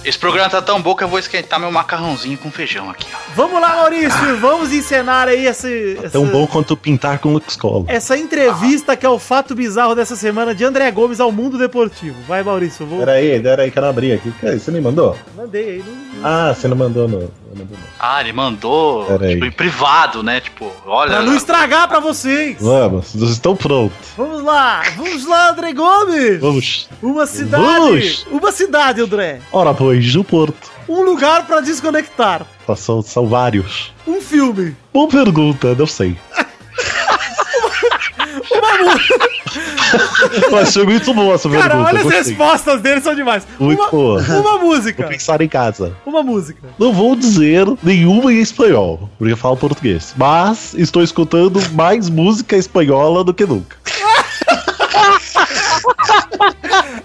Esse 0.04 0.18
programa 0.18 0.50
tá 0.50 0.60
tão 0.60 0.82
bom 0.82 0.94
que 0.96 1.04
eu 1.04 1.08
vou 1.08 1.18
esquentar 1.18 1.60
meu 1.60 1.70
macarrãozinho 1.70 2.36
com 2.36 2.50
feijão 2.50 2.90
aqui, 2.90 3.06
ó. 3.14 3.18
Vamos 3.36 3.60
lá, 3.60 3.76
Maurício. 3.76 4.36
Vamos 4.40 4.72
encenar 4.72 5.28
aí 5.28 5.46
esse, 5.46 5.96
essa, 5.98 6.10
Tão 6.10 6.26
bom 6.26 6.46
quanto 6.46 6.76
pintar 6.76 7.18
com 7.18 7.32
Lux 7.32 7.56
Cola. 7.56 7.84
essa 7.86 8.16
entrevista 8.16 8.96
que 8.96 9.06
é 9.06 9.08
o 9.08 9.18
fato 9.18 9.54
bizarro 9.54 9.94
dessa 9.94 10.16
semana 10.16 10.54
de 10.54 10.64
André 10.64 10.90
Gomes 10.90 11.20
ao 11.20 11.30
Mundo 11.30 11.56
Deportivo. 11.56 12.16
Vai, 12.26 12.42
Maurício. 12.42 12.84
Vou... 12.84 12.98
Peraí, 12.98 13.40
peraí 13.40 13.70
que 13.70 13.78
eu 13.78 13.82
não 13.82 13.90
abri 13.90 14.12
aqui. 14.12 14.32
Que 14.32 14.46
é 14.46 14.54
isso? 14.56 14.64
Você 14.64 14.70
me 14.72 14.80
mandou? 14.80 15.16
Mandei 15.36 15.68
aí. 15.70 15.84
Não... 16.16 16.26
Ah, 16.28 16.54
você 16.54 16.66
não 16.66 16.76
mandou 16.76 17.06
no. 17.06 17.30
Não 17.52 17.58
mandou 17.58 17.78
no. 17.78 17.84
Ah, 17.98 18.20
ele 18.20 18.32
mandou 18.32 19.18
tipo, 19.18 19.44
em 19.44 19.50
privado, 19.50 20.22
né? 20.22 20.40
Tipo, 20.40 20.70
olha. 20.86 21.10
Pra 21.10 21.22
não 21.22 21.36
estragar 21.36 21.88
pra 21.88 22.00
vocês. 22.00 22.56
Vamos, 22.60 23.12
vocês 23.12 23.30
estão 23.30 23.54
prontos. 23.54 24.08
Vamos 24.16 24.42
lá. 24.42 24.82
Vamos 24.96 25.26
lá, 25.26 25.50
André 25.50 25.72
Gomes. 25.72 26.40
Vamos. 26.40 26.88
Uma 27.02 27.26
cidade. 27.26 27.62
Vamos. 27.62 28.26
Uma 28.30 28.52
cidade, 28.52 29.00
André. 29.00 29.40
Ora, 29.52 29.74
pois, 29.74 30.12
do 30.12 30.24
Porto. 30.24 30.70
Um 30.88 31.02
lugar 31.02 31.46
pra 31.46 31.60
desconectar. 31.60 32.44
São, 32.76 33.02
são 33.02 33.26
vários. 33.26 33.92
Um 34.06 34.20
filme. 34.20 34.76
Boa 34.92 35.08
pergunta, 35.08 35.74
não 35.74 35.86
sei. 35.86 36.16
Mas 40.50 40.72
foi 40.72 40.84
muito 40.84 41.12
boa 41.12 41.34
essa 41.34 41.48
Cara, 41.48 41.68
pergunta. 41.68 41.88
olha 41.88 42.00
as 42.00 42.06
respostas 42.26 42.80
dele, 42.80 43.00
são 43.00 43.14
demais. 43.14 43.46
Muito 43.58 43.80
uma, 43.80 43.90
boa. 43.90 44.20
uma 44.22 44.58
música. 44.58 45.02
Vou 45.02 45.10
pensar 45.12 45.40
em 45.40 45.48
casa. 45.48 45.94
Uma 46.06 46.22
música. 46.22 46.68
Não 46.78 46.92
vou 46.92 47.16
dizer 47.16 47.66
nenhuma 47.82 48.32
em 48.32 48.40
espanhol, 48.40 49.10
porque 49.18 49.32
eu 49.32 49.36
falo 49.36 49.56
português. 49.56 50.14
Mas 50.16 50.74
estou 50.74 51.02
escutando 51.02 51.60
mais 51.72 52.08
música 52.08 52.56
espanhola 52.56 53.24
do 53.24 53.34
que 53.34 53.44
nunca. 53.44 53.76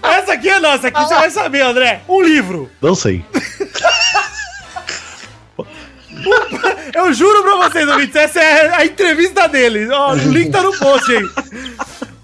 Essa 0.02 0.32
aqui 0.32 0.48
é 0.48 0.60
nossa, 0.60 0.88
aqui 0.88 1.00
você 1.00 1.14
vai 1.14 1.30
saber, 1.30 1.62
André. 1.62 2.02
Um 2.08 2.22
livro. 2.22 2.70
Não 2.80 2.94
sei. 2.94 3.24
Eu 6.94 7.12
juro 7.12 7.42
pra 7.42 7.68
vocês, 7.68 7.88
ouvintes, 7.88 8.16
essa 8.16 8.40
é 8.40 8.74
a 8.76 8.84
entrevista 8.86 9.48
dele. 9.48 9.88
Ó, 9.90 10.12
o 10.14 10.16
link 10.16 10.50
tá 10.50 10.62
no 10.62 10.76
post 10.76 11.10
aí. 11.16 11.24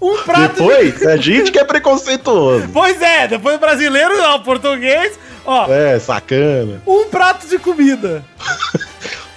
Um 0.01 0.17
prato 0.17 0.55
de... 0.55 0.67
Depois, 0.67 1.07
a 1.07 1.17
gente 1.17 1.51
que 1.51 1.59
é 1.59 1.63
preconceituoso. 1.63 2.67
Pois 2.73 3.01
é, 3.01 3.27
depois 3.27 3.59
brasileiro, 3.59 4.13
ó, 4.21 4.39
português. 4.39 5.17
Ó, 5.45 5.71
É, 5.71 5.99
sacana. 5.99 6.81
um 6.85 7.05
prato 7.05 7.47
de 7.47 7.57
comida. 7.59 8.23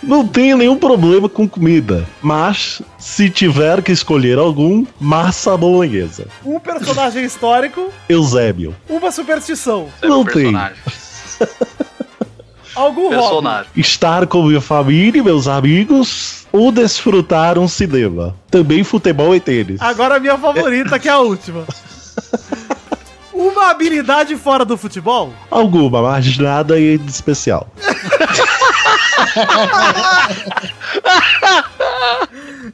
Não 0.02 0.26
tenho 0.26 0.56
nenhum 0.56 0.76
problema 0.78 1.28
com 1.28 1.46
comida, 1.48 2.06
mas 2.22 2.80
se 2.98 3.28
tiver 3.28 3.82
que 3.82 3.92
escolher 3.92 4.38
algum, 4.38 4.86
massa 4.98 5.56
bolonhesa. 5.56 6.26
Um 6.44 6.58
personagem 6.58 7.24
histórico. 7.24 7.92
Eusébio. 8.08 8.74
Uma 8.88 9.10
superstição. 9.10 9.88
é 10.00 10.06
não 10.06 10.20
um 10.20 10.24
personagem. 12.78 13.10
Algum 13.10 13.10
hobby. 13.16 13.66
Estar 13.76 14.26
com 14.26 14.42
minha 14.44 14.60
família 14.60 15.20
e 15.20 15.22
meus 15.22 15.46
amigos 15.48 16.46
ou 16.52 16.70
desfrutar 16.72 17.58
um 17.58 17.68
cinema. 17.68 18.34
Também 18.50 18.84
futebol 18.84 19.34
e 19.34 19.40
tênis. 19.40 19.80
Agora 19.80 20.16
a 20.16 20.20
minha 20.20 20.38
favorita, 20.38 20.98
que 20.98 21.08
é 21.08 21.12
a 21.12 21.18
última. 21.18 21.64
Uma 23.32 23.70
habilidade 23.70 24.34
fora 24.34 24.64
do 24.64 24.76
futebol? 24.76 25.32
Alguma, 25.48 26.02
mas 26.02 26.36
nada 26.38 26.74
de 26.76 27.00
especial. 27.06 27.68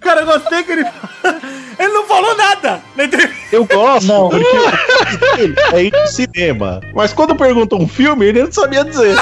Cara, 0.01 0.21
eu 0.21 0.27
gostei 0.27 0.63
que 0.63 0.73
ele. 0.73 0.85
Ele 1.77 1.93
não 1.93 2.07
falou 2.07 2.37
nada 2.37 2.81
na 2.95 3.05
entrevista. 3.05 3.35
Eu 3.51 3.65
gosto, 3.65 4.07
Não. 4.07 4.29
porque 4.29 4.47
ele 5.41 5.55
é 5.73 5.83
ir 5.83 5.93
no 5.93 6.07
cinema. 6.07 6.81
Mas 6.95 7.13
quando 7.13 7.35
perguntam 7.35 7.81
um 7.81 7.89
filme, 7.89 8.27
ele 8.27 8.45
não 8.45 8.53
sabia 8.53 8.85
dizer. 8.85 9.17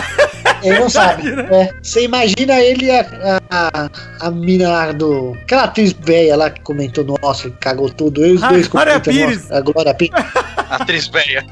Ele 0.62 0.78
não 0.78 0.88
sabe. 0.90 1.31
né? 1.31 1.46
É, 1.50 1.70
Você 1.83 2.05
imagina 2.05 2.61
ele 2.61 2.87
e 2.87 2.90
a, 2.90 3.40
a, 3.50 3.90
a 4.26 4.31
mina 4.31 4.68
lá 4.68 4.92
do. 4.92 5.37
Aquela 5.42 5.64
atriz 5.64 5.92
velha 5.92 6.37
lá 6.37 6.50
que 6.50 6.61
comentou 6.62 7.05
no 7.05 7.16
Oscar, 7.22 7.50
que 7.52 7.59
cagou 7.59 7.90
tudo. 7.90 8.24
Eu 8.24 8.28
e 8.28 8.33
os 8.35 8.42
Ah, 8.42 8.48
dois 8.48 8.68
Glória 8.68 9.00
Pires. 9.00 9.50
A 9.50 9.61
Glória 9.61 9.94
Pires. 9.94 10.24
Atriz 10.70 11.09
velha. 11.09 11.44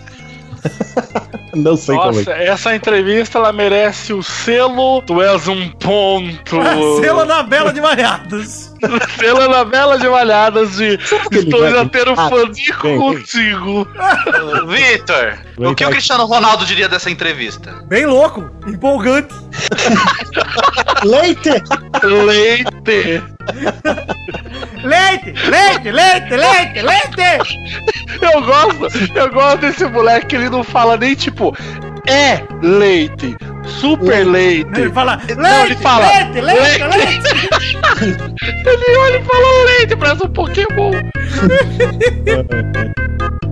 Não 1.55 1.77
sei 1.77 1.97
como 1.97 2.11
é. 2.11 2.13
Nossa, 2.17 2.33
essa 2.33 2.75
entrevista 2.77 3.39
ela 3.39 3.53
merece 3.53 4.13
o 4.13 4.23
selo. 4.23 5.03
Tu 5.03 5.21
és 5.23 5.49
um 5.49 5.69
ponto. 5.71 6.57
Selo 7.01 7.25
na 7.25 7.43
Bela 7.43 7.73
de 7.73 7.81
Malhadas. 7.81 8.73
Selo 9.19 9.49
na 9.49 9.65
Bela 9.65 9.99
de 9.99 10.09
Malhadas 10.09 10.77
de 10.77 10.99
Estou 11.33 11.69
já 11.71 11.85
tendo 11.87 12.13
Ah, 12.17 12.29
fanico 12.29 12.97
contigo. 12.99 13.89
Vitor, 14.69 15.39
o 15.69 15.75
que 15.75 15.85
o 15.85 15.91
Cristiano 15.91 16.25
Ronaldo 16.25 16.65
diria 16.65 16.89
dessa 16.89 17.11
entrevista? 17.11 17.85
Bem 17.87 18.07
louco, 18.07 18.51
empolgante. 18.67 19.35
Leite! 21.05 21.51
Leite. 22.03 23.23
Leite, 24.83 25.35
leite, 25.51 25.91
leite, 25.91 26.35
leite, 26.35 26.83
leite. 26.83 27.49
Eu 28.23 28.43
gosto, 28.43 28.89
eu 29.15 29.31
gosto 29.31 29.59
desse 29.59 29.85
moleque 29.87 30.27
que 30.29 30.37
ele 30.37 30.49
não 30.49 30.65
fala 30.65 30.97
nem 30.97 31.15
tipo 31.15 31.55
é 32.07 32.43
leite, 32.63 33.37
super 33.65 34.27
leite. 34.27 34.81
Ele 34.81 34.91
fala, 34.93 35.17
leite, 35.17 35.35
Não, 35.35 35.65
ele 35.67 35.77
fala, 35.77 36.07
leite, 36.07 36.41
leite, 36.41 36.83
leite. 36.85 37.29
Ele 38.41 38.99
olha 38.99 39.19
e 39.19 39.25
fala 39.25 39.65
leite, 39.65 39.97
parece 39.97 40.25
um 40.25 40.33
Pokémon. 40.33 40.93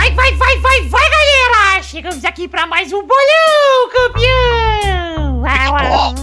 Vai, 0.00 0.10
vai, 0.12 0.32
vai, 0.32 0.56
vai, 0.56 0.80
vai, 0.88 1.10
galera! 1.10 1.82
Chegamos 1.82 2.24
aqui 2.24 2.48
pra 2.48 2.66
mais 2.66 2.90
um 2.90 3.02
bolão, 3.02 3.90
campeão! 3.92 5.44
Ah, 5.46 5.76
ah. 5.76 6.14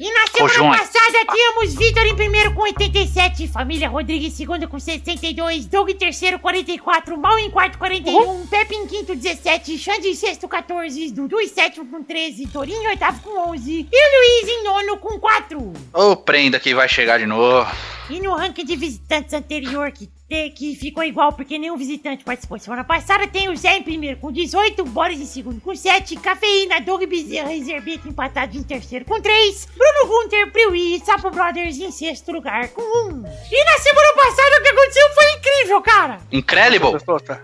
E 0.00 0.12
na 0.12 0.26
semana 0.26 0.78
passada 0.78 1.24
tínhamos 1.32 1.76
Vitor 1.76 2.04
em 2.06 2.16
primeiro 2.16 2.52
com 2.54 2.62
87, 2.62 3.46
Família 3.46 3.88
Rodrigues 3.88 4.32
em 4.32 4.36
segundo 4.36 4.66
com 4.66 4.80
62, 4.80 5.66
Doug 5.66 5.90
em 5.90 5.94
terceiro 5.94 6.40
44, 6.40 7.16
Mal 7.16 7.38
em 7.38 7.52
quarto 7.52 7.78
41, 7.78 8.48
Pepe 8.48 8.74
em 8.74 8.88
quinto 8.88 9.14
17, 9.14 9.78
Xande 9.78 10.08
em 10.08 10.14
sexto 10.16 10.48
14, 10.48 11.12
Dudu 11.12 11.40
em 11.40 11.46
sétimo 11.46 11.86
com 11.86 12.02
13, 12.02 12.48
Torinho 12.48 12.82
em 12.82 12.88
oitavo 12.88 13.20
com 13.22 13.50
11 13.50 13.88
e 13.92 14.42
Luiz 14.42 14.58
em 14.58 14.64
nono 14.64 14.96
com 14.96 15.20
4. 15.20 15.72
Ô, 15.92 16.16
prenda 16.16 16.58
que 16.58 16.74
vai 16.74 16.88
chegar 16.88 17.20
de 17.20 17.26
novo. 17.26 17.70
E 18.10 18.20
no 18.20 18.34
ranking 18.34 18.64
de 18.64 18.74
visitantes 18.74 19.34
anterior, 19.34 19.90
que, 19.92 20.06
te- 20.28 20.50
que 20.50 20.74
ficou 20.74 21.04
igual 21.04 21.30
porque 21.32 21.58
nenhum 21.58 21.76
visitante 21.76 22.24
participou 22.24 22.58
semana 22.58 22.82
passada, 22.82 23.26
tem 23.28 23.50
o 23.50 23.56
Zé 23.56 23.76
em 23.76 23.82
primeiro 23.82 24.18
com 24.18 24.32
18, 24.32 24.82
Boris 24.86 25.20
em 25.20 25.26
segundo 25.26 25.60
com 25.60 25.76
7, 25.76 26.16
Cafeína, 26.16 26.80
Doug 26.80 27.02
Bezerra 27.04 27.52
e 27.52 27.62
Zerbeto 27.62 28.08
empatados 28.08 28.56
em 28.56 28.62
terceiro 28.62 29.04
com 29.04 29.20
3, 29.20 29.68
Bruno 29.76 30.06
Gunter, 30.22 30.50
Priui 30.52 30.96
e 30.96 31.00
Sapo 31.04 31.30
Brothers 31.30 31.76
em 31.78 31.90
sexto 31.90 32.32
lugar 32.32 32.68
com 32.68 32.80
1. 32.80 33.24
E 33.52 33.64
na 33.64 33.78
semana 33.78 34.12
passada 34.16 34.56
o 34.58 34.62
que 34.62 34.68
aconteceu 34.68 35.08
foi 35.14 35.32
incrível, 35.32 35.82
cara! 35.82 36.18
Incredible. 36.32 36.92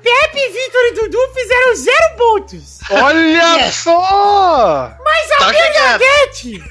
Pepe, 0.02 0.48
Vitor 0.48 0.82
e 0.86 0.92
Dudu 0.94 1.18
fizeram 1.34 1.74
zero 1.76 2.16
pontos! 2.16 2.78
Olha 2.90 3.70
só! 3.70 4.96
Mas 5.04 5.30
a 5.32 5.36
Tá. 5.36 5.50
Bernadette! 5.52 6.62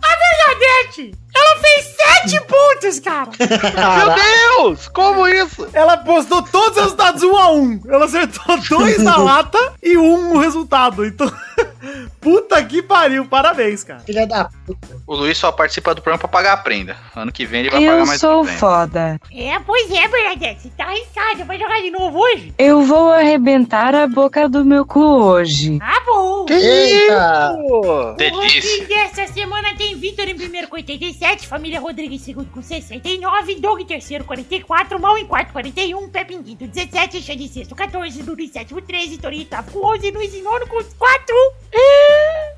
a 0.00 0.16
Bernadette! 0.16 1.21
Ela 1.34 1.60
fez 1.60 1.96
7 2.30 2.40
pontos, 2.46 3.00
cara! 3.00 3.30
Meu 3.38 4.14
Deus! 4.14 4.88
Como 4.88 5.26
isso? 5.26 5.66
Ela 5.72 5.96
postou 5.98 6.42
todos 6.42 6.76
os 6.76 6.82
resultados 6.84 7.22
um 7.22 7.36
a 7.36 7.50
um. 7.52 7.80
Ela 7.88 8.04
acertou 8.04 8.58
dois 8.68 8.98
na 9.02 9.16
lata 9.16 9.58
e 9.82 9.96
um 9.96 10.34
no 10.34 10.38
resultado. 10.38 11.04
Então, 11.04 11.32
puta 12.20 12.62
que 12.64 12.82
pariu. 12.82 13.24
Parabéns, 13.26 13.82
cara. 13.82 14.00
Filha 14.00 14.26
da 14.26 14.44
puta. 14.66 14.88
O 15.06 15.14
Luiz 15.14 15.38
só 15.38 15.50
participa 15.50 15.94
do 15.94 16.02
programa 16.02 16.18
pra 16.20 16.28
pagar 16.28 16.52
a 16.52 16.56
prenda. 16.58 16.96
Ano 17.16 17.32
que 17.32 17.44
vem 17.46 17.60
ele 17.60 17.70
vai 17.70 17.80
pagar 17.80 17.98
Eu 17.98 18.06
mais 18.06 18.20
sou 18.20 18.44
foda. 18.44 19.18
É, 19.34 19.58
pois 19.60 19.90
é, 19.90 20.08
Bernadette, 20.08 20.62
você 20.62 20.70
tá 20.76 20.84
arriscado, 20.84 21.44
vai 21.44 21.58
jogar 21.58 21.80
de 21.80 21.90
novo 21.90 22.18
hoje? 22.18 22.54
Eu 22.58 22.82
vou 22.82 23.12
arrebentar 23.12 23.94
a 23.94 24.06
boca 24.06 24.48
do 24.48 24.64
meu 24.64 24.84
cu 24.84 25.00
hoje. 25.00 25.78
Ah, 25.82 26.00
bom! 26.06 26.46
Eita! 26.48 27.56
O 27.58 28.12
Delícia. 28.16 28.60
ranking 28.60 28.84
dessa 28.86 29.32
semana 29.32 29.74
tem 29.76 29.96
Vitor 29.96 30.28
em 30.28 30.36
primeiro 30.36 30.68
com 30.68 30.76
87, 31.22 31.46
Família 31.46 31.78
Rodrigues 31.80 32.20
segundo 32.22 32.50
com 32.50 32.60
69, 32.60 33.54
Doug 33.60 33.80
em 33.80 33.86
terceiro 33.86 34.24
44, 34.24 34.98
Mal 35.00 35.16
em 35.16 35.24
quarto 35.24 35.52
41, 35.52 36.08
Pepe 36.08 36.34
em 36.34 36.42
quinto 36.42 36.66
17, 36.66 37.22
Xande 37.22 37.48
sexto 37.48 37.74
14, 37.76 38.22
Dudu 38.24 38.42
em 38.42 38.48
sétimo 38.48 38.82
13, 38.82 39.18
Torinho 39.18 39.40
em 39.42 39.44
oitavo 39.44 39.70
com 39.70 39.86
11, 39.94 40.10
Luiz 40.10 40.34
em 40.34 40.42
nono 40.42 40.66
com 40.66 40.82
4. 40.82 41.34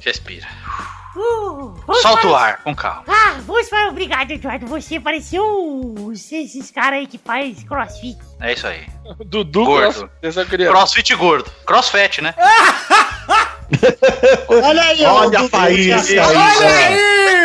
Respira. 0.01 0.49
Uh, 1.15 1.75
Solta 2.03 2.27
o 2.27 2.31
para- 2.33 2.39
ar, 2.45 2.63
com 2.65 2.75
calma. 2.75 3.05
Ah, 3.07 3.37
vamos 3.47 3.69
para... 3.69 3.89
Obrigado, 3.89 4.31
Eduardo. 4.33 4.67
Você 4.67 4.99
pareceu 4.99 5.45
os- 6.01 6.33
esses 6.33 6.71
caras 6.73 7.01
aí 7.01 7.07
que 7.07 7.19
faz 7.19 7.63
crossfit. 7.65 8.19
É 8.41 8.53
isso 8.55 8.67
aí. 8.67 8.85
Dudu 9.27 9.65
Gordo. 9.65 10.11
Queria. 10.49 10.69
Crossfit 10.71 11.15
gordo. 11.15 11.49
Crossfit, 11.67 12.21
né? 12.23 12.35
Olha 14.49 14.83
aí, 14.83 15.05
ó, 15.05 15.21
Olha 15.27 15.41
a 15.41 15.49
faísca 15.49 16.15
já- 16.15 16.27
aí, 16.27 16.35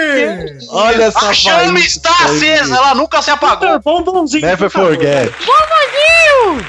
Olha 0.10 0.28
ó. 0.28 0.42
aí! 0.42 0.68
Olha 0.96 1.04
essa 1.06 1.30
A 1.30 1.34
chama 1.34 1.80
está 1.80 2.10
aí. 2.10 2.26
acesa, 2.38 2.76
ela 2.76 2.96
nunca 2.96 3.22
se 3.22 3.32
apagou. 3.32 3.80
Bombonzinho. 3.80 4.46
Never 4.46 4.70
por 4.70 4.72
favor. 4.72 4.96
forget. 4.96 5.32
Bombonzinho! 5.46 6.66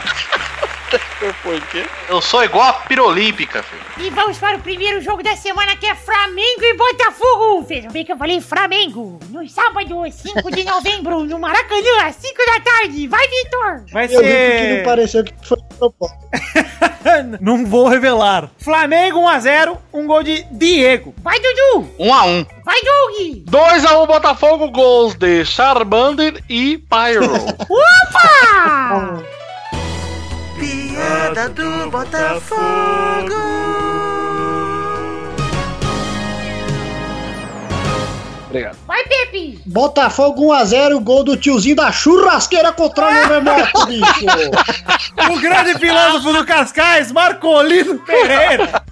Por 1.43 1.61
quê? 1.69 1.87
Eu 2.09 2.21
sou 2.21 2.43
igual 2.43 2.67
a 2.69 2.73
pirolímpica, 2.73 3.63
filho. 3.63 4.07
E 4.07 4.11
vamos 4.11 4.39
para 4.39 4.57
o 4.57 4.61
primeiro 4.61 5.01
jogo 5.01 5.23
da 5.23 5.37
semana 5.37 5.77
que 5.77 5.87
é 5.87 5.95
Flamengo 5.95 6.63
e 6.65 6.75
Botafogo. 6.75 7.63
Vejam 7.63 7.91
bem 7.93 8.05
que 8.05 8.11
eu 8.13 8.17
falei 8.17 8.41
Flamengo. 8.41 9.21
No 9.29 9.47
sábado, 9.49 10.03
5 10.11 10.51
de 10.51 10.65
novembro, 10.69 11.25
no 11.25 11.39
Maracanã, 11.39 12.07
às 12.07 12.17
5 12.17 12.35
da 12.47 12.61
tarde. 12.61 13.07
Vai, 13.07 13.29
Vitor! 13.29 13.83
Vai 13.93 14.05
Eu 14.07 14.09
vi 14.09 14.15
que 14.17 14.69
não 14.69 14.77
ser. 14.77 14.85
pareceu 14.85 15.23
que 15.25 15.33
foi 15.43 15.59
propósito. 15.81 16.19
Não 17.41 17.67
vou 17.67 17.89
revelar. 17.89 18.51
Flamengo 18.59 19.21
1x0, 19.21 19.79
um 19.93 20.07
gol 20.07 20.23
de 20.23 20.45
Diego. 20.51 21.15
Vai, 21.23 21.41
Dudu! 21.41 21.89
Um 21.99 22.13
a 22.13 22.25
um. 22.27 22.47
Vai, 22.65 22.79
Doug! 22.83 23.45
2x1 23.51 24.07
Botafogo, 24.07 24.71
gols 24.71 25.15
de 25.15 25.45
Charmander 25.45 26.43
e 26.49 26.79
Pyro. 26.79 27.25
Opa! 27.69 29.23
Piada 30.59 31.49
do 31.49 31.91
Botafogo. 31.91 33.35
Obrigado. 38.51 38.77
Vai, 38.85 39.05
Pepe! 39.05 39.61
Botafogo 39.65 40.53
1x0, 40.53 41.01
gol 41.05 41.23
do 41.23 41.37
tiozinho 41.37 41.77
da 41.77 41.93
churrasqueira 41.93 42.73
contra 42.73 43.07
o 43.07 43.29
remoto, 43.29 43.87
bicho. 43.87 44.27
O 45.33 45.41
grande 45.41 45.79
filósofo 45.79 46.33
do 46.33 46.45
Cascais, 46.45 47.13
Marcolino 47.13 48.01
Pereira. 48.01 48.83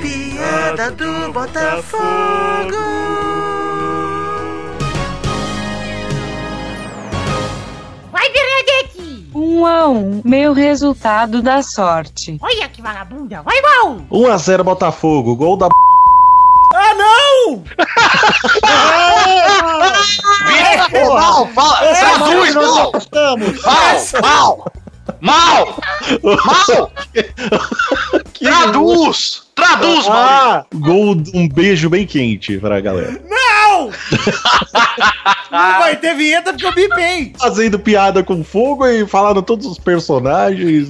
Piada 0.00 0.92
do 0.92 1.32
Botafogo. 1.32 2.76
Vai, 8.12 8.30
Bernadette! 8.30 9.30
Um 9.34 9.66
a 9.66 9.88
um, 9.88 10.22
meu 10.24 10.52
resultado 10.52 11.42
da 11.42 11.62
sorte. 11.62 12.38
Olha 12.40 12.68
que 12.68 12.80
vagabunda! 12.80 13.42
Vai, 13.42 13.60
Mal! 13.60 13.96
1x0 14.08 14.62
Botafogo. 14.62 15.34
Gol 15.34 15.56
da 15.56 15.68
não! 17.46 17.64
Vitor, 20.46 21.14
mal, 21.14 21.46
fala. 21.48 21.94
Traduz, 21.94 22.54
Nós 22.54 22.76
mal. 22.76 22.92
gostamos. 22.92 23.62
Mal, 23.62 23.96
mal. 24.22 24.72
Mal. 25.20 25.78
Mal. 26.22 26.92
Traduz. 28.38 29.42
Traduz, 29.54 30.06
mal. 30.06 30.16
Ah, 30.16 30.66
gol, 30.74 31.14
de 31.14 31.36
um 31.36 31.48
beijo 31.48 31.88
bem 31.88 32.06
quente 32.06 32.58
pra 32.58 32.80
galera. 32.80 33.20
Não! 33.28 33.65
Não 35.50 35.78
vai 35.78 35.96
ter 35.96 36.14
vinheta 36.14 36.52
porque 36.52 36.66
eu 36.66 36.74
bipei. 36.74 37.32
Fazendo 37.38 37.78
piada 37.78 38.22
com 38.22 38.42
fogo 38.42 38.86
e 38.86 39.06
falando 39.06 39.42
todos 39.42 39.66
os 39.66 39.78
personagens. 39.78 40.88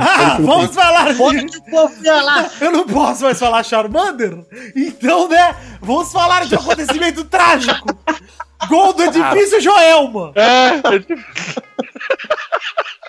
Ah, 0.00 0.38
vamos 0.40 0.74
falar 0.74 1.14
Pode 1.16 1.44
de... 1.44 1.46
que 1.46 1.58
o 1.58 1.62
povo 1.70 1.94
ia 2.02 2.22
lá. 2.22 2.50
Eu 2.60 2.72
não 2.72 2.86
posso 2.86 3.24
mais 3.24 3.38
falar 3.38 3.62
Charmander? 3.62 4.38
Então, 4.74 5.28
né, 5.28 5.54
vamos 5.80 6.10
falar 6.12 6.46
de 6.46 6.54
um 6.54 6.58
acontecimento 6.58 7.24
trágico. 7.24 7.96
Gol 8.68 8.92
do 8.92 9.02
edifício 9.02 9.60
Joelma. 9.60 10.32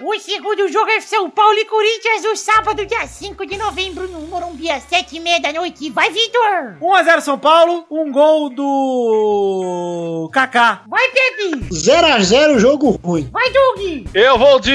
O 0.06 0.20
segundo 0.20 0.68
jogo 0.68 0.90
é 0.90 1.00
São 1.00 1.30
Paulo 1.30 1.58
e 1.58 1.64
Corinthians 1.64 2.24
no 2.24 2.36
sábado, 2.36 2.86
dia 2.86 3.08
5 3.08 3.46
de 3.46 3.56
novembro, 3.58 4.06
no 4.10 4.20
Morumbi, 4.28 4.70
às 4.70 4.84
7h30 4.84 5.42
da 5.42 5.54
noite. 5.54 5.90
Vai, 5.92 6.12
Vitor! 6.12 6.76
1x0 6.82 7.22
São 7.22 7.40
Paulo, 7.40 7.86
um 7.90 8.12
gol 8.12 8.50
do 8.50 10.30
Kaká. 10.34 10.82
Vai, 10.90 11.08
Pepe! 11.08 11.70
0x0, 11.74 12.60
jogo 12.60 13.00
ruim. 13.02 13.30
Vai, 13.32 13.50
Doug! 13.50 14.08
Eu 14.14 14.38
vou 14.38 14.60
de. 14.60 14.74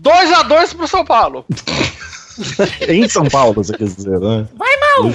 2x2 0.00 0.76
pro 0.76 0.86
São 0.86 1.04
Paulo. 1.04 1.44
em 2.88 3.08
São 3.08 3.24
Paulo, 3.24 3.54
você 3.54 3.76
quer 3.76 3.88
dizer, 3.88 4.20
né? 4.20 4.46
Vai, 4.54 4.70
Mal! 4.76 5.10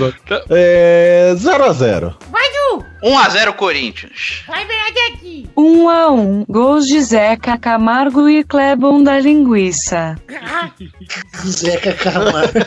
É 0.49 1.31
0x0. 1.33 2.15
Vai, 2.29 2.49
Du! 2.79 3.07
1x0 3.07 3.53
Corinthians. 3.53 4.43
Vai, 4.47 4.65
Bernadette. 4.65 5.49
1 5.55 5.89
a 5.89 6.11
1 6.11 6.45
Gols 6.49 6.85
de 6.87 7.01
Zeca 7.01 7.57
Camargo 7.57 8.27
e 8.29 8.43
Clebon 8.43 9.03
da 9.03 9.19
Linguiça. 9.19 10.15
Zeca 11.45 11.93
Camargo. 11.93 12.59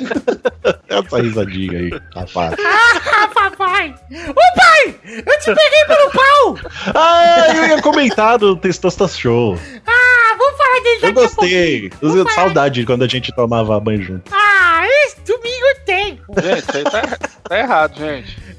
Essa 0.89 1.21
risadinha 1.21 1.79
aí, 1.79 1.91
rapaz. 2.15 2.55
ah, 2.65 3.29
papai. 3.35 3.95
Ô, 4.11 4.35
pai, 4.57 4.95
eu 5.05 5.39
te 5.41 5.55
peguei 5.55 5.85
pelo 5.87 6.11
pau. 6.11 6.59
Ah, 6.95 7.55
eu 7.55 7.67
ia 7.69 7.83
comentar 7.83 8.39
do 8.39 8.57
Testosta 8.57 9.07
Show. 9.09 9.59
Ah, 9.87 10.37
vamos 10.39 10.57
falar 10.57 10.81
dele 10.83 10.99
Eu 11.03 11.13
daqui 11.13 11.35
pouquinho. 11.35 11.91
gostei. 11.91 11.93
Eu 12.01 12.11
sinto 12.13 12.33
saudade 12.35 12.81
de 12.81 12.87
quando 12.87 13.03
a 13.05 13.09
gente 13.09 13.33
tomava 13.35 13.79
banho 13.81 14.03
junto. 14.03 14.33
Ah, 14.35 14.83
esse 15.07 15.21
domingo 15.21 15.67
tem. 15.87 16.21
Gente, 16.43 16.59
isso 16.69 16.77
aí 16.77 16.85
tá, 16.85 17.19
tá 17.49 17.59
errado, 17.59 17.99
gente. 17.99 18.52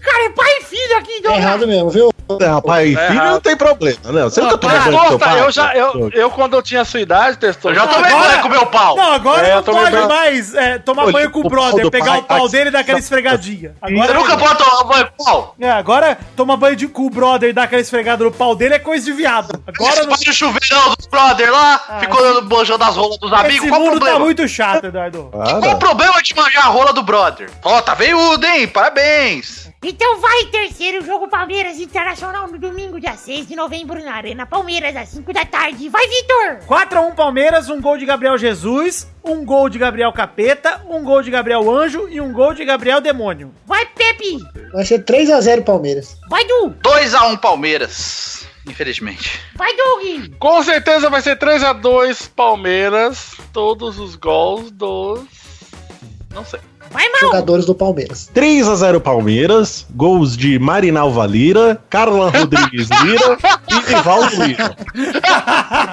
Filho 0.74 0.98
aqui, 0.98 1.12
É 1.18 1.22
Douglas. 1.22 1.44
errado 1.44 1.68
mesmo, 1.68 1.90
viu? 1.92 2.10
É, 2.42 2.46
rapaz, 2.48 2.96
É 2.96 3.08
filho 3.08 3.14
errado. 3.20 3.32
não 3.34 3.40
tem 3.42 3.56
problema, 3.56 4.12
né? 4.12 4.24
Você 4.24 4.42
nunca 4.42 4.58
tomou 4.58 4.80
banho 4.80 5.20
pai? 5.20 5.40
eu 5.42 5.52
já, 5.52 5.76
eu, 5.76 6.10
eu 6.14 6.32
quando 6.32 6.54
eu 6.56 6.64
tinha 6.64 6.82
a 6.82 6.86
sua 6.86 7.02
idade, 7.02 7.38
Testosta. 7.38 7.70
Eu 7.70 7.76
já 7.76 7.86
tomei 7.88 8.12
Agora- 8.12 8.30
banho 8.30 8.42
com 8.42 8.50
meu 8.50 8.66
pau. 8.66 8.96
Não, 8.96 9.12
agora 9.14 9.46
É, 9.48 9.56
não 9.56 9.64
pode 9.64 9.84
lembrando. 9.84 10.08
mais 10.08 10.56
é, 10.56 10.80
tomar 10.80 11.04
Olha, 11.04 11.12
banho 11.12 11.32
com 11.32 11.40
o 11.42 11.46
o 11.46 11.50
brother, 11.50 11.92
pegar 11.92 12.06
pai 12.12 12.20
o 12.20 12.24
pau 12.24 12.40
faz- 12.40 12.52
dele 12.52 12.70
e 12.70 12.72
dar 12.72 12.80
aquela 12.80 12.98
esfregadinha. 12.98 13.76
Agora, 13.82 14.08
Você 14.08 14.14
nunca 14.14 14.38
pode 14.38 14.58
tomar 14.58 14.84
banho 14.86 15.08
com 15.18 15.24
pau? 15.26 15.56
é, 15.60 15.70
agora 15.70 16.18
toma 16.36 16.58
banho 16.58 16.76
de, 16.76 16.88
com 16.88 17.06
o 17.06 17.10
brother 17.10 17.50
e 17.50 17.54
dar 17.54 17.64
aquela 17.64 17.82
esfregada 17.82 18.24
no 18.24 18.32
pau 18.32 18.56
dele 18.56 18.74
é 18.76 18.80
coisa 18.80 19.06
de 19.06 19.12
viado. 19.12 19.62
Agora 19.68 19.92
Você 19.96 20.02
não, 20.02 20.10
no 20.28 20.34
chuveirão 20.34 20.96
dos 20.98 21.06
brother 21.08 21.52
lá, 21.52 21.98
ficou 22.00 22.22
dando 22.22 22.42
banjão 22.44 22.78
das 22.80 22.96
rolas 22.96 23.18
dos 23.20 23.32
amigos, 23.32 23.58
esse 23.58 23.70
qual 23.70 23.82
o 23.82 23.84
mundo 23.84 23.94
tá 24.00 24.00
problema? 24.06 24.20
muito 24.26 24.48
chato, 24.48 24.86
Eduardo. 24.86 25.30
Qual 25.32 25.74
o 25.76 25.78
problema 25.78 26.24
de 26.24 26.34
manjar 26.36 26.66
a 26.66 26.70
rola 26.70 26.94
do 26.94 27.04
brother? 27.04 27.50
Ó, 27.64 27.80
tá 27.82 27.94
veiudo, 27.94 28.44
hein? 28.46 28.68
Parabéns. 28.68 29.72
Então 29.84 30.18
vai, 30.22 30.46
terceiro 30.46 31.06
jogo 31.06 31.28
Palmeiras 31.28 31.78
Internacional 31.78 32.48
no 32.48 32.58
domingo, 32.58 33.02
dia 33.02 33.18
6 33.18 33.48
de 33.48 33.56
novembro, 33.56 34.02
na 34.02 34.14
Arena 34.14 34.46
Palmeiras, 34.46 34.96
às 34.96 35.10
5 35.10 35.34
da 35.34 35.44
tarde. 35.44 35.90
Vai, 35.90 36.08
Vitor! 36.08 36.60
4x1 36.66 37.16
Palmeiras, 37.16 37.70
um 37.70 37.82
gol 37.82 37.98
de 37.98 38.06
Gabriel 38.06 38.38
Jesus, 38.38 39.12
um 39.22 39.44
gol 39.44 39.68
de 39.68 39.78
Gabriel 39.78 40.14
Capeta, 40.14 40.82
um 40.88 41.04
gol 41.04 41.22
de 41.22 41.30
Gabriel 41.30 41.70
Anjo 41.70 42.08
e 42.08 42.22
um 42.22 42.32
gol 42.32 42.54
de 42.54 42.64
Gabriel 42.64 43.02
Demônio. 43.02 43.54
Vai, 43.66 43.86
Pepe! 43.88 44.40
Vai 44.72 44.86
ser 44.86 45.04
3x0 45.04 45.66
Palmeiras. 45.66 46.18
Vai, 46.30 46.46
Du! 46.46 46.70
2x1 46.82 47.38
Palmeiras. 47.42 48.48
Infelizmente. 48.66 49.42
Vai, 49.56 49.76
Doug! 49.76 50.36
Com 50.40 50.64
certeza 50.64 51.10
vai 51.10 51.22
ser 51.22 51.38
3x2 51.38 52.30
Palmeiras. 52.34 53.34
Todos 53.52 54.00
os 54.00 54.16
gols 54.16 54.72
dos. 54.72 55.26
Não 56.34 56.46
sei. 56.46 56.62
Vai, 56.92 57.10
Mal! 57.10 57.22
Jogadores 57.22 57.66
do 57.66 57.74
Palmeiras. 57.74 58.30
3x0 58.36 59.00
Palmeiras, 59.00 59.86
gols 59.96 60.36
de 60.38 60.60
Marinal 60.60 61.12
Valira, 61.12 61.82
Carla 61.90 62.30
Rodrigues 62.38 62.88
Lira 63.04 63.38
e 63.70 63.94
Rivaldo 63.96 64.44
Lira. 64.46 64.76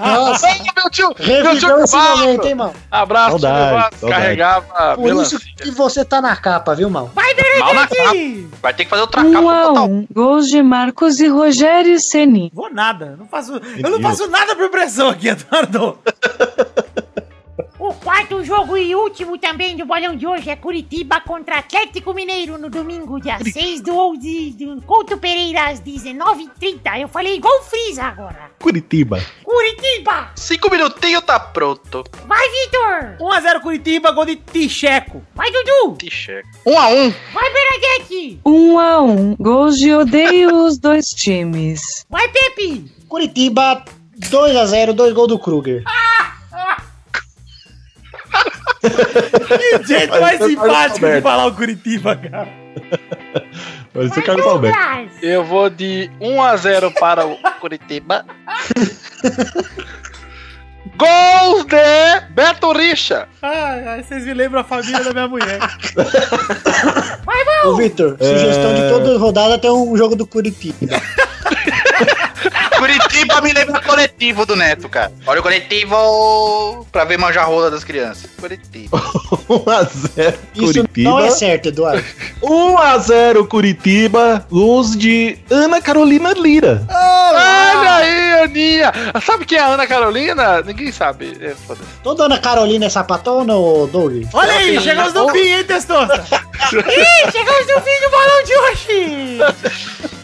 Nossa, 0.02 0.46
Ai, 0.46 0.60
meu 0.76 0.90
tio! 0.90 1.14
Meu 1.18 1.58
tio 1.58 1.78
esse 1.84 1.96
Vasco. 1.96 2.18
momento, 2.18 2.46
hein, 2.46 2.54
mano? 2.54 2.72
Abraço, 2.90 3.38
Saudade. 3.38 3.96
Carregava 4.00 4.96
Por 4.96 5.06
isso 5.06 5.14
melancia. 5.14 5.38
que 5.56 5.70
você 5.70 6.04
tá 6.04 6.20
na 6.20 6.36
capa, 6.36 6.74
viu, 6.74 6.90
mal? 6.90 7.10
Vai, 7.14 7.30
Mal 7.60 7.74
capa. 7.74 8.14
Vai 8.62 8.74
ter 8.74 8.84
que 8.84 8.90
fazer 8.90 9.02
outra 9.02 9.20
1 9.22 9.32
capa 9.32 9.44
pra 9.46 9.62
a 9.62 9.68
botar 9.68 9.82
1 9.84 10.06
Gols 10.12 10.46
de 10.48 10.62
Marcos 10.62 11.20
e 11.20 11.28
Rogério 11.28 11.98
Ceni. 12.00 12.50
Vou 12.54 12.72
nada, 12.72 13.16
não 13.18 13.26
faço, 13.26 13.52
eu 13.82 13.90
não 13.90 14.00
faço 14.00 14.28
nada 14.28 14.54
por 14.56 14.68
pressão 14.70 15.08
aqui, 15.08 15.28
Eduardo. 15.30 15.98
O 17.90 17.94
quarto 17.94 18.44
jogo 18.44 18.76
e 18.76 18.94
último 18.94 19.36
também 19.36 19.76
do 19.76 19.84
bolão 19.84 20.14
de 20.14 20.24
hoje 20.24 20.48
é 20.48 20.54
Curitiba 20.54 21.20
contra 21.22 21.58
Atlético 21.58 22.14
Mineiro 22.14 22.56
no 22.56 22.70
domingo, 22.70 23.20
dia 23.20 23.36
6 23.42 23.80
do 23.80 23.96
11 23.98 24.50
do 24.52 24.82
Couto 24.82 25.18
Pereira 25.18 25.70
às 25.70 25.80
19h30. 25.80 27.00
Eu 27.00 27.08
falei 27.08 27.34
igual 27.34 27.52
o 27.58 27.64
Frieza 27.64 28.04
agora. 28.04 28.52
Curitiba. 28.60 29.20
Curitiba! 29.42 30.30
Cinco 30.36 30.70
minutinhos 30.70 31.24
tá 31.24 31.40
pronto. 31.40 32.04
Vai, 32.28 32.48
Vitor! 32.48 33.16
1x0 33.18 33.60
Curitiba, 33.60 34.12
gol 34.12 34.24
de 34.24 34.36
Ticheco. 34.36 35.20
Vai, 35.34 35.50
Dudu! 35.50 35.96
T-shirt. 35.96 36.46
1x1. 36.64 37.14
Vai, 37.32 37.52
Bernadette! 37.52 38.40
1 38.46 38.78
a 38.78 39.02
1 39.02 39.34
Gols 39.34 39.76
de 39.76 39.92
odeio 39.92 40.54
os 40.64 40.78
dois 40.78 41.06
times. 41.06 42.06
Vai, 42.08 42.28
Pepe! 42.28 42.84
Curitiba, 43.08 43.84
2x0, 44.16 44.92
dois 44.92 45.12
gols 45.12 45.26
do 45.26 45.40
Kruger. 45.40 45.82
Que 48.80 49.86
jeito 49.86 50.10
Vai 50.10 50.20
mais 50.20 50.38
ser 50.38 50.48
simpático 50.48 51.06
de 51.06 51.20
falar 51.20 51.46
o 51.46 51.54
Curitiba, 51.54 52.16
cara. 52.16 52.48
Vai 53.92 54.08
ser 54.08 54.14
Vai, 54.14 54.22
Carlos 54.22 54.46
Alberto. 54.46 54.78
Eu 55.22 55.44
vou 55.44 55.68
de 55.68 56.10
1x0 56.20 56.94
para 56.98 57.26
o 57.26 57.36
Curitiba. 57.60 58.24
Gols 60.96 61.64
de 61.64 62.20
Beto 62.34 62.72
Richa. 62.72 63.26
Ai, 63.40 63.88
ai, 63.88 64.02
vocês 64.02 64.24
me 64.24 64.34
lembram 64.34 64.60
a 64.60 64.64
família 64.64 65.02
da 65.02 65.12
minha 65.12 65.28
mulher. 65.28 65.58
Vai, 67.24 67.44
Mal! 67.44 67.68
Ô, 67.68 67.76
Vitor, 67.76 68.16
sugestão 68.20 68.74
de 68.74 68.88
toda 68.90 69.18
rodada 69.18 69.58
tem 69.58 69.70
um 69.70 69.96
jogo 69.96 70.14
do 70.14 70.26
Curitiba. 70.26 70.76
Curitiba 73.30 73.40
me 73.40 73.52
lembra 73.52 73.80
coletivo 73.80 74.46
do 74.46 74.56
Neto, 74.56 74.88
cara. 74.88 75.12
Olha 75.26 75.40
o 75.40 75.42
coletivo 75.42 76.86
pra 76.90 77.04
ver 77.04 77.18
manjar 77.18 77.44
a 77.44 77.46
rola 77.46 77.70
das 77.70 77.84
crianças. 77.84 78.28
Curitiba. 78.38 78.98
1x0 79.48 80.34
Isso 80.54 80.72
Curitiba. 80.74 81.10
não 81.10 81.18
é 81.20 81.30
certo, 81.30 81.68
Eduardo. 81.68 82.04
1x0 82.42 83.46
Curitiba, 83.48 84.46
gols 84.50 84.96
de 84.96 85.38
Ana 85.50 85.80
Carolina 85.80 86.32
Lira. 86.32 86.86
Olha 86.88 87.94
aí, 87.96 88.40
Aninha. 88.42 88.92
Sabe 89.24 89.44
quem 89.44 89.58
é 89.58 89.60
a 89.60 89.66
Ana 89.66 89.86
Carolina? 89.86 90.62
Ninguém 90.62 90.90
sabe. 90.92 91.36
É, 91.40 91.54
foda-se. 91.66 91.86
Toda 92.02 92.24
Ana 92.24 92.38
Carolina 92.38 92.86
é 92.86 92.90
sapatona, 92.90 93.54
ô 93.56 93.86
Doug? 93.86 94.24
Olha 94.32 94.52
aí, 94.52 94.80
chegamos 94.80 95.12
no 95.14 95.28
fim, 95.30 95.38
hein, 95.38 95.64
Testosta? 95.64 96.24
Ih, 96.72 97.30
chegamos 97.32 97.66
no 97.66 97.80
fim 97.80 98.00
do 98.00 98.10
bolão 98.10 98.44
de 98.44 98.56
hoje! 98.56 99.38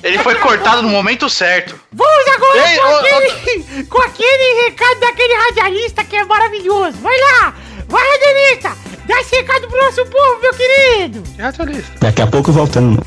Ele 0.03 0.19
foi 0.19 0.37
cortado 0.37 0.83
no 0.83 0.89
momento 0.89 1.29
certo. 1.29 1.79
Vamos 1.93 2.29
agora 2.29 2.71
Ei, 2.71 2.79
ô, 2.79 2.96
aquele, 2.99 3.85
com 3.85 3.99
aquele 4.03 4.63
recado 4.65 5.01
daquele 5.01 5.35
radialista 5.35 6.05
que 6.05 6.17
é 6.17 6.25
maravilhoso. 6.25 6.99
Vai 6.99 7.17
lá! 7.19 7.55
Vai, 7.89 8.03
radialista! 8.03 8.77
Dá 9.07 9.21
esse 9.21 9.37
recado 9.37 9.69
pro 9.69 9.85
nosso 9.85 10.05
povo, 10.07 10.41
meu 10.43 10.53
querido! 10.55 11.23
Que 11.35 11.43
radialista. 11.43 11.93
Daqui 12.01 12.23
a 12.23 12.27
pouco 12.27 12.53
voltando. 12.53 13.05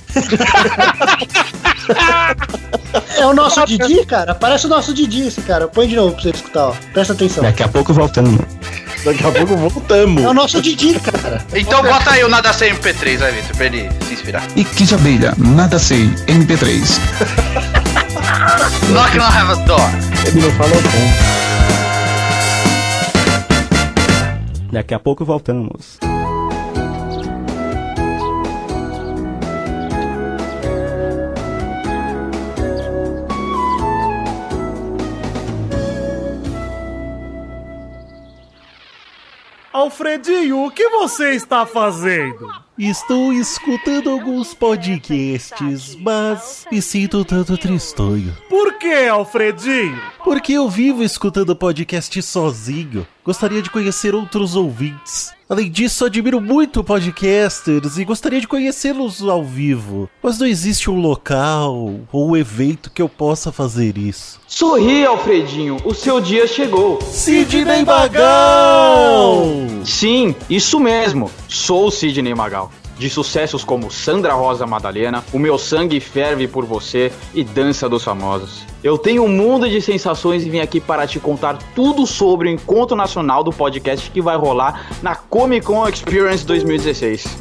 É 3.18 3.26
o 3.26 3.34
nosso 3.34 3.66
Didi, 3.66 4.06
cara? 4.06 4.34
Parece 4.34 4.66
o 4.66 4.70
nosso 4.70 4.94
Didi 4.94 5.28
esse 5.28 5.42
cara. 5.42 5.68
Põe 5.68 5.88
de 5.88 5.96
novo 5.96 6.14
pra 6.14 6.24
você 6.24 6.30
escutar, 6.30 6.68
ó. 6.68 6.74
Presta 6.94 7.14
atenção. 7.14 7.44
Daqui 7.44 7.64
a 7.64 7.68
pouco 7.68 7.94
voltando. 7.94 8.46
Daqui 9.04 9.26
a 9.26 9.32
pouco 9.32 9.56
voltamos. 9.56 10.24
É 10.24 10.28
o 10.28 10.34
nosso 10.34 10.62
Didi, 10.62 11.00
cara. 11.00 11.46
Então 11.54 11.82
bota 11.84 12.12
aí 12.12 12.24
o 12.24 12.30
Nada 12.30 12.54
Sem 12.54 12.74
MP3, 12.74 13.18
vai, 13.18 13.32
Vitor, 13.32 13.56
pra 13.56 13.66
ele 13.66 13.90
se 14.08 14.14
inspirar. 14.14 14.44
E 14.56 14.64
que 14.64 14.86
de 14.86 14.96
abelha, 14.96 15.34
nada 15.38 15.80
sei, 15.80 16.08
MP3. 16.28 17.79
Knock 18.92 19.16
on 19.16 19.32
Heaven's 19.32 19.66
Door. 19.66 19.90
Ele 20.28 20.42
não 20.42 20.52
fala 20.52 20.70
bom. 20.70 21.30
Daqui 24.72 24.94
a 24.94 25.00
pouco 25.00 25.26
voltamos. 25.26 25.98
Alfredinho, 39.72 40.66
o 40.66 40.72
que 40.72 40.90
você 40.90 41.32
está 41.32 41.66
fazendo? 41.66 42.69
Estou 42.80 43.34
escutando 43.34 44.10
alguns 44.10 44.54
podcasts, 44.54 45.96
mas 45.96 46.66
me 46.72 46.82
sinto 46.82 47.26
tanto 47.26 47.58
tristonho. 47.58 48.34
Por 48.48 48.80
que, 48.80 49.06
Alfredinho? 49.06 50.02
Porque 50.24 50.54
eu 50.54 50.70
vivo 50.70 51.04
escutando 51.04 51.54
podcast 51.54 52.22
sozinho. 52.22 53.06
Gostaria 53.24 53.62
de 53.62 53.70
conhecer 53.70 54.16
outros 54.16 54.56
ouvintes. 54.56 55.34
Além 55.50 55.70
disso, 55.70 56.06
admiro 56.06 56.40
muito 56.40 56.84
podcasters 56.84 57.98
e 57.98 58.06
gostaria 58.06 58.40
de 58.40 58.48
conhecê-los 58.48 59.22
ao 59.24 59.44
vivo. 59.44 60.10
Mas 60.22 60.38
não 60.40 60.48
existe 60.48 60.90
um 60.90 61.00
local 61.00 61.96
ou 62.12 62.30
um 62.30 62.38
evento 62.38 62.92
que 62.92 63.02
eu 63.02 63.10
possa 63.10 63.52
fazer 63.52 63.98
isso. 63.98 64.40
Sorri, 64.48 65.06
Alfredinho, 65.06 65.78
o 65.84 65.94
seu 65.94 66.22
dia 66.22 66.48
chegou. 66.48 67.02
Sidney 67.02 67.84
Magal! 67.84 69.44
Sim, 69.84 70.36
isso 70.50 70.80
mesmo. 70.80 71.32
Sou 71.48 71.88
o 71.88 71.92
Sidney 71.92 72.36
Magal. 72.36 72.72
De 73.00 73.10
sucessos 73.10 73.64
como 73.64 73.90
Sandra 73.90 74.34
Rosa 74.34 74.68
Madalena, 74.68 75.24
O 75.32 75.40
Meu 75.40 75.58
Sangue 75.58 76.02
Ferve 76.02 76.50
por 76.50 76.66
Você 76.66 77.12
e 77.34 77.46
Dança 77.46 77.88
dos 77.88 78.04
Famosos. 78.04 78.66
Eu 78.84 78.98
tenho 78.98 79.24
um 79.24 79.30
mundo 79.30 79.70
de 79.70 79.82
sensações 79.82 80.46
e 80.46 80.50
vim 80.50 80.60
aqui 80.60 80.82
para 80.82 81.08
te 81.08 81.18
contar 81.20 81.58
tudo 81.74 82.06
sobre 82.06 82.50
o 82.50 82.52
encontro 82.52 82.98
nacional 82.98 83.42
do 83.42 83.52
podcast 83.52 84.12
que 84.12 84.22
vai 84.22 84.36
rolar 84.36 84.90
na 85.02 85.16
Comic 85.16 85.66
Con 85.66 85.88
Experience 85.88 86.46
2016. 86.46 87.38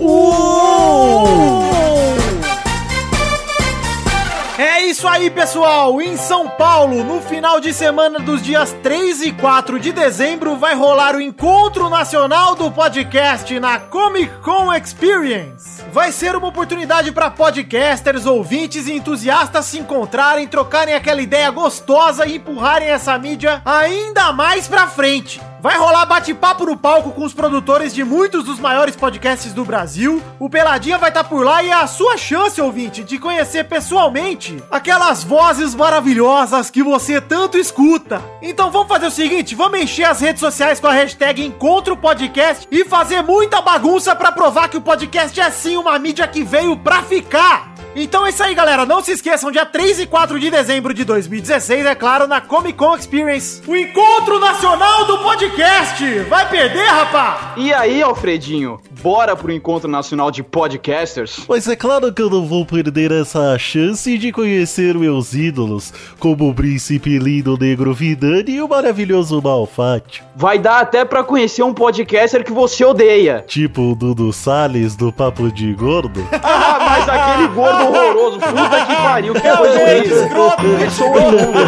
É 4.59 4.81
isso 4.81 5.07
aí, 5.07 5.31
pessoal! 5.31 6.03
Em 6.03 6.17
São 6.17 6.49
Paulo, 6.49 7.05
no 7.05 7.21
final 7.23 7.61
de 7.61 7.73
semana 7.73 8.19
dos 8.19 8.43
dias 8.43 8.75
3 8.83 9.23
e 9.23 9.33
4 9.33 9.79
de 9.79 9.93
dezembro, 9.93 10.57
vai 10.57 10.75
rolar 10.75 11.15
o 11.15 11.21
Encontro 11.21 11.89
Nacional 11.89 12.57
do 12.57 12.69
Podcast 12.69 13.57
na 13.61 13.79
Comic 13.79 14.35
Con 14.43 14.75
Experience. 14.75 15.85
Vai 15.93 16.11
ser 16.11 16.35
uma 16.35 16.49
oportunidade 16.49 17.13
para 17.13 17.31
podcasters, 17.31 18.27
ouvintes 18.27 18.89
e 18.89 18.95
entusiastas 18.95 19.65
se 19.67 19.79
encontrarem, 19.79 20.49
trocarem 20.49 20.93
aquela 20.93 21.23
ideia 21.23 21.53
gostosa 21.53 22.27
e 22.27 22.35
empurrarem 22.35 22.89
essa 22.89 23.17
mídia 23.17 23.63
ainda 23.65 24.33
mais 24.33 24.67
pra 24.67 24.89
frente. 24.89 25.41
Vai 25.61 25.77
rolar 25.77 26.07
bate-papo 26.07 26.65
no 26.65 26.77
palco 26.77 27.11
com 27.11 27.25
os 27.25 27.35
produtores 27.35 27.93
de 27.93 28.05
muitos 28.05 28.45
dos 28.45 28.61
maiores 28.61 28.95
podcasts 28.95 29.53
do 29.53 29.65
Brasil. 29.65 30.23
O 30.39 30.49
Peladinha 30.49 30.99
vai 30.99 31.11
estar 31.11 31.25
por 31.25 31.45
lá 31.45 31.63
e 31.65 31.71
é 31.71 31.73
a 31.73 31.87
sua 31.89 32.17
chance, 32.17 32.61
ouvinte, 32.61 33.03
de 33.03 33.19
conhecer 33.19 33.65
pessoalmente 33.65 34.63
aquelas 34.71 35.25
vozes 35.25 35.75
maravilhosas 35.75 36.71
que 36.71 36.81
você 36.81 37.21
tanto 37.21 37.59
escuta. 37.59 38.23
Então 38.41 38.71
vamos 38.71 38.87
fazer 38.87 39.07
o 39.07 39.11
seguinte, 39.11 39.57
vamos 39.57 39.81
encher 39.81 40.05
as 40.05 40.21
redes 40.21 40.39
sociais 40.39 40.79
com 40.79 40.87
a 40.87 40.93
hashtag 40.93 41.45
Encontro 41.45 41.97
Podcast 41.97 42.69
e 42.71 42.85
fazer 42.85 43.23
muita 43.23 43.61
bagunça 43.61 44.15
para 44.15 44.31
provar 44.31 44.69
que 44.69 44.77
o 44.77 44.83
podcast 44.83 45.41
é 45.41 45.51
sim 45.51 45.77
uma 45.77 45.99
mídia 45.99 46.29
que 46.29 46.45
veio 46.45 46.77
pra 46.77 47.03
ficar. 47.03 47.78
Então 48.01 48.25
é 48.25 48.29
isso 48.31 48.43
aí, 48.45 48.55
galera. 48.55 48.87
Não 48.87 49.03
se 49.03 49.11
esqueçam, 49.11 49.51
dia 49.51 49.67
3 49.67 49.99
e 50.01 50.07
4 50.07 50.39
de 50.39 50.51
dezembro 50.51 50.95
de 50.95 51.03
2016, 51.05 51.85
é 51.85 51.95
claro, 51.97 52.29
na 52.29 52.41
Comic 52.41 52.79
Con 52.79 52.95
Experience, 52.97 53.61
o 53.67 53.77
Encontro 53.77 54.39
Nacional 54.39 55.05
do 55.05 55.19
Podcast. 55.19 56.21
Vai 56.29 56.49
perder, 56.49 56.87
rapá? 56.87 57.55
E 57.57 57.73
aí, 57.73 58.01
Alfredinho, 58.01 58.79
bora 59.03 59.35
pro 59.35 59.51
Encontro 59.53 59.91
Nacional 59.91 60.31
de 60.31 60.45
Podcasters? 60.45 61.45
Mas 61.49 61.67
é 61.67 61.75
claro 61.75 62.13
que 62.13 62.23
eu 62.23 62.31
não 62.31 62.47
vou 62.47 62.65
perder 62.65 63.11
essa 63.11 63.59
chance 63.59 64.17
de 64.17 64.31
conhecer 64.31 64.95
meus 64.97 65.35
ídolos, 65.35 65.93
como 66.21 66.49
o 66.49 66.55
príncipe 66.55 67.19
lindo 67.19 67.59
negro 67.59 67.93
Vidani 67.93 68.53
e 68.53 68.63
o 68.63 68.69
maravilhoso 68.69 69.43
Malfátio. 69.43 70.23
Vai 70.37 70.57
dar 70.59 70.81
até 70.83 71.05
pra 71.05 71.25
conhecer 71.25 71.65
um 71.65 71.75
podcaster 71.75 72.45
que 72.45 72.53
você 72.53 72.85
odeia. 72.85 73.45
Tipo 73.49 73.91
o 73.91 73.95
Dudu 73.97 74.33
Salles 74.33 74.95
do 74.95 75.13
Papo 75.13 75.51
de 75.51 75.73
Gordo. 75.75 76.27
Ah, 76.51 76.79
mas 76.81 77.09
aquele 77.09 77.49
gordo 77.49 77.88
horroroso, 77.89 78.39
puta 78.39 78.87
que 78.87 78.97
pariu, 78.97 79.35
que 79.35 79.41
coisa 79.41 79.81
horrível. 79.81 80.79
Ele 80.81 80.91
sou 80.91 81.15
eu. 81.19 81.39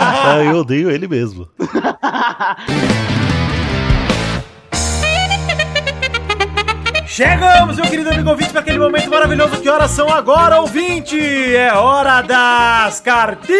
ah, 0.00 0.42
eu 0.44 0.58
odeio 0.58 0.90
ele 0.90 1.06
mesmo. 1.08 1.48
Chegamos, 7.06 7.76
meu 7.76 7.86
querido 7.86 8.10
amigo 8.10 8.30
ouvinte, 8.30 8.50
para 8.50 8.60
aquele 8.60 8.78
momento 8.78 9.08
maravilhoso. 9.08 9.60
Que 9.60 9.68
horas 9.68 9.92
são 9.92 10.12
agora, 10.12 10.60
ouvinte? 10.60 11.16
É 11.54 11.72
hora 11.72 12.22
das 12.22 12.98
cartinhas! 12.98 13.54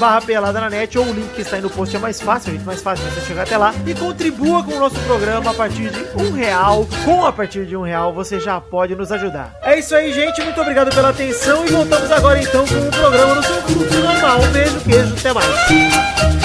barra 0.00 0.22
Pelada 0.22 0.60
na 0.60 0.70
Net 0.70 0.98
ou 0.98 1.06
o 1.06 1.12
link 1.12 1.34
que 1.36 1.42
está 1.42 1.54
aí 1.54 1.62
no 1.62 1.70
post 1.70 1.94
é 1.94 2.00
mais 2.00 2.20
fácil, 2.20 2.52
gente, 2.52 2.64
mais 2.64 2.82
fácil 2.82 3.08
você 3.08 3.20
chegar 3.20 3.42
até 3.42 3.56
lá 3.56 3.72
e 3.86 3.94
contribua 3.94 4.64
com 4.64 4.72
o 4.72 4.80
nosso 4.80 4.98
programa 5.02 5.52
a 5.52 5.54
partir 5.54 5.88
de 5.88 5.99
um 6.16 6.32
real. 6.32 6.86
Com 7.04 7.24
a 7.24 7.32
partir 7.32 7.66
de 7.66 7.76
um 7.76 7.82
real 7.82 8.12
você 8.12 8.38
já 8.40 8.60
pode 8.60 8.94
nos 8.94 9.12
ajudar. 9.12 9.58
É 9.62 9.78
isso 9.78 9.94
aí, 9.94 10.12
gente. 10.12 10.42
Muito 10.42 10.60
obrigado 10.60 10.94
pela 10.94 11.10
atenção 11.10 11.64
e 11.66 11.70
voltamos 11.70 12.10
agora 12.10 12.40
então 12.40 12.66
com 12.66 12.74
o 12.74 12.90
programa 12.90 13.34
no 13.34 13.42
seu 13.42 13.54
fluxo 13.62 14.00
normal. 14.00 14.40
Um 14.40 14.52
beijo, 14.52 14.80
queijo, 14.80 15.14
até 15.18 15.32
mais. 15.32 16.39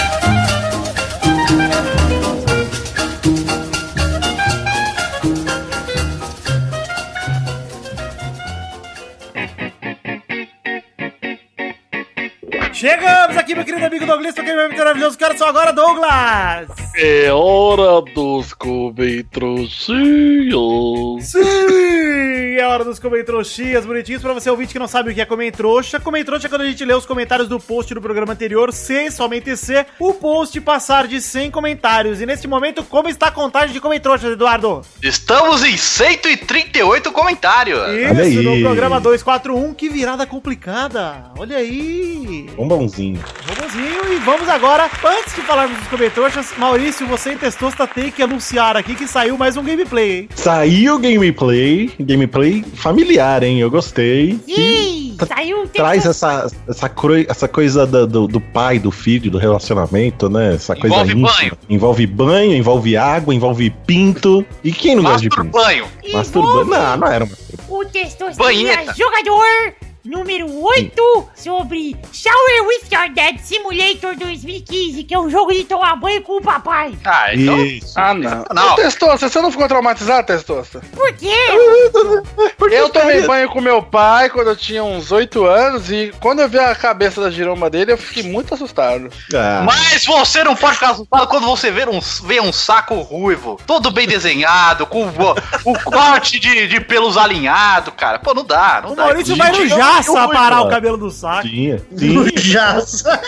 Chegamos 12.86 13.36
aqui, 13.36 13.56
meu 13.56 13.66
querido 13.66 13.84
amigo 13.84 14.06
Douglas, 14.06 14.38
aquele 14.38 14.56
momento 14.56 14.78
maravilhoso. 14.78 15.18
Quero 15.18 15.36
só 15.36 15.50
agora, 15.50 15.74
Douglas! 15.74 16.68
É 16.96 17.34
hora 17.34 18.00
dos 18.14 18.54
comentroxinhos. 18.54 21.26
Sim! 21.26 22.58
É 22.60 22.68
hora 22.68 22.86
dos 22.86 23.00
comentroxinhas 23.00 23.88
bonitinhos. 23.88 24.22
Pra 24.22 24.34
você 24.34 24.52
ouvinte 24.52 24.72
que 24.72 24.78
não 24.78 24.88
sabe 24.88 25.10
o 25.10 25.16
que 25.16 25.20
é 25.20 25.26
comentrouxa, 25.26 26.00
comentrouxa 26.00 26.46
é 26.46 26.50
quando 26.50 26.62
a 26.62 26.68
gente 26.68 26.86
lê 26.86 26.94
os 26.94 27.08
comentários 27.08 27.50
do 27.50 27.60
post 27.60 27.92
do 27.92 28.00
programa 28.00 28.34
anterior, 28.34 28.72
sem 28.72 29.10
somente 29.10 29.58
ser 29.58 29.88
o 30.00 30.14
post 30.14 30.62
passar 30.62 31.08
de 31.08 31.20
100 31.20 31.50
comentários. 31.50 32.22
E 32.22 32.26
neste 32.28 32.48
momento, 32.48 32.84
como 32.84 33.10
está 33.10 33.28
a 33.28 33.32
contagem 33.32 33.74
de 33.74 33.82
comentroxas, 33.82 34.32
Eduardo? 34.32 34.84
Estamos 35.02 35.64
em 35.64 35.76
138 35.76 37.12
comentários. 37.12 37.80
Isso, 37.90 38.44
no 38.44 38.62
programa 38.62 39.02
241, 39.02 39.74
que 39.74 39.90
virada 39.90 40.28
complicada. 40.28 41.32
Olha 41.38 41.58
aí. 41.58 42.48
Bombãozinho. 42.76 43.20
Vamos 43.46 43.74
e 43.76 44.20
vamos 44.26 44.50
agora, 44.50 44.90
antes 45.06 45.34
de 45.34 45.42
falarmos 45.42 45.78
dos 45.78 45.88
comentroxas, 45.88 46.54
Maurício, 46.58 47.08
você 47.08 47.34
em 47.34 47.38
Testosta 47.38 47.88
tem 47.88 48.12
que 48.12 48.22
anunciar 48.22 48.76
aqui 48.76 48.96
que 48.96 49.08
saiu 49.08 49.38
mais 49.38 49.56
um 49.56 49.64
gameplay, 49.64 50.20
hein? 50.20 50.30
Saiu 50.36 51.00
gameplay, 51.00 51.92
gameplay 52.00 52.64
familiar, 52.76 53.44
hein? 53.44 53.60
Eu 53.60 53.72
gostei. 53.72 54.40
Ih, 54.48 55.16
saiu 55.28 55.64
o 55.64 55.68
Traz 55.68 56.06
essa, 56.06 56.48
essa, 56.68 56.92
essa 57.28 57.48
coisa 57.48 57.86
do, 57.86 58.06
do, 58.06 58.28
do 58.28 58.42
pai, 58.42 58.78
do 58.78 58.92
filho, 58.92 59.32
do 59.32 59.38
relacionamento, 59.38 60.30
né? 60.30 60.56
Essa 60.56 60.76
coisa 60.76 60.96
Envolve 60.96 61.12
íntima. 61.14 61.32
banho. 61.32 61.58
Envolve 61.70 62.08
banho, 62.08 62.54
envolve 62.56 62.98
água, 62.98 63.34
envolve 63.34 63.70
pinto. 63.88 64.46
E 64.64 64.72
quem 64.72 64.96
não 64.96 65.04
gosta 65.04 65.22
de 65.22 65.30
pinto? 65.30 65.46
Masturbanho. 65.46 65.86
Masturbando. 66.12 66.72
Não, 66.72 66.98
não 66.98 67.08
era 67.08 67.24
uma 67.26 67.36
O 67.70 67.86
Testosterona. 67.86 68.94
Jogador 68.96 69.74
número 70.06 70.48
8 70.64 71.30
sobre 71.36 71.96
Shower 72.14 72.68
with 72.68 72.88
Your 72.92 73.14
Dad 73.14 73.38
Simulator 73.40 74.16
2015, 74.16 75.04
que 75.04 75.14
é 75.14 75.20
um 75.20 75.30
jogo 75.30 75.52
de 75.54 75.64
tomar 75.64 75.96
banho 75.96 76.22
com 76.22 76.38
o 76.38 76.42
papai. 76.42 76.94
Ah, 77.04 77.34
então. 77.34 77.66
Isso. 77.66 77.94
Ah, 78.00 78.14
não. 78.14 78.46
Não. 78.54 78.76
Testosta, 78.76 79.28
você 79.30 79.42
não 79.42 79.52
ficou 79.52 79.68
traumatizado, 79.68 80.28
Testosta? 80.28 80.82
Por 80.94 81.14
quê? 81.14 81.34
Eu 82.72 82.90
tomei 82.90 83.22
banho 83.26 83.50
com 83.50 83.62
meu 83.62 83.82
pai 83.82 84.30
quando 84.30 84.50
eu 84.50 84.56
tinha 84.56 84.84
uns 84.84 85.12
8 85.12 85.46
anos 85.46 85.92
e 85.92 86.14
quando 86.20 86.40
eu 86.42 86.50
vi 86.50 86.60
a 86.60 86.74
cabeça 86.76 87.22
da 87.22 87.30
giromba 87.30 87.70
dele, 87.70 87.92
eu 87.94 87.98
fiquei 87.98 88.24
muito 88.24 88.54
assustado. 88.54 89.10
Ah, 89.34 89.62
Mas 89.66 90.06
você 90.06 90.44
não 90.44 90.56
pode 90.56 90.76
ficar 90.76 90.92
assustado 90.92 91.28
quando 91.28 91.46
você 91.46 91.72
vê 91.72 91.88
um, 91.88 92.00
vê 92.24 92.42
um 92.42 92.52
saco 92.52 92.96
ruivo, 93.02 93.60
todo 93.66 93.92
bem 93.92 94.08
desenhado, 94.08 94.86
com 94.88 95.06
o, 95.06 95.72
o 95.72 95.80
corte 95.84 96.40
de, 96.40 96.68
de 96.68 96.80
pelos 96.82 97.18
alinhado, 97.18 97.92
cara. 97.92 98.20
Pô, 98.20 98.34
não 98.34 98.44
dá, 98.44 98.82
não 98.84 98.92
O 98.92 98.96
dá. 98.96 99.04
Maurício 99.06 99.36
vai 99.36 99.52
no 99.52 99.58
Gente, 99.58 99.76
Jaça 99.98 100.20
eu- 100.20 100.30
parar 100.30 100.58
eu- 100.58 100.64
o 100.66 100.70
cabelo 100.70 100.98
do 100.98 101.10
saco. 101.12 101.48
tinha. 101.48 101.82
Tinha. 101.98 102.32
Jaça. 102.38 103.22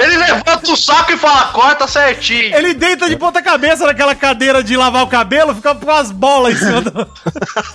Ele 0.00 0.16
levanta 0.16 0.70
o 0.72 0.76
saco 0.76 1.12
e 1.12 1.16
fala, 1.16 1.46
corta 1.52 1.86
certinho. 1.86 2.54
Ele 2.56 2.74
deita 2.74 3.08
de 3.08 3.16
ponta 3.16 3.42
cabeça 3.42 3.86
naquela 3.86 4.14
cadeira 4.14 4.62
de 4.62 4.76
lavar 4.76 5.02
o 5.04 5.06
cabelo, 5.06 5.54
fica 5.54 5.74
com 5.74 5.90
as 5.90 6.10
bolas 6.10 6.54
em 6.54 6.64
cima 6.66 6.80
do... 6.82 7.08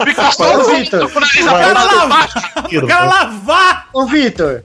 Fica 0.05 0.31
só 0.31 0.57
o 0.59 0.63
Vitor. 0.75 1.05
o 1.05 1.09
cara 1.09 1.25
apontado 1.25 1.73
pra 1.73 1.83
lavar, 1.83 2.07
baixo. 2.09 2.77
o 2.83 2.87
cara 2.87 3.05
lavar. 3.05 3.87
Ô, 3.93 4.05
Vitor, 4.05 4.63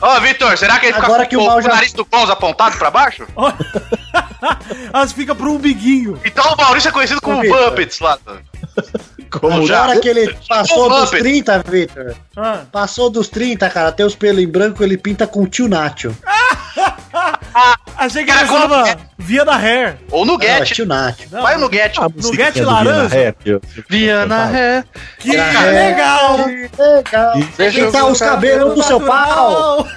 Ô, 0.00 0.20
Vitor, 0.20 0.56
será 0.58 0.78
que 0.78 0.86
ele 0.86 0.94
fica 0.94 1.06
Agora 1.06 1.24
com, 1.24 1.28
que 1.30 1.36
o 1.36 1.42
o 1.56 1.60
já- 1.62 1.68
nariz 1.74 1.92
do 1.92 2.04
Gonzo 2.04 2.32
apontado 2.32 2.76
pra 2.78 2.90
baixo? 2.90 3.24
Elas 4.92 5.12
ficam 5.12 5.36
pro 5.36 5.52
umbiguinho. 5.52 6.18
Então 6.24 6.44
o 6.52 6.56
Maurício 6.56 6.88
é 6.88 6.92
conhecido 6.92 7.20
como. 7.20 7.42
Puppets 7.42 8.00
lá. 8.00 8.18
Como 9.40 9.66
Já. 9.66 9.82
hora 9.82 10.00
que 10.00 10.08
ele 10.08 10.34
passou 10.48 10.88
dos 10.88 11.04
Muppet. 11.04 11.22
30, 11.22 11.58
Vitor, 11.68 12.14
Ah. 12.36 12.62
passou 12.70 13.08
dos 13.10 13.28
30, 13.28 13.68
cara, 13.70 13.90
tem 13.92 14.04
os 14.06 14.14
pelos 14.14 14.42
em 14.42 14.48
branco, 14.48 14.82
ele 14.84 14.96
pinta 14.96 15.26
com 15.26 15.46
tio 15.46 15.68
Nacho. 15.68 16.14
Achei 17.96 18.24
que 18.24 18.30
ele 18.30 18.44
usava 18.44 18.84
via 19.18 19.44
da 19.44 19.56
hair. 19.56 19.98
Ou 20.10 20.24
no 20.24 20.32
Não, 20.34 20.40
Get. 20.40 20.60
é 20.60 20.64
tio 20.64 20.86
Nath. 20.86 21.20
Vai 21.30 21.56
no 21.56 21.70
Get. 21.72 21.96
A 21.98 22.02
Nugget 22.02 22.16
musiquinha 22.16 22.52
do 22.52 22.64
laranja? 22.66 23.36
Eu- 23.44 23.60
Viana 23.88 24.46
Ré. 24.46 24.84
Que 25.18 25.36
Era 25.36 25.60
hair. 25.60 25.74
legal! 25.74 26.36
Legal. 26.46 27.32
Deixa 27.56 28.04
os 28.06 28.18
cabelos 28.18 28.76
no 28.76 28.82
seu 28.82 29.00
pau. 29.00 29.86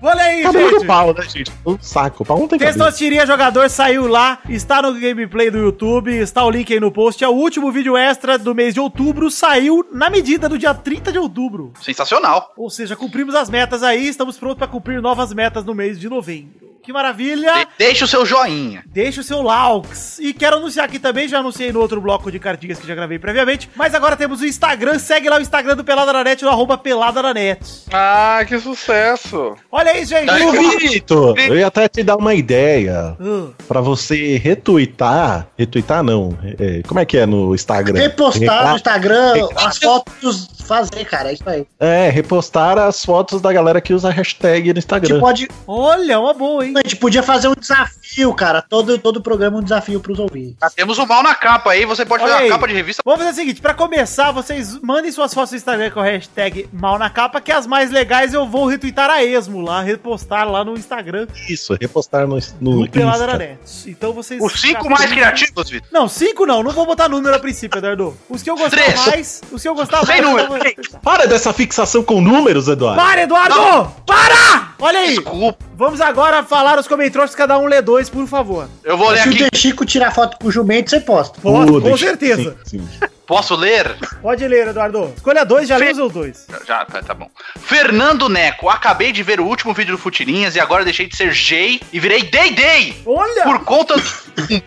Olha 0.00 0.22
aí, 0.22 0.42
Cabelo 0.44 0.70
gente. 0.70 0.80
do 0.80 0.86
pau, 0.86 1.12
né, 1.12 1.22
gente? 1.28 1.50
Um 1.66 1.76
saco. 1.80 2.22
O 2.22 2.26
pau 2.26 2.38
não 2.38 2.46
tem 2.46 2.56
cabelo. 2.56 2.76
Testosteria 2.78 3.26
Jogador 3.26 3.68
saiu 3.68 4.06
lá, 4.06 4.38
está 4.48 4.80
no 4.80 4.94
gameplay 4.94 5.50
do 5.50 5.58
YouTube, 5.58 6.16
está 6.16 6.44
o 6.44 6.50
link 6.50 6.72
aí 6.72 6.78
no 6.78 6.92
post. 6.92 7.22
É 7.24 7.28
o 7.28 7.32
último 7.32 7.72
vídeo 7.72 7.96
extra 7.96 8.38
do 8.38 8.54
mês 8.54 8.74
de 8.74 8.78
outubro, 8.80 9.28
saiu 9.28 9.84
na 9.92 10.08
medida 10.08 10.48
do 10.48 10.56
dia 10.56 10.72
30 10.72 11.10
de 11.10 11.18
outubro. 11.18 11.72
Sensacional. 11.82 12.52
Ou 12.56 12.70
seja, 12.70 12.94
cumprimos 12.94 13.34
as 13.34 13.50
metas 13.50 13.82
aí, 13.82 14.06
estamos 14.06 14.38
prontos 14.38 14.58
para 14.58 14.68
cumprir 14.68 15.02
novas 15.02 15.32
metas 15.34 15.64
no 15.64 15.74
mês 15.74 15.98
de 15.98 16.08
novembro. 16.08 16.67
Que 16.88 16.92
maravilha! 16.94 17.52
De- 17.52 17.66
deixa 17.76 18.06
o 18.06 18.08
seu 18.08 18.24
joinha. 18.24 18.82
Deixa 18.86 19.20
o 19.20 19.22
seu 19.22 19.42
likes. 19.42 20.18
E 20.20 20.32
quero 20.32 20.56
anunciar 20.56 20.86
aqui 20.86 20.98
também, 20.98 21.28
já 21.28 21.40
anunciei 21.40 21.70
no 21.70 21.80
outro 21.80 22.00
bloco 22.00 22.32
de 22.32 22.38
cartinhas 22.38 22.78
que 22.78 22.86
já 22.88 22.94
gravei 22.94 23.18
previamente, 23.18 23.68
mas 23.76 23.94
agora 23.94 24.16
temos 24.16 24.40
o 24.40 24.46
Instagram, 24.46 24.98
segue 24.98 25.28
lá 25.28 25.36
o 25.36 25.40
Instagram 25.42 25.76
do 25.76 25.84
Pelada 25.84 26.14
na 26.14 26.24
Net, 26.24 26.42
no 26.42 26.48
arroba 26.48 26.78
Pelada 26.78 27.20
na 27.20 27.34
Net. 27.34 27.60
Ah, 27.92 28.42
que 28.48 28.58
sucesso. 28.58 29.54
Olha 29.70 29.90
aí, 29.90 30.02
gente! 30.06 30.28
Tá 30.28 30.36
Ô, 30.36 30.78
Vitor, 30.78 31.38
eu 31.38 31.58
ia 31.58 31.66
até 31.66 31.86
te 31.88 32.02
dar 32.02 32.16
uma 32.16 32.32
ideia 32.34 33.14
Ah, 33.20 33.48
pra 33.68 33.82
você 33.82 34.38
retweetar. 34.38 35.46
Retweetar 35.58 36.02
não. 36.02 36.38
é, 36.58 36.80
como 36.88 37.00
é 37.00 37.04
que 37.04 37.18
é 37.18 37.26
no 37.26 37.54
Instagram? 37.54 38.00
Repostar 38.00 38.40
no 38.40 38.62
Repa- 38.62 38.76
Instagram 38.76 39.48
as 39.56 39.76
fotos, 39.76 40.48
fazer, 40.68 41.04
cara, 41.04 41.30
é 41.30 41.32
isso 41.32 41.48
aí. 41.48 41.66
É, 41.80 42.10
repostar 42.10 42.78
as 42.78 43.04
fotos 43.04 43.40
da 43.40 43.52
galera 43.52 43.80
que 43.80 43.92
usa 43.94 44.08
a 44.08 44.12
hashtag 44.12 44.66
no 44.66 44.70
A 44.72 44.74
gente 44.74 44.78
Instagram. 44.78 45.20
pode, 45.20 45.48
olha, 45.66 46.20
uma 46.20 46.34
boa, 46.34 46.64
hein? 46.64 46.74
a 46.76 46.80
gente 46.80 46.96
podia 46.96 47.22
fazer 47.22 47.48
um 47.48 47.54
desafio, 47.58 48.32
cara, 48.34 48.62
todo, 48.62 48.98
todo 48.98 49.20
programa 49.20 49.58
um 49.58 49.62
desafio 49.62 49.98
pros 50.00 50.18
ouvintes. 50.18 50.56
Temos 50.74 50.98
o 50.98 51.06
mal 51.06 51.22
na 51.22 51.34
capa 51.34 51.70
aí, 51.72 51.84
você 51.84 52.04
pode 52.04 52.22
Olha 52.22 52.32
fazer 52.32 52.44
aí. 52.44 52.50
uma 52.50 52.56
capa 52.56 52.68
de 52.68 52.74
revista. 52.74 53.02
Vamos 53.04 53.20
fazer 53.20 53.32
o 53.32 53.34
seguinte, 53.34 53.60
pra 53.60 53.74
começar, 53.74 54.30
vocês 54.30 54.78
mandem 54.82 55.10
suas 55.10 55.32
fotos 55.32 55.52
no 55.52 55.56
Instagram 55.56 55.90
com 55.90 56.00
a 56.00 56.04
hashtag 56.04 56.68
mal 56.72 56.98
na 56.98 57.08
capa, 57.08 57.40
que 57.40 57.50
as 57.50 57.66
mais 57.66 57.90
legais 57.90 58.34
eu 58.34 58.46
vou 58.46 58.66
retweetar 58.66 59.10
a 59.10 59.24
esmo 59.24 59.60
lá, 59.60 59.80
repostar 59.82 60.48
lá 60.48 60.64
no 60.64 60.74
Instagram 60.74 61.26
Isso, 61.48 61.74
repostar 61.80 62.26
no, 62.26 62.38
no 62.60 62.84
do 62.84 62.90
Pelada 62.90 63.26
na 63.26 63.32
Insta. 63.32 63.38
Net. 63.38 63.58
Então 63.90 64.12
vocês... 64.12 64.42
Os 64.42 64.60
cinco 64.60 64.90
mais 64.90 65.10
criativos, 65.10 65.70
Vitor. 65.70 65.88
Não, 65.90 66.08
cinco 66.08 66.44
não, 66.44 66.62
não 66.62 66.72
vou 66.72 66.84
botar 66.84 67.08
número 67.08 67.34
a 67.34 67.38
princípio, 67.38 67.78
Eduardo. 67.78 68.16
Os 68.28 68.42
que 68.42 68.50
eu 68.50 68.56
gostar 68.56 68.70
Três. 68.70 69.06
mais, 69.06 69.40
os 69.50 69.62
que 69.62 69.68
eu 69.68 69.74
gostar 69.74 70.04
Sem 70.04 70.20
mais... 70.20 70.20
eu 70.20 70.30
número, 70.30 70.57
retweetar. 70.58 71.00
Para 71.00 71.26
dessa 71.26 71.52
fixação 71.52 72.02
com 72.02 72.20
números, 72.20 72.68
Eduardo. 72.68 73.00
Para, 73.00 73.22
Eduardo! 73.22 73.92
Para! 74.06 74.68
Olha 74.80 74.98
aí, 75.00 75.14
Desculpa. 75.16 75.58
vamos 75.76 76.00
agora 76.00 76.42
falar 76.44 76.78
os 76.78 76.86
comentários, 76.86 77.34
cada 77.34 77.58
um 77.58 77.66
lê 77.66 77.82
dois, 77.82 78.08
por 78.08 78.26
favor. 78.28 78.68
Eu 78.84 78.96
vou 78.96 79.10
ler 79.10 79.22
Se 79.22 79.28
o 79.28 79.32
aqui. 79.32 79.48
De 79.50 79.58
Chico 79.58 79.84
tirar 79.84 80.14
foto 80.14 80.36
com 80.40 80.48
o 80.48 80.52
jumento, 80.52 80.90
você 80.90 81.00
posta. 81.00 81.40
Posso, 81.40 81.72
Pô, 81.72 81.80
com 81.80 81.96
certeza. 81.96 82.56
sim, 82.64 82.80
sim. 82.80 83.06
Posso 83.28 83.54
ler? 83.54 83.94
Pode 84.22 84.48
ler, 84.48 84.68
Eduardo. 84.68 85.12
Escolha 85.14 85.44
dois, 85.44 85.68
já 85.68 85.76
lê 85.76 85.90
os 85.92 86.10
dois. 86.12 86.46
Já, 86.66 86.86
tá, 86.86 87.02
tá 87.02 87.12
bom. 87.12 87.30
Fernando 87.60 88.26
Neco, 88.26 88.70
acabei 88.70 89.12
de 89.12 89.22
ver 89.22 89.38
o 89.38 89.44
último 89.44 89.74
vídeo 89.74 89.94
do 89.94 89.98
Futirinhas 90.02 90.56
e 90.56 90.60
agora 90.60 90.82
deixei 90.82 91.06
de 91.06 91.14
ser 91.14 91.30
Jay 91.34 91.78
e 91.92 92.00
virei 92.00 92.22
Day 92.22 92.52
Day 92.54 93.02
Olha! 93.04 93.42
por 93.44 93.62
conta 93.64 93.96
do 93.98 94.02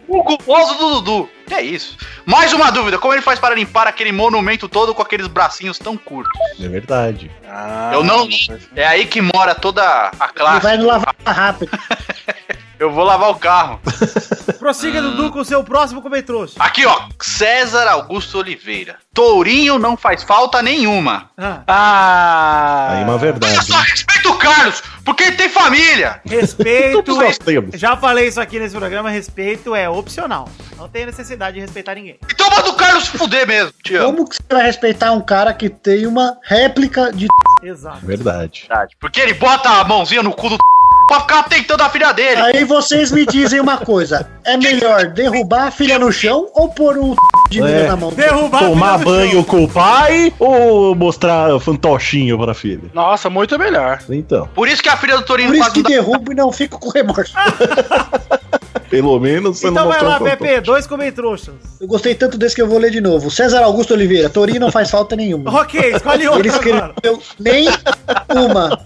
um 0.08 0.22
culposo 0.24 0.76
do 0.78 1.02
Dudu. 1.02 1.30
Que 1.48 1.56
é 1.56 1.62
isso? 1.64 1.98
Mais 2.24 2.54
uma 2.54 2.72
dúvida, 2.72 3.00
como 3.00 3.14
ele 3.16 3.22
faz 3.22 3.40
para 3.40 3.56
limpar 3.56 3.88
aquele 3.88 4.12
monumento 4.12 4.70
todo 4.70 4.94
com 4.94 5.02
aqueles 5.02 5.26
bracinhos 5.28 5.80
tão 5.80 5.98
curtos? 5.98 6.40
É 6.62 6.68
verdade. 6.68 7.32
Ah, 7.50 7.90
Eu 7.94 8.04
não. 8.04 8.30
É 8.76 8.86
aí 8.86 9.06
que 9.08 9.22
mora 9.22 9.56
toda 9.56 9.84
a 9.84 10.12
Ele 10.26 10.34
classe. 10.36 10.62
vai 10.64 10.78
no 10.78 10.86
lavar 10.86 11.16
rápido. 11.26 11.72
Eu 12.82 12.90
vou 12.92 13.04
lavar 13.04 13.30
o 13.30 13.36
carro. 13.36 13.80
Prossiga, 14.58 15.04
Dudu, 15.04 15.32
com 15.32 15.38
o 15.42 15.46
seu 15.46 15.64
próximo 15.64 16.02
comentário. 16.02 16.50
Aqui, 16.58 16.84
ó. 16.84 17.00
César 17.22 17.88
Augusto 17.88 18.40
Oliveira. 18.40 18.96
Tourinho 19.14 19.78
não 19.78 19.96
faz 19.96 20.24
falta 20.24 20.64
nenhuma. 20.64 21.30
Ah, 21.38 21.62
Ah. 21.68 22.88
Aí 22.94 23.02
é 23.02 23.04
uma 23.04 23.20
verdade. 23.20 23.54
Olha 23.54 23.62
só, 23.62 23.76
respeita 23.78 24.30
o 24.30 24.38
Carlos, 24.38 24.82
porque 25.06 25.24
ele 25.26 25.36
tem 25.36 25.48
família. 25.48 26.22
respeito. 26.26 27.04
Todos 27.04 27.18
nós 27.18 27.38
temos. 27.38 27.80
Já 27.80 27.96
falei 27.96 28.28
isso 28.28 28.42
aqui 28.42 28.58
nesse 28.58 28.76
programa, 28.76 29.12
respeito 29.12 29.76
é 29.76 29.88
opcional. 29.88 30.50
Não 30.76 30.90
tem 30.90 31.06
necessidade 31.06 31.54
de 31.56 31.62
respeitar 31.62 31.94
ninguém. 31.94 32.18
Então 32.34 32.50
manda 32.50 32.68
o 32.68 32.74
Carlos 32.74 33.04
se 33.06 33.16
fuder 33.16 33.46
mesmo. 33.48 33.74
Amo. 33.92 34.06
Como 34.06 34.28
que 34.28 34.38
você 34.38 34.42
vai 34.56 34.64
respeitar 34.64 35.12
um 35.12 35.22
cara 35.22 35.54
que 35.54 35.70
tem 35.70 36.08
uma 36.08 36.36
réplica 36.44 37.12
de. 37.14 37.28
Exato. 37.62 38.04
Verdade. 38.04 38.68
Porque 39.00 39.20
ele 39.22 39.36
bota 39.36 39.70
a 39.70 39.84
mãozinha 39.84 40.24
no 40.24 40.34
cu 40.34 40.50
do 40.50 40.58
pra 41.08 41.20
ficar 41.22 41.44
tentando 41.44 41.82
a 41.84 41.90
filha 41.90 42.12
dele. 42.14 42.42
Aí 42.42 42.64
vocês 42.64 43.12
me 43.12 43.26
dizem 43.26 43.60
uma 43.60 43.78
coisa: 43.78 44.28
é 44.46 44.58
melhor 44.58 45.08
derrubar 45.08 45.68
a 45.68 45.72
filha 45.72 45.98
no 46.00 46.12
chão 46.12 46.48
ou 46.54 46.70
pôr 46.70 46.98
um 46.98 47.16
de 47.50 47.62
É. 47.62 47.88
na 47.88 47.96
mão? 47.96 48.12
Derrubar 48.12 48.64
a 48.64 48.68
Tomar 48.68 49.00
filha 49.00 49.12
no 49.12 49.18
banho 49.18 49.32
chão. 49.32 49.44
com 49.44 49.64
o 49.64 49.68
pai 49.70 50.34
ou 50.40 50.96
mostrar 50.96 51.60
fantochinho 51.60 52.38
pra 52.40 52.54
filha? 52.54 52.90
Nossa, 52.94 53.30
muito 53.30 53.58
melhor. 53.60 54.00
Então, 54.10 54.48
Por 54.56 54.68
isso 54.68 54.82
que 54.82 54.90
a 54.90 54.98
filha 54.98 55.18
do 55.18 55.24
Tourinho 55.24 55.50
Por 55.50 55.58
não 55.58 55.62
isso 55.66 55.72
faz 55.74 55.86
que 55.86 55.92
derrubo 55.94 56.32
e 56.32 56.36
não 56.36 56.52
fico 56.52 56.80
com 56.80 56.90
remorso. 56.90 57.34
pelo 58.90 59.18
menos 59.20 59.58
você 59.60 59.68
Então 59.70 59.84
não 59.86 59.92
vai 59.92 60.02
mostrou 60.02 60.10
lá, 60.28 60.34
um. 60.34 60.38
Pepe, 60.38 60.62
dois 60.62 60.86
comentários. 60.88 61.50
Eu 61.80 61.88
gostei 61.88 62.14
tanto 62.16 62.38
desse 62.38 62.56
que 62.56 62.62
eu 62.62 62.68
vou 62.68 62.78
ler 62.78 62.92
de 62.92 63.00
novo. 63.02 63.30
César 63.32 63.62
Augusto 63.64 63.94
Oliveira, 63.94 64.30
Torinho 64.30 64.60
não 64.60 64.72
faz 64.72 64.90
falta 64.92 65.16
nenhuma. 65.16 65.62
Ok, 65.62 65.80
escolhe 65.96 66.28
outro 66.28 66.42
Ele 66.42 66.50
agora. 66.50 66.94
escreveu 66.96 67.22
nem 67.40 67.68
uma. 68.36 68.80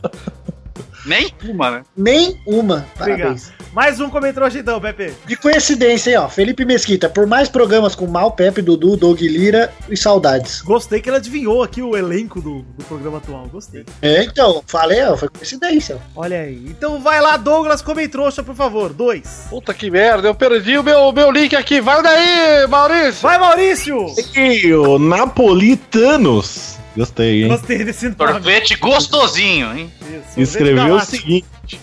Nem 1.05 1.31
uma, 1.43 1.71
né? 1.71 1.83
Nem 1.95 2.39
uma. 2.45 2.85
Obrigado. 2.95 3.19
Parabéns. 3.19 3.53
Mais 3.73 3.99
um 3.99 4.09
comentário 4.09 4.57
então, 4.57 4.79
Pepe. 4.79 5.13
De 5.25 5.35
coincidência, 5.35 6.11
hein, 6.11 6.17
ó. 6.17 6.29
Felipe 6.29 6.63
Mesquita, 6.63 7.09
por 7.09 7.27
mais 7.27 7.49
programas 7.49 7.93
com 7.93 8.07
Mal, 8.07 8.31
Pepe, 8.31 8.61
Dudu, 8.61 8.95
Doug 8.95 9.19
Lira 9.21 9.71
e 9.89 9.97
saudades. 9.97 10.61
Gostei 10.61 11.01
que 11.01 11.09
ele 11.09 11.17
adivinhou 11.17 11.61
aqui 11.61 11.81
o 11.81 11.95
elenco 11.95 12.41
do, 12.41 12.61
do 12.61 12.85
programa 12.85 13.17
atual. 13.17 13.47
Gostei. 13.47 13.85
É, 14.01 14.23
então, 14.23 14.63
falei, 14.65 15.03
ó, 15.03 15.17
foi 15.17 15.29
coincidência. 15.29 15.97
Olha 16.15 16.39
aí. 16.39 16.65
Então 16.67 17.01
vai 17.01 17.21
lá, 17.21 17.37
Douglas, 17.37 17.81
comentrouxa, 17.81 18.41
por 18.41 18.55
favor. 18.55 18.93
Dois. 18.93 19.47
Puta 19.49 19.73
que 19.73 19.91
merda, 19.91 20.27
eu 20.27 20.35
perdi 20.35 20.77
o 20.77 20.83
meu, 20.83 21.11
meu 21.11 21.29
link 21.29 21.55
aqui. 21.55 21.81
Vai 21.81 22.01
daí, 22.01 22.67
Maurício. 22.67 23.21
Vai, 23.21 23.37
Maurício! 23.37 24.05
E 24.35 24.73
o 24.73 24.97
Napolitanos. 24.97 26.77
Gostei, 26.95 27.43
hein? 27.43 27.49
Gostei 27.49 27.83
desse 27.83 28.05
nome. 28.05 28.15
Sorvete 28.17 28.75
gostosinho, 28.77 29.77
hein? 29.77 29.91
Isso, 30.37 30.39
Escreveu 30.39 30.95
o 30.95 31.01
seguinte. 31.01 31.45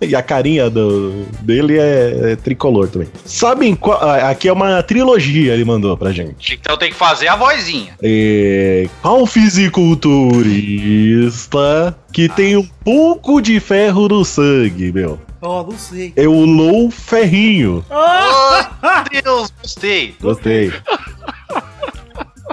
e 0.00 0.14
a 0.14 0.22
carinha 0.22 0.70
do, 0.70 1.26
dele 1.40 1.76
é, 1.78 2.32
é 2.32 2.36
tricolor 2.36 2.88
também. 2.88 3.08
Sabem 3.24 3.74
qual. 3.74 3.98
ah, 4.02 4.28
Aqui 4.30 4.48
é 4.48 4.52
uma 4.52 4.82
trilogia, 4.82 5.54
ele 5.54 5.64
mandou 5.64 5.96
pra 5.96 6.12
gente. 6.12 6.58
Então 6.60 6.76
tem 6.76 6.90
que 6.90 6.96
fazer 6.96 7.28
a 7.28 7.36
vozinha. 7.36 7.94
É, 8.02 8.88
qual 9.02 9.24
fisiculturista 9.26 11.96
que 12.12 12.28
tem 12.28 12.56
um 12.56 12.66
pouco 12.84 13.40
de 13.40 13.58
ferro 13.60 14.08
no 14.08 14.24
sangue, 14.24 14.90
meu? 14.92 15.18
Ó, 15.40 15.62
não 15.62 15.78
sei. 15.78 16.12
É 16.16 16.26
o 16.26 16.44
Lou 16.44 16.90
Ferrinho. 16.90 17.84
Ah! 17.90 18.72
Oh, 18.82 19.04
Deus, 19.22 19.52
gostei. 19.62 20.16
Gostei. 20.20 20.72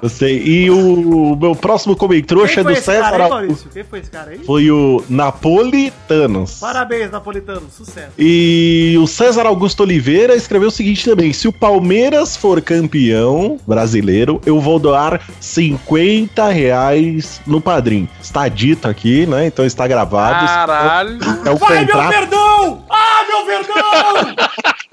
Gostei. 0.05 0.37
E 0.45 0.69
o 0.69 1.35
meu 1.35 1.55
próximo 1.55 1.95
comentrouxa 1.95 2.63
Quem 2.63 2.71
é 2.71 2.75
do 2.75 2.81
César 2.81 3.01
cara. 3.09 3.27
Maurício? 3.27 3.69
Quem 3.73 3.83
foi 3.83 3.99
esse 3.99 4.11
cara 4.11 4.29
aí? 4.29 4.37
Foi 4.45 4.69
o 4.69 5.03
Napolitanos. 5.09 6.59
Parabéns, 6.59 7.09
Napolitano. 7.09 7.63
Sucesso. 7.75 8.11
E 8.19 8.95
o 9.01 9.07
César 9.07 9.47
Augusto 9.47 9.81
Oliveira 9.81 10.35
escreveu 10.35 10.67
o 10.67 10.71
seguinte 10.71 11.03
também: 11.09 11.33
se 11.33 11.47
o 11.47 11.51
Palmeiras 11.51 12.37
for 12.37 12.61
campeão 12.61 13.59
brasileiro, 13.65 14.39
eu 14.45 14.59
vou 14.59 14.77
doar 14.77 15.19
50 15.39 16.49
reais 16.49 17.41
no 17.47 17.59
padrinho. 17.59 18.07
Está 18.21 18.47
dito 18.47 18.87
aqui, 18.87 19.25
né? 19.25 19.47
Então 19.47 19.65
está 19.65 19.87
gravado. 19.87 20.45
Caralho. 20.45 21.17
É 21.45 21.49
o 21.49 21.55
Vai, 21.57 21.83
meu 21.83 21.87
contrato. 21.87 22.09
verdão! 22.11 22.83
Ah, 22.91 23.23
meu 23.27 23.45
verdão! 23.47 24.35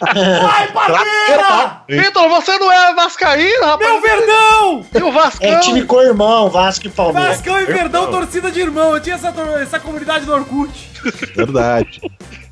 Vai, 0.00 0.68
Palmeiras! 0.72 1.72
Vitor, 1.88 2.28
você 2.28 2.58
não 2.58 2.70
é 2.70 2.94
vascaíno, 2.94 3.64
rapaz? 3.64 3.90
Meu 3.90 4.00
verdão! 4.00 4.86
E 4.94 5.02
o 5.02 5.12
Vascão? 5.12 5.48
É 5.48 5.60
time 5.60 5.84
com 5.84 6.00
irmão, 6.00 6.48
Vasco 6.50 6.86
e 6.86 6.90
Palmeiras. 6.90 7.36
Vascão 7.36 7.60
e 7.60 7.64
Verdão, 7.66 8.10
torcida 8.10 8.50
de 8.50 8.60
irmão. 8.60 8.94
Eu 8.94 9.00
tinha 9.00 9.14
essa, 9.16 9.32
essa 9.60 9.80
comunidade 9.80 10.24
do 10.24 10.32
Orkut. 10.32 10.90
Verdade. 11.34 12.00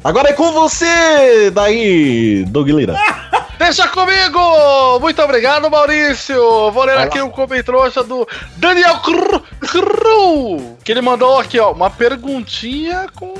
Agora 0.02 0.30
é 0.30 0.32
com 0.32 0.52
você, 0.52 1.50
daí, 1.50 2.44
Doug 2.46 2.68
Lira. 2.68 2.94
Deixa 3.58 3.88
comigo! 3.88 4.98
Muito 5.00 5.22
obrigado, 5.22 5.70
Maurício! 5.70 6.70
Vou 6.72 6.84
ler 6.84 6.98
aqui 6.98 7.20
o 7.20 7.30
comentário 7.30 8.04
do 8.04 8.28
Daniel 8.56 8.98
Cru, 8.98 9.42
Cru, 9.60 10.76
que 10.84 10.92
ele 10.92 11.00
mandou 11.00 11.38
aqui, 11.38 11.58
ó, 11.60 11.72
uma 11.72 11.88
perguntinha 11.88 13.06
com, 13.14 13.32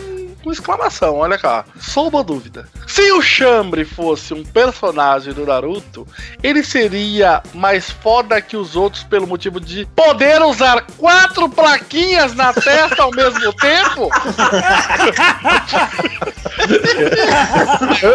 com 0.45 0.53
exclamação, 0.53 1.16
olha 1.16 1.38
cá. 1.38 1.64
Só 1.80 2.07
uma 2.09 2.22
dúvida. 2.22 2.68
Se 2.86 3.11
o 3.12 3.22
Chambre 3.22 3.84
fosse 3.84 4.34
um 4.34 4.45
personagem 4.45 5.32
do 5.32 5.47
Naruto, 5.47 6.07
ele 6.42 6.62
seria 6.62 7.42
mais 7.55 7.90
foda 7.90 8.40
que 8.42 8.57
os 8.57 8.76
outros 8.76 9.03
pelo 9.05 9.26
motivo 9.26 9.59
de 9.59 9.86
poder 9.97 10.42
usar 10.42 10.84
quatro 10.99 11.49
plaquinhas 11.49 12.34
na 12.34 12.53
testa 12.53 13.03
ao 13.03 13.11
mesmo 13.11 13.53
tempo? 13.55 14.11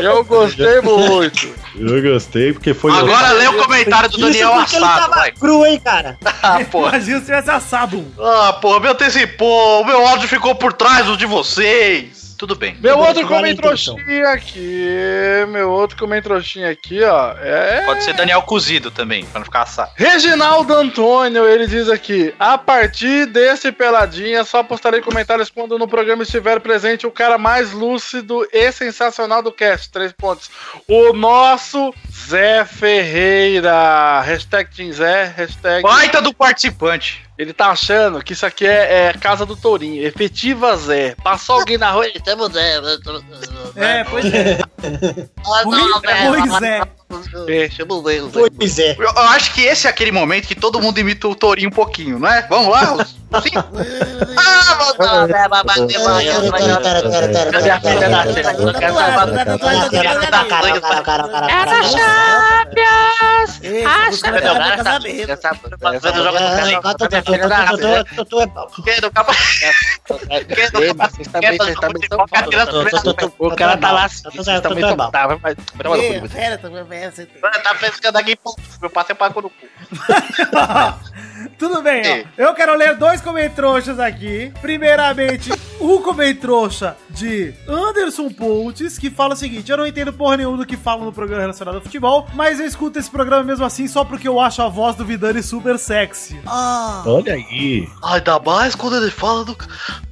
Eu 0.01 0.23
gostei 0.23 0.81
muito. 0.81 1.49
Eu 1.75 2.01
gostei 2.01 2.53
porque 2.53 2.73
foi. 2.73 2.91
Agora 2.91 3.31
lê 3.31 3.47
o 3.47 3.57
comentário 3.63 4.09
do 4.09 4.17
Isso 4.17 4.25
Daniel 4.25 4.51
porque 4.53 4.75
ele 4.75 4.85
assado, 4.85 4.99
tava 5.01 5.15
vai. 5.15 5.31
cru, 5.31 5.65
hein, 5.65 5.79
cara? 5.83 6.17
Ah, 6.41 6.59
porra. 6.71 6.95
Imagina 6.95 7.19
se 7.19 7.25
tivesse 7.25 7.49
assado. 7.51 8.05
Ah, 8.17 8.53
porra, 8.53 8.79
me 8.79 8.87
antecipou. 8.87 9.81
O 9.81 9.85
meu 9.85 10.07
áudio 10.07 10.27
ficou 10.27 10.55
por 10.55 10.71
trás 10.71 11.05
do 11.05 11.17
de 11.17 11.25
vocês. 11.25 12.18
Tudo 12.39 12.55
bem. 12.55 12.77
Meu 12.79 12.97
outro 12.97 13.25
Agora 13.25 13.39
comem 13.39 13.51
então. 13.51 13.63
trouxinha 13.63 14.29
aqui. 14.29 14.87
Meu 15.49 15.69
outro 15.69 15.97
comem 15.97 16.21
trouxinha 16.21 16.69
aqui, 16.69 17.03
ó. 17.03 17.33
É. 17.33 17.83
Pode 17.85 18.01
ser 18.01 18.13
Daniel 18.13 18.41
cozido 18.43 18.89
também, 18.89 19.25
pra 19.25 19.39
não 19.39 19.45
ficar 19.45 19.63
assado. 19.63 19.91
Reginaldo 19.95 20.73
Antônio, 20.73 21.45
ele 21.45 21.67
diz 21.67 21.89
aqui: 21.89 22.33
a 22.39 22.57
partir 22.57 23.25
desse 23.25 23.73
peladinha, 23.73 24.45
só 24.45 24.63
postarei 24.63 25.01
comentários 25.01 25.49
quando 25.49 25.77
no 25.77 25.85
programa 25.85 26.23
estiver 26.23 26.61
presente 26.61 27.05
o 27.05 27.11
cara 27.11 27.37
mais 27.37 27.73
lúcido 27.73 28.47
e 28.53 28.71
sensacional 28.71 29.43
do 29.43 29.51
cast. 29.51 29.91
Três 29.91 30.13
pontos. 30.13 30.49
O 30.87 31.11
nosso 31.11 31.93
Zé 32.09 32.63
Ferreira. 32.63 34.21
Hashtag 34.21 34.73
Team 34.73 34.93
Zé, 34.93 35.33
hashtag. 35.35 35.83
Baita 35.83 36.21
do 36.21 36.33
participante. 36.33 37.28
Ele 37.39 37.53
tá 37.53 37.67
achando 37.67 38.21
que 38.21 38.33
isso 38.33 38.45
aqui 38.45 38.67
é, 38.67 39.05
é 39.05 39.13
casa 39.13 39.45
do 39.45 39.55
Tourinho. 39.55 40.05
Efetiva 40.05 40.75
Zé. 40.75 41.15
Passou 41.23 41.55
alguém 41.55 41.77
na 41.77 41.89
rua, 41.89 42.05
o 42.05 42.49
Zé. 42.49 42.81
É, 43.77 44.03
pois 44.03 44.25
é. 44.25 44.59
Pois 46.29 46.61
é. 46.61 46.81
É, 47.47 47.69
chama 47.69 47.95
o 47.95 48.03
Zé. 48.03 48.21
o 48.21 48.29
Zé. 48.29 48.49
Pois 48.55 48.79
é. 48.79 48.95
Eu, 48.97 49.05
eu 49.05 49.17
acho 49.29 49.53
que 49.53 49.61
esse 49.61 49.87
é 49.87 49.89
aquele 49.89 50.11
momento 50.11 50.47
que 50.47 50.55
todo 50.55 50.79
mundo 50.79 50.99
imita 50.99 51.27
o 51.27 51.35
Tourinho 51.35 51.69
um 51.69 51.71
pouquinho, 51.71 52.19
não 52.19 52.29
é? 52.29 52.45
Vamos 52.47 52.69
lá? 52.71 53.05
Sim. 53.05 53.51
Ah? 54.37 54.69
Era 61.49 61.83
Champions! 61.83 63.29
Ah, 63.85 64.07
a 64.07 64.11
casamento. 64.77 65.33
O 73.39 73.55
cara 73.55 73.77
tá 73.77 73.91
lá. 73.91 74.09
Tô 74.09 74.37
com 76.89 76.98
essa. 77.03 77.25
Tá 77.25 77.75
pescando 77.75 78.17
aqui, 78.17 78.35
pô. 78.35 78.55
Meu 78.81 78.89
passe 78.89 79.11
é 79.11 79.15
pago 79.15 79.41
no 79.41 79.49
cu. 79.49 79.55
Tudo 81.57 81.81
bem, 81.81 82.01
ó. 82.37 82.43
Eu 82.43 82.53
quero 82.53 82.75
ler 82.75 82.95
dois 82.95 83.21
comentroxas 83.21 83.99
aqui. 83.99 84.51
Primeiramente, 84.61 85.51
o 85.79 85.99
comentroxa 86.01 86.95
de 87.09 87.53
Anderson 87.67 88.29
Pontes, 88.29 88.97
que 88.97 89.09
fala 89.09 89.33
o 89.33 89.37
seguinte: 89.37 89.71
Eu 89.71 89.77
não 89.77 89.87
entendo 89.87 90.13
porra 90.13 90.37
nenhuma 90.37 90.57
do 90.57 90.65
que 90.65 90.77
falam 90.77 91.05
no 91.05 91.13
programa 91.13 91.41
relacionado 91.41 91.75
ao 91.75 91.81
futebol, 91.81 92.27
mas 92.33 92.59
eu 92.59 92.65
escuto 92.65 92.99
esse 92.99 93.09
programa 93.09 93.43
mesmo 93.43 93.65
assim 93.65 93.87
só 93.87 94.03
porque 94.03 94.27
eu 94.27 94.39
acho 94.39 94.61
a 94.61 94.69
voz 94.69 94.95
do 94.95 95.05
Vidani 95.05 95.41
super 95.41 95.77
sexy. 95.77 96.39
Ah. 96.45 97.03
Olha 97.05 97.33
aí. 97.33 97.87
Ainda 98.03 98.39
mais 98.39 98.75
quando 98.75 98.97
ele 98.97 99.11
fala 99.11 99.45
do. 99.45 99.55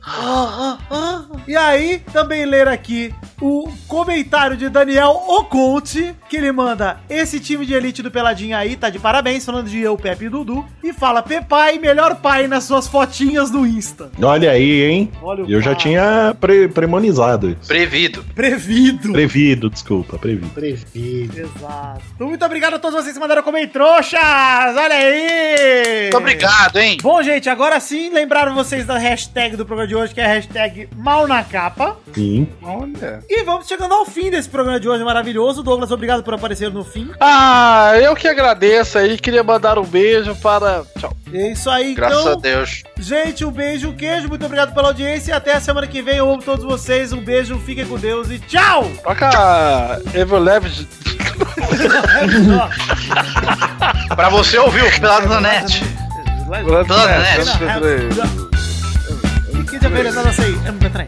Ah, 0.06 0.78
ah, 0.80 0.80
ah. 0.90 1.26
E 1.48 1.56
aí, 1.56 2.00
também 2.14 2.46
ler 2.46 2.68
aqui 2.68 3.14
o 3.42 3.72
comentário 3.88 4.56
de 4.56 4.70
Daniel 4.70 5.12
Oconte, 5.28 6.16
que 6.30 6.38
ele 6.38 6.52
manda: 6.52 6.77
Esse 7.10 7.40
time 7.40 7.66
de 7.66 7.74
elite 7.74 8.02
do 8.02 8.12
Peladinha 8.12 8.58
aí 8.58 8.76
tá 8.76 8.90
de 8.90 9.00
parabéns, 9.00 9.46
falando 9.46 9.70
de 9.70 9.80
eu, 9.80 9.98
Pepe 9.98 10.26
e 10.26 10.30
Dudu, 10.30 10.66
e 10.84 10.94
fala: 10.94 11.22
Pepai, 11.24 11.78
melhor 11.80 12.16
pai 12.18 12.48
nas 12.48 12.64
suas 12.64 12.88
fotinhas 12.88 13.52
no 13.52 13.66
Insta. 13.66 14.10
Olha 14.22 14.52
aí, 14.52 14.84
hein? 14.84 15.12
Olha 15.22 15.44
Eu 15.48 15.62
já 15.62 15.72
pai. 15.72 15.80
tinha 15.84 16.36
pre- 16.40 16.68
premonizado 16.68 17.50
isso. 17.50 17.68
Prevido. 17.68 18.24
Prevido. 18.36 19.12
Prevido, 19.12 19.70
desculpa, 19.70 20.18
prevido. 20.18 20.50
Prevido. 20.50 21.40
Exato. 21.40 22.02
Então, 22.16 22.28
muito 22.28 22.46
obrigado 22.46 22.76
a 22.76 22.80
todos 22.80 23.02
vocês 23.02 23.14
que 23.14 23.20
mandaram 23.20 23.44
comentroxas! 23.44 24.20
Olha 24.76 24.96
aí! 24.96 26.02
Muito 26.04 26.18
obrigado, 26.18 26.78
hein? 26.78 26.98
Bom, 27.02 27.22
gente, 27.24 27.50
agora 27.50 27.80
sim, 27.80 28.10
lembraram 28.10 28.54
vocês 28.56 28.86
da 28.86 28.98
hashtag 28.98 29.56
do 29.56 29.66
programa 29.66 29.88
de 29.88 29.96
hoje, 29.96 30.14
que 30.14 30.22
é 30.22 30.26
a 30.26 30.28
hashtag 30.34 30.90
mal 30.96 31.28
na 31.28 31.44
capa. 31.44 31.98
Sim. 32.14 32.48
Olha. 32.62 33.24
E 33.30 33.44
vamos 33.44 33.68
chegando 33.68 33.94
ao 33.94 34.06
fim 34.06 34.30
desse 34.30 34.50
programa 34.50 34.80
de 34.80 34.88
hoje 34.88 35.04
maravilhoso. 35.04 35.64
Douglas, 35.64 35.92
obrigado 35.92 36.24
por 36.24 36.34
aparecer 36.34 36.67
no 36.70 36.84
fim. 36.84 37.10
Ah, 37.20 37.94
eu 38.02 38.16
que 38.16 38.28
agradeço 38.28 38.98
aí. 38.98 39.18
Queria 39.18 39.44
mandar 39.44 39.78
um 39.78 39.86
beijo 39.86 40.36
para. 40.36 40.84
Tchau. 41.00 41.16
É 41.34 41.52
isso 41.52 41.70
aí, 41.70 41.94
Graças 41.94 42.20
então. 42.20 42.34
a 42.34 42.36
Deus. 42.36 42.84
Gente, 42.98 43.44
um 43.44 43.52
beijo, 43.52 43.90
um 43.90 43.96
queijo, 43.96 44.30
muito 44.30 44.46
obrigado 44.46 44.74
pela 44.74 44.88
audiência 44.88 45.32
e 45.32 45.34
até 45.34 45.54
a 45.54 45.60
semana 45.60 45.88
que 45.88 46.02
vem. 46.02 46.18
Eu 46.18 46.32
amo 46.32 46.42
todos 46.42 46.64
vocês. 46.64 47.12
Um 47.12 47.24
beijo, 47.24 47.60
fiquem 47.60 47.86
com 47.86 47.98
Deus 47.98 48.30
e 48.30 48.40
tchau! 48.40 48.90
Toca 49.04 50.02
Everleve. 50.14 50.88
Pra 54.16 54.30
você 54.30 54.58
ouvir 54.58 54.84
o 54.84 55.00
Pelado 55.00 55.28
na 55.28 55.42
Net. 55.42 55.84
Pelado 56.48 56.88
na 56.88 57.08
Net. 57.08 57.50
Que 59.70 59.80
dia 59.80 59.90
beleza, 59.90 60.24
não 60.24 60.32
sei. 60.32 60.54
MP3. 60.66 61.08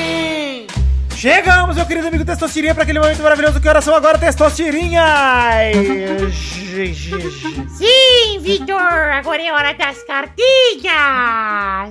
Chegamos, 1.21 1.75
meu 1.75 1.85
querido 1.85 2.07
amigo 2.07 2.25
Testosterinha, 2.25 2.73
para 2.73 2.81
aquele 2.81 2.99
momento 2.99 3.21
maravilhoso 3.21 3.61
que 3.61 3.69
horas 3.69 3.83
são 3.83 3.93
agora, 3.93 4.17
Testosterinha! 4.17 5.05
Sim, 7.77 8.39
Vitor! 8.39 8.81
Agora 8.81 9.39
é 9.39 9.53
hora 9.53 9.71
das 9.75 10.01
cartinhas! 10.01 10.35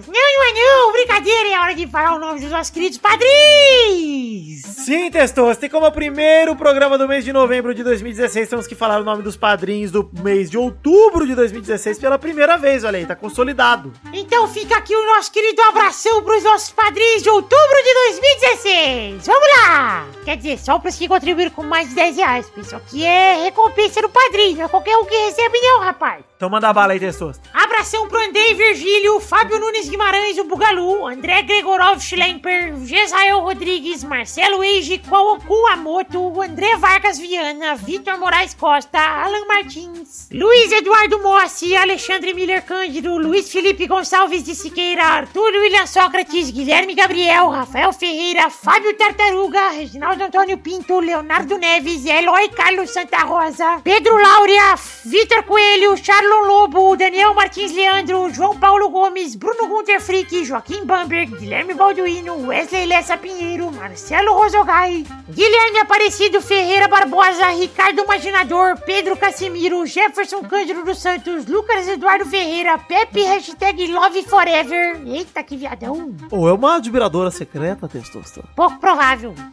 Não, 0.09 0.13
não 0.13 0.49
é 0.49 0.53
não! 0.53 0.93
Brincadeira! 0.93 1.49
É 1.49 1.61
hora 1.61 1.75
de 1.77 1.87
falar 1.87 2.17
o 2.17 2.19
nome 2.19 2.41
dos 2.41 2.51
nossos 2.51 2.73
queridos 2.73 2.99
padrinhos! 2.99 4.63
Sim, 4.63 5.11
Testos, 5.13 5.59
tem 5.59 5.71
como 5.71 5.93
primeiro 5.93 6.57
programa 6.57 6.99
do 6.99 7.07
mês 7.07 7.25
de 7.25 7.33
novembro 7.33 7.73
de 7.73 7.85
2016, 7.85 8.49
temos 8.49 8.67
que 8.67 8.75
falar 8.75 9.01
o 9.01 9.05
nome 9.05 9.23
dos 9.23 9.37
padrinhos 9.37 9.93
do 9.93 10.11
mês 10.25 10.51
de 10.51 10.59
outubro 10.59 11.25
de 11.25 11.37
2016 11.37 11.99
pela 11.99 12.19
primeira 12.19 12.57
vez, 12.57 12.83
olha 12.83 12.99
aí, 12.99 13.07
tá 13.07 13.15
consolidado. 13.15 13.93
Então 14.13 14.49
fica 14.49 14.77
aqui 14.77 14.97
o 14.97 15.07
nosso 15.15 15.31
querido 15.31 15.63
abração 15.63 16.23
pros 16.25 16.43
nossos 16.43 16.71
padrinhos 16.71 17.23
de 17.23 17.31
outubro 17.31 17.77
de 17.85 17.95
2016! 17.95 19.20
Vamos 19.27 19.49
lá! 19.57 20.07
Quer 20.25 20.37
dizer, 20.37 20.59
só 20.59 20.79
pros 20.79 20.97
que 20.97 21.09
contribuíram 21.09 21.51
com 21.51 21.63
mais 21.63 21.89
de 21.89 21.95
10 21.95 22.17
reais, 22.17 22.47
porque 22.47 22.61
isso 22.61 22.77
aqui 22.77 23.05
é 23.05 23.45
recompensa 23.45 24.01
do 24.03 24.09
padrinho, 24.09 24.59
não 24.59 24.65
é 24.65 24.69
qualquer 24.69 24.97
um 24.97 25.05
que 25.05 25.15
recebe 25.15 25.59
não, 25.61 25.81
rapaz! 25.81 26.25
Então 26.37 26.49
manda 26.49 26.73
bala 26.73 26.95
aí, 26.95 27.01
Testos. 27.01 27.39
Abração 27.53 28.09
pro 28.09 28.19
Andrei 28.19 28.55
Virgílio, 28.55 29.21
Fábio 29.21 29.61
Nunes 29.61 29.89
Guimarães, 29.89 30.39
o 30.39 30.45
Bugalu, 30.45 31.07
André 31.07 31.43
Gregorov 31.43 32.01
Schlemper, 32.01 32.75
Gesael 32.87 33.41
Rodrigues, 33.41 34.03
Marcelo 34.03 34.65
Eiji, 34.65 34.99
Kwaoku 34.99 35.67
Amoto, 35.67 36.41
André 36.41 36.77
Vargas 36.77 37.19
Viana, 37.19 37.75
Vitor 37.75 38.19
Moraes 38.19 38.55
Costa, 38.55 38.99
Alan 38.99 39.47
Martins, 39.47 40.29
Luiz 40.33 40.73
Eduardo 40.73 41.23
Mossi, 41.23 41.77
Alexandre 41.77 42.33
Miller 42.33 42.65
Cândido, 42.65 43.19
Luiz 43.19 43.53
Felipe 43.53 43.87
Gonçalves 43.87 44.43
de 44.43 44.55
Siqueira, 44.55 45.05
Arthur 45.05 45.53
William 45.53 45.87
Sócrates, 45.87 46.51
Guilherme 46.51 46.95
Gabriel, 46.95 47.51
Rafael 47.51 47.93
Ferreira, 47.93 48.49
Fábio 48.49 48.97
Tartaruga, 49.11 49.71
Reginaldo 49.71 50.23
Antônio 50.23 50.57
Pinto, 50.57 51.01
Leonardo 51.01 51.59
Neves, 51.59 52.07
Eloy 52.07 52.49
Carlos 52.51 52.91
Santa 52.91 53.25
Rosa, 53.25 53.81
Pedro 53.83 54.17
Laura, 54.17 54.77
Vitor 55.05 55.43
Coelho, 55.43 55.97
Charlon 55.97 56.47
Lobo, 56.47 56.97
Daniel 56.97 57.35
Martins 57.35 57.73
Leandro, 57.73 58.33
João 58.33 58.57
Paulo 58.57 58.89
Gomes, 58.89 59.35
Bruno 59.35 59.67
Gunter 59.67 60.01
Frick, 60.01 60.45
Joaquim 60.45 60.85
Bamberg, 60.85 61.35
Guilherme 61.37 61.75
Balduino, 61.75 62.47
Wesley 62.47 62.87
Lessa 62.87 63.17
Pinheiro, 63.17 63.73
Marcelo 63.73 64.33
Rosogai, 64.33 65.05
Guilherme 65.29 65.81
Aparecido 65.81 66.41
Ferreira 66.41 66.87
Barbosa, 66.87 67.49
Ricardo 67.49 68.03
Imaginador, 68.03 68.79
Pedro 68.87 69.17
Casimiro, 69.17 69.85
Jefferson 69.87 70.43
Cândido 70.45 70.85
dos 70.85 71.03
Santos, 71.03 71.47
Lucas 71.47 71.89
Eduardo 71.89 72.27
Ferreira, 72.27 72.79
Pepe 72.79 73.23
Hashtag 73.23 73.89
Love 73.89 74.23
Forever. 74.23 75.03
Eita, 75.05 75.43
que 75.43 75.57
viadão. 75.57 76.15
Ou 76.31 76.49
é 76.49 76.53
uma 76.53 76.77
admiradora 76.77 77.33
secreta, 77.33 77.89
Testos? 77.89 78.39
Pouco 78.55 78.79
provável. 78.79 79.00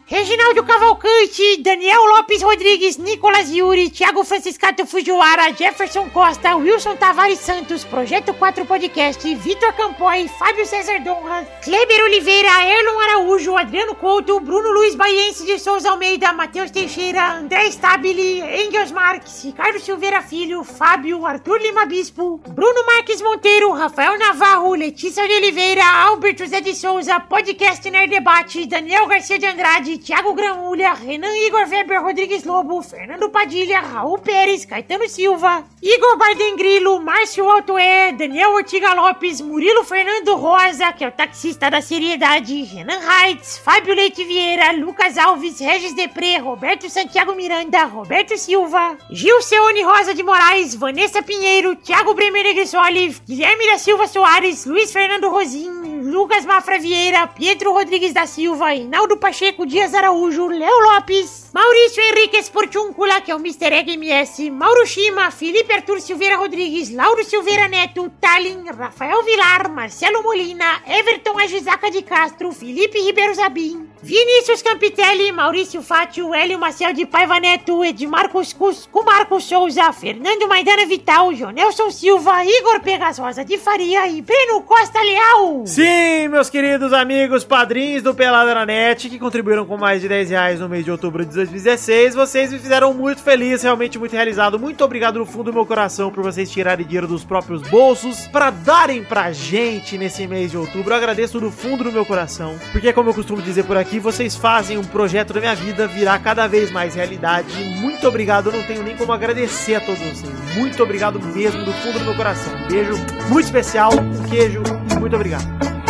Reginaldo 0.10 0.64
Cavalcante, 0.66 1.62
Daniel 1.62 2.06
Lopes 2.10 2.42
Rodrigues, 2.42 2.98
Nicolas 2.98 3.50
Yuri, 3.50 3.90
Thiago 3.90 4.26
Franciscato 4.26 4.86
Fujiwara, 4.86 5.54
Jefferson 5.54 6.10
Costa, 6.10 6.58
Wilson 6.58 6.98
Tavares 6.98 7.40
Santos, 7.40 7.86
Projeto 7.86 8.34
4 8.34 8.66
Podcast, 8.66 9.24
Vitor 9.24 9.74
Campoy, 9.74 10.28
Fábio 10.28 10.66
César 10.66 11.02
Donra, 11.02 11.46
Kleber 11.64 12.04
Oliveira, 12.04 12.66
Erlon 12.66 13.00
Araújo, 13.00 13.58
Adriano 13.58 13.96
Couto, 13.96 14.40
Bruno 14.42 14.74
Luiz 14.74 14.96
Baiense 14.96 15.46
de 15.46 15.58
Souza 15.58 15.92
Almeida, 15.92 16.34
Matheus 16.34 16.70
Teixeira, 16.70 17.38
André 17.40 17.72
Stabile, 17.72 18.42
Engels 18.66 18.92
Marques, 18.92 19.44
Ricardo 19.46 19.80
Silveira 19.80 20.22
Filho, 20.22 20.64
Fábio, 20.64 21.26
Arthur 21.26 21.62
Lima 21.62 21.86
Bispo, 21.86 22.38
Bruno 22.50 22.86
Marques 22.86 23.22
Monteiro, 23.22 23.72
Rafael 23.72 24.18
Navarro, 24.20 24.76
Letícia 24.76 25.26
de 25.26 25.36
Oliveira, 25.36 25.86
Albert 25.86 26.38
José 26.38 26.60
de 26.60 26.76
Souza, 26.76 27.20
Podcast 27.22 27.86
Nerd 27.86 28.10
Debate, 28.10 28.66
Daniel 28.68 29.08
Garcia 29.08 29.37
de 29.38 29.46
Andrade, 29.46 29.98
Thiago 29.98 30.34
Gramulha, 30.34 30.94
Renan 30.94 31.36
Igor 31.36 31.68
Weber 31.68 32.02
Rodrigues 32.02 32.44
Lobo, 32.44 32.82
Fernando 32.82 33.30
Padilha, 33.30 33.80
Raul 33.80 34.20
Pérez, 34.20 34.66
Caetano 34.66 35.08
Silva, 35.08 35.64
Igor 35.82 36.18
Bardengrilo, 36.18 37.00
Márcio 37.00 37.50
Altoé, 37.50 38.12
Daniel 38.14 38.54
Ortiga 38.54 38.94
Lopes, 38.94 39.42
Murilo 39.42 39.84
Fernando 39.84 40.36
Rosa, 40.36 40.92
que 40.94 41.04
é 41.04 41.08
o 41.08 41.12
taxista 41.12 41.70
da 41.70 41.82
seriedade, 41.82 42.64
Renan 42.64 43.00
Heitz, 43.00 43.58
Fábio 43.60 43.94
Leite 43.94 44.24
Vieira, 44.24 44.72
Lucas 44.72 45.18
Alves, 45.18 45.60
Regis 45.60 45.94
Depré, 45.94 46.38
Roberto 46.38 46.90
Santiago 46.90 47.36
Miranda, 47.36 47.86
Roberto 47.86 48.38
Silva, 48.38 48.98
Gil 49.12 49.42
Seone 49.42 49.84
Rosa 49.84 50.14
de 50.14 50.24
Moraes, 50.24 50.76
Vanessa 50.76 51.22
Pinheiro, 51.22 51.76
Thiago 51.76 52.14
Bremer 52.14 52.44
Negressoli, 52.44 53.16
Guilherme 53.28 53.68
da 53.68 53.78
Silva 53.78 54.08
Soares, 54.08 54.66
Luiz 54.66 54.92
Fernando 54.92 55.30
Rosim, 55.30 55.97
Lucas 56.02 56.46
Mafra 56.46 56.78
Vieira, 56.78 57.28
Pietro 57.28 57.74
Rodrigues 57.74 58.14
da 58.14 58.26
Silva, 58.26 58.74
Inaldo 58.76 59.18
Pacheco 59.18 59.66
Dias 59.66 59.94
Araújo, 59.94 60.48
Léo 60.48 60.80
Lopes, 60.80 61.47
Maurício 61.58 62.04
Henrique 62.04 62.38
Esportúncula, 62.38 63.20
que 63.20 63.32
é 63.32 63.36
o 63.36 63.40
Mr. 63.40 63.74
Egg 63.74 63.98
MS, 63.98 64.52
Mauro 64.52 64.86
Shima, 64.86 65.32
Felipe 65.32 65.74
Arthur 65.74 66.00
Silveira 66.00 66.38
Rodrigues, 66.38 66.94
Lauro 66.94 67.24
Silveira 67.24 67.68
Neto, 67.68 68.12
Talin, 68.22 68.64
Rafael 68.78 69.24
Vilar, 69.24 69.68
Marcelo 69.68 70.22
Molina, 70.22 70.84
Everton 70.88 71.40
Agisaca 71.40 71.90
de 71.90 72.04
Castro, 72.04 72.52
Felipe 72.52 73.00
Ribeiro 73.00 73.34
Zabim, 73.34 73.88
Vinícius 74.04 74.62
Campitelli, 74.62 75.32
Maurício 75.32 75.82
Fátio, 75.82 76.32
Hélio 76.32 76.60
Maciel 76.60 76.94
de 76.94 77.08
Paiva 77.08 77.40
Neto, 77.40 77.84
Edmar 77.84 78.30
Cuscuz, 78.30 78.88
Marcos 79.04 79.46
Souza, 79.46 79.92
Fernando 79.94 80.48
Maidana 80.48 80.86
Vital, 80.86 81.34
Jonelson 81.34 81.90
Silva, 81.90 82.46
Igor 82.46 82.82
Pegas 82.82 83.18
Rosa 83.18 83.44
de 83.44 83.58
Faria 83.58 84.08
e 84.08 84.22
Breno 84.22 84.62
Costa 84.62 85.02
Leal. 85.02 85.66
Sim, 85.66 86.28
meus 86.28 86.52
queridos 86.52 86.94
amigos 86.94 87.44
padrinhos 87.44 88.04
do 88.04 88.14
Pelada 88.14 88.54
na 88.54 88.66
Net, 88.66 89.10
que 89.10 89.18
contribuíram 89.18 89.66
com 89.66 89.76
mais 89.76 90.02
de 90.02 90.08
10 90.08 90.30
reais 90.30 90.60
no 90.60 90.70
mês 90.70 90.86
de 90.86 90.92
outubro 90.92 91.26
de 91.26 91.47
2016, 91.48 92.16
vocês 92.16 92.52
me 92.52 92.60
fizeram 92.60 92.94
muito 92.94 93.22
feliz, 93.22 93.64
realmente 93.64 93.98
muito 93.98 94.12
realizado. 94.12 94.60
Muito 94.60 94.84
obrigado 94.84 95.20
no 95.20 95.26
fundo 95.26 95.46
do 95.46 95.54
meu 95.54 95.66
coração 95.66 96.12
por 96.12 96.24
vocês 96.24 96.50
tirarem 96.52 96.86
dinheiro 96.86 97.08
dos 97.08 97.24
próprios 97.24 97.62
bolsos 97.64 98.28
para 98.28 98.50
darem 98.50 99.04
pra 99.04 99.32
gente 99.32 99.98
nesse 99.98 100.28
mês 100.28 100.52
de 100.52 100.58
outubro. 100.58 100.92
Eu 100.92 100.98
agradeço 100.98 101.40
do 101.40 101.50
fundo 101.52 101.84
do 101.84 101.92
meu 101.92 102.06
coração, 102.06 102.58
porque 102.72 102.92
como 102.92 103.10
eu 103.10 103.14
costumo 103.14 103.42
dizer 103.42 103.64
por 103.64 103.78
aqui, 103.78 104.00
vocês 104.00 104.36
fazem 104.36 104.78
um 104.78 104.84
projeto 104.84 105.34
da 105.34 105.40
minha 105.40 105.56
vida 105.56 105.88
virar 105.88 106.20
cada 106.20 106.48
vez 106.48 106.70
mais 106.72 106.96
realidade. 106.96 107.64
Muito 107.80 108.08
obrigado, 108.08 108.50
eu 108.50 108.54
não 108.54 108.64
tenho 108.64 108.84
nem 108.84 108.96
como 108.96 109.14
agradecer 109.14 109.76
a 109.76 109.82
todos 109.82 110.02
vocês. 110.02 110.56
Muito 110.56 110.82
obrigado 110.84 111.20
mesmo 111.20 111.64
do 111.64 111.74
fundo 111.74 112.00
do 112.00 112.06
meu 112.06 112.16
coração. 112.16 112.54
Um 112.54 112.68
beijo 112.68 112.94
muito 113.30 113.46
especial, 113.46 113.92
um 113.94 114.24
queijo 114.30 114.62
muito 115.00 115.16
obrigado. 115.16 115.87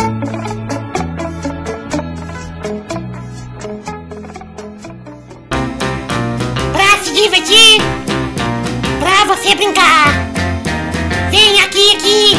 Divertir, 7.22 7.80
pra 9.00 9.24
você 9.24 9.52
brincar. 9.56 10.06
Vem 11.30 11.60
aqui, 11.60 11.96
aqui. 11.96 12.36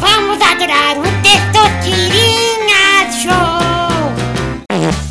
Vamos 0.00 0.40
adorar 0.40 0.96
o 0.98 1.02
Testosterinha 1.22 3.10
Show. 3.12 3.60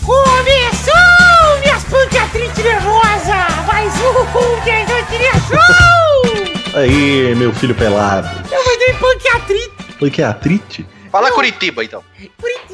Começou, 0.04 1.60
minhas 1.62 1.84
pancatrites 1.84 2.64
nervosa. 2.64 3.38
Mais 3.68 3.94
um 3.94 4.64
Testosterinha 4.64 5.34
Show. 5.48 6.80
Aí, 6.80 7.36
meu 7.36 7.54
filho 7.54 7.76
pelado. 7.76 8.30
Eu 8.52 8.66
mandei 8.66 8.94
pancatrite. 8.96 9.94
Foi 10.00 10.10
que 10.10 10.24
é 10.24 10.26
atrite? 10.26 10.88
Fala 11.12 11.32
Curitiba, 11.32 11.84
então. 11.84 12.04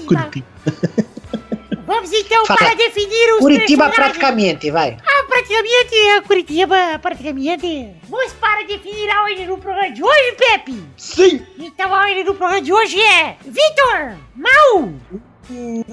Curitiba. 0.05 0.45
Vamos 1.95 2.11
então 2.11 2.45
Fala. 2.45 2.59
para 2.59 2.73
definir 2.73 3.33
os 3.35 3.39
Curitiba 3.39 3.89
praticamente, 3.89 4.69
vai. 4.69 4.97
Ah, 5.01 5.23
praticamente, 5.29 5.95
é 5.95 6.21
Curitiba, 6.21 6.99
praticamente. 7.01 7.95
Vamos 8.09 8.33
para 8.33 8.63
definir 8.63 9.09
a 9.09 9.23
ordem 9.23 9.47
do 9.47 9.57
programa 9.57 9.89
de 9.91 10.03
hoje, 10.03 10.31
Pepe? 10.37 10.83
Sim. 10.97 11.45
Então 11.57 11.93
a 11.93 11.99
ordem 12.01 12.25
do 12.25 12.35
programa 12.35 12.61
de 12.61 12.73
hoje 12.73 12.99
é 13.01 13.37
Vitor, 13.45 14.17
Mal, 14.35 14.89
Uh, 15.47 15.85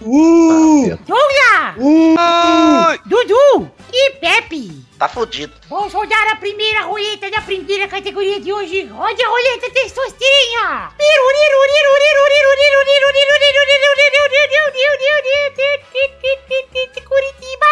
Douglas, 1.07 1.76
uh, 1.76 2.98
Dudu 3.05 3.70
e 3.93 4.11
Pepe. 4.12 4.84
Tá 4.99 5.09
fudido. 5.09 5.53
Vamos 5.68 5.93
rodar 5.93 6.32
a 6.32 6.36
primeira 6.36 6.82
roleta 6.82 7.30
da 7.30 7.40
primeira 7.40 7.86
categoria 7.88 8.40
de 8.40 8.53
hoje. 8.53 8.84
Rode 8.84 9.22
a 9.22 9.28
roleta 9.28 9.70
testosterinha. 9.70 10.93
Curitiba. 17.05 17.66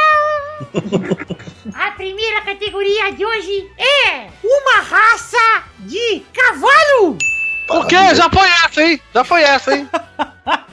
A 1.74 1.90
primeira 1.92 2.42
categoria 2.42 3.12
de 3.12 3.24
hoje 3.24 3.70
é 3.78 4.28
uma 4.44 4.82
raça 4.82 5.64
de 5.78 6.22
cavalo. 6.32 7.16
O 7.70 7.86
quê? 7.86 8.14
Já 8.14 8.28
foi 8.28 8.48
essa, 8.48 8.82
hein? 8.82 9.00
Já 9.14 9.24
foi 9.24 9.42
essa, 9.42 9.74
hein? 9.74 9.88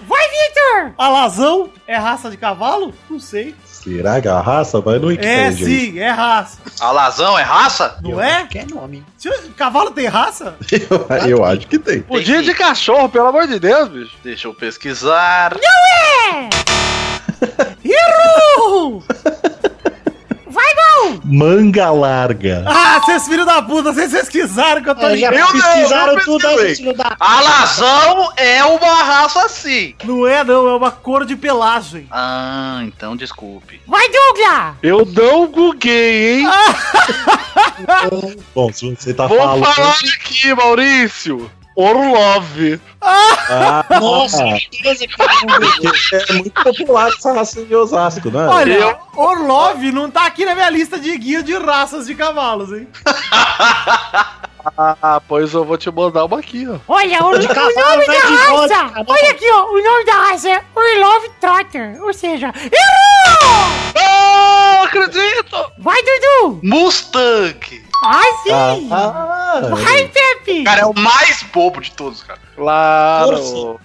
Vai, 0.07 0.29
Vitor. 0.29 0.93
Alazão 0.97 1.71
é 1.85 1.95
raça 1.95 2.29
de 2.29 2.37
cavalo? 2.37 2.93
Não 3.09 3.19
sei. 3.19 3.55
Será 3.83 4.21
que 4.21 4.27
a 4.27 4.39
raça 4.41 4.81
vai 4.81 4.99
no 4.99 5.05
É 5.05 5.09
Wikipedia? 5.49 5.65
sim, 5.65 5.99
é 5.99 6.09
raça. 6.09 6.57
Alazão 6.79 7.37
é 7.39 7.43
raça? 7.43 7.97
Não 8.01 8.21
é? 8.21 8.45
que 8.47 8.59
é 8.59 8.65
nome. 8.65 9.03
Se- 9.17 9.29
Cavalo 9.55 9.91
tem 9.91 10.07
raça? 10.07 10.55
Eu, 10.71 11.27
eu 11.29 11.45
acho 11.45 11.67
que 11.67 11.79
tem. 11.79 12.01
Podia 12.01 12.41
de 12.43 12.53
cachorro, 12.53 13.07
pelo 13.09 13.27
amor 13.27 13.47
de 13.47 13.59
Deus, 13.59 13.89
bicho. 13.89 14.15
Deixa 14.23 14.47
eu 14.47 14.53
pesquisar. 14.53 15.55
É. 15.55 16.49
Errou! 17.87 19.03
Mal. 21.03 21.19
Manga 21.23 21.89
larga. 21.91 22.63
Ah, 22.67 22.99
vocês 23.03 23.27
filhos 23.27 23.45
da 23.45 23.61
puta, 23.61 23.91
vocês 23.93 24.11
pesquisaram 24.11 24.81
que 24.83 24.89
eu 24.89 24.95
tô 24.95 25.07
É, 25.07 25.15
ligado. 25.15 25.33
pesquisaram 25.35 26.15
não 26.15 26.23
tudo 26.23 26.41
pesquisei. 26.41 26.67
aí, 26.69 26.75
filho 26.75 26.93
da... 26.93 27.15
Alazão 27.19 28.31
é 28.37 28.63
uma 28.63 29.03
raça 29.03 29.47
sim. 29.49 29.95
Não 30.03 30.27
é 30.27 30.43
não, 30.43 30.67
é 30.67 30.75
uma 30.75 30.91
cor 30.91 31.25
de 31.25 31.35
pelagem. 31.35 32.07
Ah, 32.11 32.81
então 32.83 33.15
desculpe. 33.15 33.81
Vai, 33.87 34.07
Douglas. 34.09 34.75
Eu 34.83 35.05
não 35.05 35.47
buguei, 35.47 36.41
hein? 36.41 36.47
Bom, 38.53 38.71
se 38.71 38.89
você 38.95 39.13
tá 39.13 39.27
Vou 39.27 39.37
falando. 39.37 39.65
falar 39.65 39.91
aqui, 39.91 40.53
Maurício. 40.53 41.49
Orlov. 41.79 42.79
Ah, 42.99 43.85
Nossa, 44.01 44.41
eu 44.41 44.47
não 44.47 44.55
vi. 44.55 44.67
é 46.29 46.33
muito 46.33 46.63
popular 46.63 47.07
essa 47.09 47.31
raça 47.33 47.63
de 47.63 47.75
Osasco, 47.75 48.31
né? 48.31 48.47
Olha, 48.47 48.73
Eu- 48.73 48.97
Orlov 49.15 49.79
não 49.91 50.09
tá 50.09 50.25
aqui 50.25 50.43
na 50.43 50.55
minha 50.55 50.71
lista 50.71 50.99
de 50.99 51.15
guia 51.19 51.43
de 51.43 51.55
raças 51.55 52.07
de 52.07 52.15
cavalos, 52.15 52.71
hein? 52.73 52.87
Ah, 54.77 55.21
pois 55.27 55.53
eu 55.53 55.63
vou 55.63 55.77
te 55.77 55.89
mandar 55.91 56.25
uma 56.25 56.39
aqui, 56.39 56.67
ó. 56.67 56.77
Olha, 56.87 57.23
o, 57.25 57.37
De 57.37 57.45
o 57.45 57.53
nome 57.55 58.05
da 58.05 58.13
de 58.13 58.19
raça. 58.19 58.67
cavalo. 58.67 59.05
Olha 59.07 59.31
aqui, 59.31 59.49
ó. 59.51 59.65
O 59.65 59.81
nome 59.83 60.05
da 60.05 60.13
raça 60.13 60.49
é 60.49 60.63
Orlov 60.75 61.25
Trotter. 61.39 61.97
Ou 62.03 62.13
seja, 62.13 62.47
errou! 62.55 63.93
Ah, 63.95 64.81
acredito! 64.85 65.71
Vai, 65.79 65.99
Dudu. 66.01 66.59
Mustang. 66.63 67.83
Ah, 68.03 68.21
sim. 68.43 68.89
Ah, 68.91 69.61
Vai, 69.71 70.07
Pepe. 70.07 70.63
Cara, 70.63 70.81
é 70.81 70.85
o 70.85 70.93
mais 70.93 71.41
bobo 71.53 71.81
de 71.81 71.91
todos, 71.91 72.23
cara. 72.23 72.39
Claro. 72.55 73.79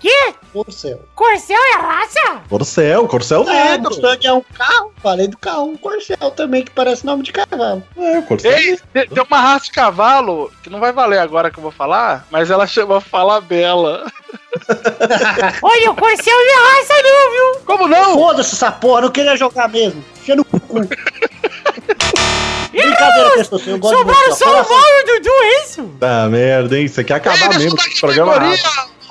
Que? 0.00 0.34
Por 0.52 0.72
céu. 0.72 1.00
Corcel 1.14 1.56
é 1.74 1.76
raça? 1.76 2.42
Corcel, 2.48 3.06
Corcel 3.08 3.48
É, 3.48 3.70
negro. 3.72 3.90
Mustang 3.90 4.26
é 4.26 4.32
um 4.32 4.42
carro. 4.54 4.92
Falei 5.02 5.28
do 5.28 5.36
carro, 5.38 5.64
um 5.64 5.76
Corcel 5.76 6.30
também, 6.32 6.64
que 6.64 6.70
parece 6.70 7.04
nome 7.06 7.22
de 7.22 7.32
cavalo. 7.32 7.82
É, 7.96 8.20
Corcel. 8.22 8.52
Ei, 8.52 8.76
te- 8.76 9.08
tem 9.08 9.22
uma 9.28 9.40
raça 9.40 9.66
de 9.66 9.72
cavalo 9.72 10.50
que 10.62 10.70
não 10.70 10.80
vai 10.80 10.92
valer 10.92 11.18
agora 11.18 11.50
que 11.50 11.58
eu 11.58 11.62
vou 11.62 11.72
falar, 11.72 12.26
mas 12.30 12.50
ela 12.50 12.66
chama 12.66 13.00
Falabella. 13.00 14.04
Olha, 15.62 15.90
o 15.90 15.94
Corcel 15.96 16.34
não 16.34 16.52
é 16.52 16.78
raça 16.78 16.94
não, 17.02 17.30
viu? 17.32 17.60
Como 17.64 17.88
não? 17.88 18.14
Foda-se 18.14 18.54
essa 18.54 18.72
porra, 18.72 19.02
não 19.02 19.10
queria 19.10 19.36
jogar 19.36 19.68
mesmo. 19.68 20.02
Enfia 20.16 20.36
no 20.36 20.44
cu. 20.44 20.58
Brincadeira, 22.70 23.30
testosterona, 23.36 23.76
eu 23.76 23.78
gosto 23.80 23.96
de 23.96 23.98
Sobraram 23.98 24.34
só 24.36 24.44
o. 24.50 24.68
Mal 24.70 24.84
e 24.88 25.02
o 25.02 25.06
Dudu, 25.06 25.30
é 25.30 25.64
isso? 25.64 25.82
Tá 25.98 26.28
merda, 26.28 26.78
hein? 26.78 26.86
Você 26.86 27.02
quer 27.02 27.14
acabar 27.14 27.52
Ei, 27.52 27.58
mesmo 27.58 27.76
com 27.76 27.82
esse 27.88 28.00
programa 28.00 28.34
categoria. 28.34 28.62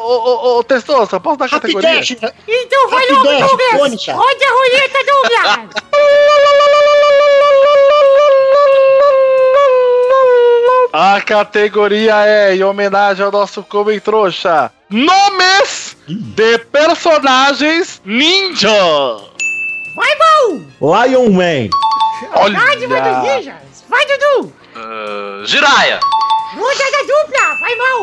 Ô, 0.07 0.09
ô, 0.09 0.57
ô, 0.59 0.63
Testosta, 0.63 1.19
posso 1.19 1.35
dar 1.35 1.49
categoria? 1.49 1.99
Então 1.99 2.89
vai 2.89 3.05
logo, 3.09 3.23
Douglas. 3.23 4.07
Roda 4.07 4.45
a 4.45 4.51
roleta, 4.51 4.99
Douglas. 5.05 5.69
A 10.93 11.19
categoria 11.19 12.25
é, 12.25 12.55
em 12.55 12.63
homenagem 12.63 13.25
ao 13.25 13.33
nosso 13.33 13.61
Comem 13.63 13.99
Trouxa, 13.99 14.71
Nomes 14.89 15.97
de 16.07 16.57
personagens 16.59 18.01
ninja. 18.05 18.69
Vai, 19.97 20.15
bom! 20.15 20.61
Lion 20.79 21.29
Man. 21.31 21.69
Vai, 22.53 22.77
Diva 22.77 23.01
dos 23.01 23.23
Ninjas! 23.23 23.83
Vai, 23.89 24.05
Dudu! 24.05 24.53
Ah, 24.73 25.41
Jiraya. 25.43 25.99
Muda 26.55 26.91
da 26.91 27.01
dupla! 27.03 27.55
Vai, 27.59 27.75
mal! 27.75 28.01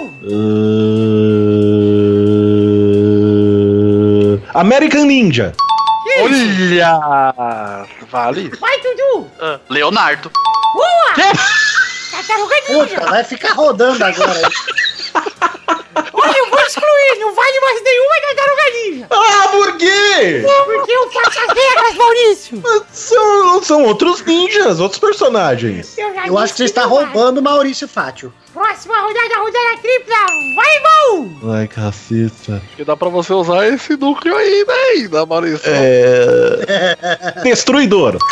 Uh, 4.25 4.41
American 4.55 5.07
Ninja. 5.07 5.55
Olha! 6.21 7.01
Vale? 8.11 8.51
Vai, 8.61 8.81
Dudu! 8.81 9.27
Ah, 9.41 9.59
Leonardo. 9.71 10.31
Boa! 10.75 11.15
Tartaruga 12.15 12.55
Ninja! 12.69 12.87
Puta, 13.01 13.11
vai 13.11 13.25
ficar 13.25 13.53
rodando 13.55 14.05
agora. 14.05 14.41
Olha, 16.13 16.39
eu 16.39 16.51
vou 16.51 16.61
excluir! 16.61 17.19
Não 17.19 17.35
vale 17.35 17.61
mais 17.61 17.83
nenhuma 17.83 18.15
Tartaruga 18.23 18.71
Ninja! 18.73 19.07
Ah, 19.11 19.49
por 19.49 19.77
quê? 19.77 20.45
Porque 20.65 20.93
eu 20.93 21.11
faço 21.11 21.41
as 21.41 21.49
regras, 21.49 21.95
Maurício! 21.97 22.63
São, 22.93 23.61
são 23.63 23.83
outros 23.85 24.23
ninjas, 24.25 24.79
outros 24.79 25.01
personagens. 25.01 25.99
Eu, 25.99 26.15
já 26.15 26.27
Eu 26.27 26.39
acho 26.39 26.53
que 26.53 26.59
você 26.59 26.65
está 26.65 26.83
não 26.83 26.91
roubando 26.91 27.39
o 27.39 27.43
Maurício 27.43 27.89
Fátio. 27.89 28.33
Próxima 28.53 28.97
rodada, 29.01 29.37
rodada 29.39 29.77
tripla! 29.83 30.17
Vai, 30.57 30.81
bom! 30.81 31.29
Ai, 31.53 31.67
caceta. 31.67 32.63
Que 32.77 32.85
dá 32.85 32.97
pra 32.97 33.09
você 33.09 33.33
usar 33.33 33.67
esse 33.67 33.97
núcleo 33.97 34.37
aí, 34.37 34.65
né, 34.67 34.75
ainda, 34.75 35.27
Maurício? 35.27 35.61
É... 35.65 37.41
Destruidor. 37.43 38.19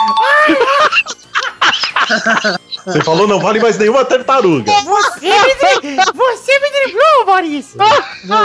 Você 2.84 3.00
falou 3.02 3.28
não 3.28 3.38
vale 3.38 3.60
mais 3.60 3.78
nenhuma 3.78 4.04
tartaruga. 4.04 4.72
Você 4.72 5.80
me, 5.82 5.96
você 6.14 6.58
me 6.60 6.70
driblou, 6.70 7.26
Maurício! 7.26 7.78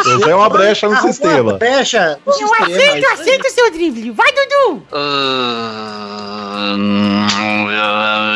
Você 0.03 0.29
é 0.29 0.35
uma 0.35 0.49
brecha 0.49 0.87
no 0.87 0.93
Arrumou 0.93 1.13
sistema. 1.13 1.53
Brecha 1.57 2.19
no 2.25 2.31
Eu 2.33 2.37
sistema. 2.37 2.67
aceito, 2.67 3.07
aceito 3.13 3.47
o 3.47 3.49
seu 3.49 3.71
drible! 3.71 4.11
Vai, 4.11 4.31
Dudu! 4.31 4.85
Ah, 4.91 6.75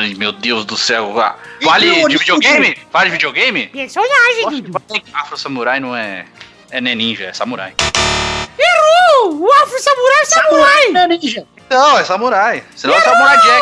ai, 0.02 0.14
meu 0.18 0.32
Deus 0.32 0.66
do 0.66 0.76
céu. 0.78 1.20
Ah, 1.20 1.36
Vale 1.62 2.08
de 2.08 2.18
videogame? 2.18 2.76
Vale 2.92 3.06
de 3.06 3.12
videogame? 3.12 3.68
Personagem, 3.68 4.62
Dudu! 4.62 4.80
Afro 5.14 5.38
Samurai 5.38 5.80
não 5.80 5.96
é. 5.96 6.26
É 6.72 6.82
nem 6.82 6.96
ninja, 6.96 7.26
é 7.26 7.34
samurai. 7.34 7.74
Errou! 8.58 9.36
O 9.42 9.52
Afro 9.62 9.80
Samurai 9.80 10.22
é 10.22 10.26
Samurai! 10.26 10.92
Não 10.92 11.02
é 11.02 11.08
ninja. 11.08 11.46
Não, 11.70 12.00
é 12.00 12.04
samurai. 12.04 12.64
Senão 12.76 12.96
é 12.96 13.02
Samurai 13.02 13.38
Jack. 13.42 13.62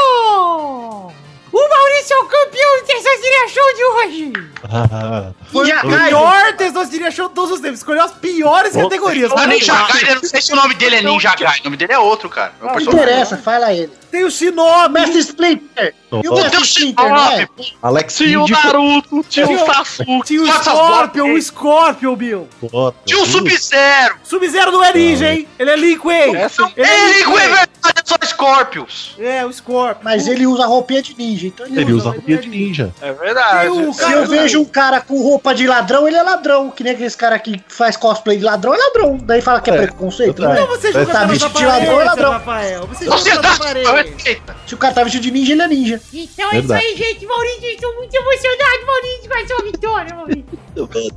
O 1.51 1.69
Maurício 1.69 2.13
é 2.13 2.19
o 2.19 2.25
campeão 2.25 2.79
do 2.79 2.85
Terceira 2.85 3.47
Show 3.49 3.73
de 3.75 3.83
hoje! 3.85 4.33
Ah, 4.71 5.31
Ninja 5.53 5.79
O 5.83 5.89
pior 5.89 6.53
Testosteria 6.57 7.09
Show 7.11 7.29
de 7.29 7.33
todos 7.33 7.51
os 7.51 7.59
tempos. 7.61 7.79
Escolheu 7.79 8.03
as 8.03 8.11
piores 8.11 8.73
categorias. 8.75 9.31
Mas 9.33 9.47
Ninja. 9.47 9.73
Gaiden, 9.73 10.09
eu 10.09 10.15
não 10.15 10.23
sei 10.23 10.41
se 10.41 10.51
o 10.53 10.55
nome 10.55 10.73
dele 10.75 10.97
é 10.97 11.01
Ninja 11.01 11.33
Gaiden. 11.33 11.61
O 11.61 11.63
nome 11.65 11.77
dele 11.77 11.93
é 11.93 11.99
outro, 11.99 12.29
cara. 12.29 12.53
É 12.61 12.65
Não 12.65 12.73
personagem. 12.73 13.03
interessa, 13.03 13.37
fala 13.37 13.73
ele. 13.73 13.91
Tem 14.11 14.23
o 14.25 14.29
Shinobi. 14.31 14.93
Mestre 14.93 15.19
Splinter. 15.19 15.95
E 16.23 16.27
o. 16.27 16.35
Mestre 16.35 16.61
Splinter, 16.61 17.09
não 17.09 17.31
é? 17.31 17.47
Alex 17.81 18.15
Tinha 18.17 18.41
o 18.41 18.47
Naruto, 18.47 19.25
tinha 19.29 19.47
Tinha 19.47 19.63
o 19.63 19.65
Sasuke. 19.73 20.21
Tinha 20.25 20.41
o 20.41 20.47
Scorpion, 20.47 21.33
o 21.33 21.41
Scorpion, 21.41 22.15
Bill. 22.15 22.49
Bota. 22.61 22.97
Tinha 23.05 23.21
o 23.21 23.25
Sub-Zero. 23.25 24.15
Sub-Zero 24.23 24.71
não 24.71 24.83
é 24.83 24.93
ninja, 24.93 25.31
hein? 25.31 25.47
Ele 25.57 25.69
é 25.71 25.75
Lin 25.75 25.97
Kuei. 25.97 26.17
É. 26.17 26.25
Ele 26.27 26.35
é 26.35 27.05
Ele 27.05 27.13
Lin 27.13 27.21
é 27.21 27.23
Kuei. 27.25 27.47
verdade, 27.47 27.69
é 27.95 28.01
só 28.03 28.15
Scorpions. 28.25 29.15
É, 29.19 29.45
o 29.45 29.53
Scorpion. 29.53 30.01
Mas 30.03 30.27
ele 30.27 30.45
usa 30.45 30.65
roupinha 30.65 31.01
de 31.01 31.15
ninja, 31.17 31.38
então 31.47 31.65
ele, 31.65 31.81
Ele 31.81 31.93
usa. 31.93 32.09
usa 32.09 32.09
roupinha 32.17 32.37
de 32.37 32.49
ninja. 32.49 32.93
É 33.01 33.11
verdade. 33.11 33.61
Tem 33.61 33.69
o 33.87 33.93
Se 33.93 34.11
eu 34.11 34.27
vejo 34.27 34.61
um 34.61 34.65
cara 34.65 35.01
com 35.01 35.21
roupa 35.21 35.53
de 35.55 35.65
ladrão, 35.67 36.07
ele 36.07 36.17
é 36.17 36.23
ladrão. 36.23 36.69
Que 36.69 36.83
nem 36.83 36.93
aqueles 36.93 37.15
cara 37.15 37.37
que 37.39 37.61
faz 37.67 37.95
cosplay 37.97 38.37
de 38.37 38.43
ladrão, 38.43 38.73
é 38.73 38.77
ladrão. 38.77 39.17
Daí 39.21 39.41
fala 39.41 39.61
que 39.61 39.69
é, 39.69 39.73
É. 39.75 39.77
preconceito, 39.83 40.31
Então 40.41 40.49
né? 40.53 40.61
Então 40.61 40.67
você 40.67 40.91
julga 40.91 41.11
Tá 41.11 41.25
vestido 41.25 41.53
de 41.57 41.65
ladrão, 41.65 42.01
é 42.01 42.03
ladrão. 42.03 42.31
Rafael. 42.31 42.87
Você 42.87 43.05
julga 43.05 43.41
tá. 43.41 44.55
Se 44.65 44.75
o 44.75 44.77
cara 44.77 44.93
tá 44.93 45.03
vestido 45.03 45.21
de 45.21 45.31
ninja, 45.31 45.53
ele 45.53 45.61
é 45.61 45.67
ninja. 45.67 46.01
Então 46.13 46.51
é 46.51 46.59
isso 46.59 46.73
aí, 46.73 46.95
gente. 46.95 47.25
Maurício, 47.25 47.65
estou 47.69 47.93
muito 47.95 48.13
emocionado, 48.15 48.85
Maurício, 48.85 49.29
com 49.29 49.37
a 49.37 49.47
sua 49.47 49.65
vitória, 49.65 50.15
Maurício. 50.15 50.45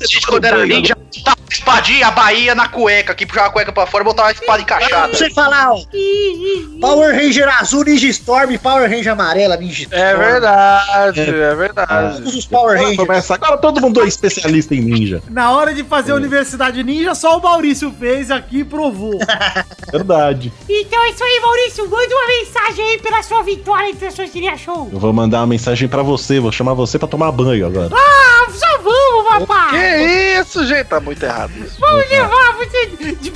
A 0.01 0.07
gente, 0.07 0.27
quando 0.27 0.45
era 0.45 0.67
ninja, 0.67 0.97
a 1.27 1.35
espadinha, 1.51 2.09
a 2.09 2.11
baía 2.11 2.55
na 2.55 2.69
cueca 2.69 3.13
aqui, 3.13 3.27
puxava 3.27 3.49
a 3.49 3.51
cueca 3.51 3.73
pra 3.73 3.87
fora 3.87 4.03
e 4.03 4.07
botava 4.07 4.29
a 4.29 4.33
espada 4.33 4.63
encaixada. 4.63 5.13
você 5.15 5.31
falar, 5.31 5.73
ó. 5.73 5.81
Power 6.81 7.15
Ranger 7.15 7.49
azul, 7.61 7.85
Ninja 7.85 8.09
Storm, 8.09 8.57
Power 8.59 8.89
Ranger 8.91 9.13
amarela, 9.13 9.57
Ninja 9.57 9.83
Storm. 9.83 10.01
É 10.03 10.17
verdade, 10.17 11.21
é 11.21 11.55
verdade. 11.55 12.17
Todos 12.17 12.35
os 12.37 12.47
Power 12.47 12.71
Agora 12.73 12.81
Rangers. 12.89 13.07
começa. 13.07 13.35
Agora 13.35 13.57
todo 13.59 13.81
mundo 13.81 14.03
é 14.03 14.07
especialista 14.07 14.75
em 14.75 14.81
ninja. 14.81 15.23
Na 15.31 15.51
hora 15.53 15.75
de 15.75 15.85
fazer 15.85 16.13
a 16.13 16.15
Universidade 16.17 16.83
Ninja, 16.83 17.15
só 17.15 17.39
o 17.39 17.43
Maurício 17.43 17.93
fez 17.99 18.31
aqui 18.31 18.61
e 18.61 18.65
provou. 18.65 19.19
Verdade. 19.93 20.53
Então 20.69 21.05
é 21.05 21.11
isso 21.11 21.23
aí, 21.25 21.41
Maurício. 21.41 21.89
Manda 21.91 22.15
uma 22.15 22.27
mensagem 22.29 22.85
aí 22.91 22.99
pela 22.99 23.23
sua 23.23 23.43
vitória 23.43 23.91
em 23.91 23.95
Testosteria 23.95 24.57
Show. 24.57 24.89
Eu 24.93 24.99
vou 24.99 25.13
mandar 25.13 25.41
uma 25.41 25.47
mensagem 25.47 25.89
pra 25.89 26.03
você, 26.03 26.41
vou 26.41 26.51
chamar 26.53 26.75
você 26.75 26.99
pra 26.99 27.07
tomar 27.09 27.31
banho 27.33 27.67
agora. 27.67 27.91
Ah, 27.95 28.51
só 28.51 28.79
vamos, 28.79 29.33
Que 29.41 29.47
papai. 29.47 30.41
isso, 30.41 30.65
gente? 30.67 30.87
Tá 30.87 31.01
muito 31.03 31.23
errado 31.23 31.53
isso. 31.59 31.77
Vamos 31.79 32.09
levar 32.09 32.53
você 32.57 32.87
de. 32.87 33.33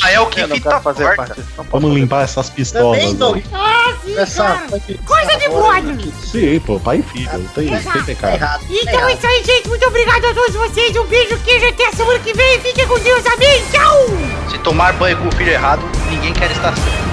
Ah, 0.00 0.12
é 0.12 0.20
o 0.20 0.26
que 0.26 0.46
não 0.46 0.60
quero 0.60 0.80
fazer 0.80 1.16
parte. 1.16 1.40
Não 1.56 1.64
Vamos 1.64 1.92
limpar 1.94 2.22
essas 2.22 2.48
pistolas. 2.50 2.98
Também, 3.00 3.14
Doug. 3.16 3.36
né? 3.36 3.42
Ah, 3.52 3.94
sim, 4.04 4.16
Essa. 4.16 4.62
Coisa 5.04 5.36
de 5.38 5.48
brother. 5.48 6.12
Sim, 6.24 6.60
pô, 6.60 6.78
pai 6.78 6.98
e 6.98 7.02
filho. 7.02 7.30
Não 7.32 7.44
tem, 7.48 7.66
não 7.66 7.80
tem 7.80 7.92
Tá 7.92 8.02
pecado. 8.04 8.34
errado. 8.34 8.60
tá 8.60 8.66
Então 8.70 9.08
é 9.08 9.14
isso 9.14 9.26
aí, 9.26 9.44
gente. 9.44 9.68
Muito 9.68 9.86
obrigado 9.86 10.24
a 10.24 10.34
todos 10.34 10.54
vocês. 10.54 10.96
Um 10.96 11.04
beijo, 11.06 11.36
queijo. 11.40 11.66
Até 11.68 11.86
a 11.88 11.92
semana 11.92 12.18
que 12.20 12.32
vem. 12.32 12.60
Fiquem 12.60 12.86
com 12.86 12.98
Deus. 13.00 13.26
Amém. 13.26 13.62
Tchau. 13.72 14.06
Se 14.50 14.58
tomar 14.58 14.92
banho 14.94 15.16
com 15.16 15.28
o 15.28 15.32
filho 15.34 15.50
errado, 15.50 15.82
ninguém 16.08 16.32
quer 16.32 16.50
estar 16.52 16.74
certo. 16.76 17.08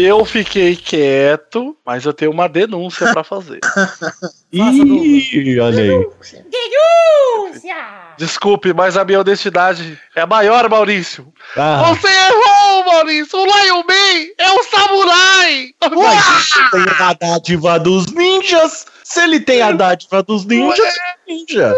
Eu 0.00 0.24
fiquei 0.24 0.76
quieto, 0.76 1.76
mas 1.84 2.04
eu 2.04 2.12
tenho 2.12 2.30
uma 2.30 2.48
denúncia 2.48 3.12
pra 3.12 3.24
fazer. 3.24 3.58
Ih, 4.52 5.58
olha 5.58 5.82
aí. 5.82 5.88
Denúncia. 5.88 7.84
Desculpe, 8.16 8.72
mas 8.72 8.96
a 8.96 9.04
minha 9.04 9.18
honestidade 9.18 9.98
é 10.14 10.24
maior, 10.24 10.70
Maurício. 10.70 11.32
Ah, 11.56 11.82
Você 11.88 12.06
errou, 12.06 12.84
Maurício! 12.84 13.40
O 13.40 13.44
Lion 13.44 13.82
Man 13.82 14.28
é 14.38 14.52
um 14.52 14.62
samurai! 14.62 15.74
mas 15.80 16.48
ele 16.56 16.84
tem 16.84 17.04
a 17.04 17.12
dádiva 17.14 17.78
dos 17.80 18.06
ninjas. 18.12 18.86
Se 19.02 19.20
ele 19.20 19.40
tem 19.40 19.62
a 19.62 19.72
dádiva 19.72 20.22
dos 20.22 20.44
ninjas, 20.44 20.78
é 20.96 21.16
ninja. 21.26 21.74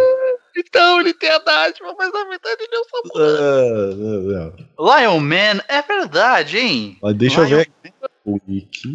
Então 0.58 1.00
ele 1.00 1.14
tem 1.14 1.30
a 1.30 1.38
dádiva, 1.38 1.94
mas 1.96 2.12
na 2.12 2.24
verdade 2.24 2.56
ele 2.60 2.74
é 2.74 2.80
um 2.80 2.84
samurai. 2.84 3.36
Ah, 3.38 3.94
não, 3.96 4.52
não. 4.76 4.98
Lion 4.98 5.20
Man, 5.20 5.62
é 5.68 5.80
verdade, 5.80 6.58
hein? 6.58 6.98
Mas 7.00 7.14
deixa 7.16 7.40
eu 7.40 7.44
Lion 7.44 7.56
ver. 7.56 7.70
O 8.02 8.09
Wiki. 8.26 8.94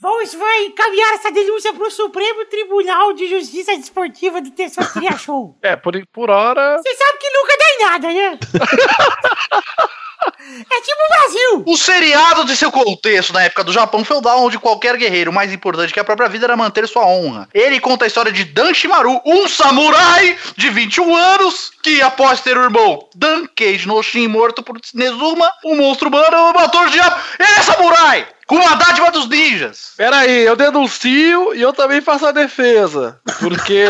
Vamos 0.00 0.32
vai 0.32 0.66
encaminhar 0.66 1.14
essa 1.14 1.32
denúncia 1.32 1.72
pro 1.74 1.90
Supremo 1.90 2.44
Tribunal 2.44 3.12
de 3.14 3.26
Justiça 3.26 3.76
Desportiva 3.76 4.40
do 4.40 4.52
Testosteria 4.52 5.18
Show. 5.18 5.58
É, 5.60 5.74
por, 5.74 5.94
por 6.12 6.30
hora. 6.30 6.78
Você 6.78 6.94
sabe 6.94 7.18
que 7.18 7.30
nunca 7.30 7.56
dá 7.58 7.64
em 7.74 7.78
nada, 7.80 8.12
né? 8.12 8.38
é 10.20 10.80
tipo 10.80 11.02
o 11.02 11.08
Brasil. 11.08 11.62
O 11.66 11.76
seriado 11.76 12.44
de 12.44 12.56
seu 12.56 12.70
contexto 12.70 13.32
na 13.32 13.42
época 13.42 13.64
do 13.64 13.72
Japão 13.72 14.04
feudal, 14.04 14.44
onde 14.44 14.58
qualquer 14.58 14.96
guerreiro 14.96 15.32
mais 15.32 15.52
importante 15.52 15.92
que 15.92 16.00
a 16.00 16.04
própria 16.04 16.28
vida 16.28 16.46
era 16.46 16.56
manter 16.56 16.86
sua 16.88 17.06
honra. 17.06 17.48
Ele 17.54 17.80
conta 17.80 18.04
a 18.04 18.08
história 18.08 18.32
de 18.32 18.44
Dan 18.44 18.74
Shimaru, 18.74 19.20
um 19.24 19.48
samurai 19.48 20.36
de 20.56 20.70
21 20.70 21.14
anos, 21.14 21.70
que 21.82 22.02
após 22.02 22.40
ter 22.40 22.56
o 22.56 22.64
irmão 22.64 23.08
Dan 23.14 23.46
Keiji 23.54 23.86
no 23.86 24.02
Shin 24.02 24.28
morto 24.28 24.62
por 24.62 24.78
Nezuma, 24.94 25.50
um 25.64 25.76
monstro 25.76 26.08
humano, 26.08 26.52
matou 26.54 26.82
o 26.82 26.90
diabo. 26.90 27.16
Ele 27.38 27.52
é 27.52 27.62
samurai! 27.62 28.26
Com 28.46 28.66
a 28.66 28.74
dádiva 28.76 29.10
dos 29.10 29.28
ninjas! 29.28 29.92
Peraí, 29.94 30.38
eu 30.46 30.56
denuncio 30.56 31.54
e 31.54 31.60
eu 31.60 31.70
também 31.70 32.00
faço 32.00 32.26
a 32.26 32.32
defesa. 32.32 33.20
Porque 33.40 33.84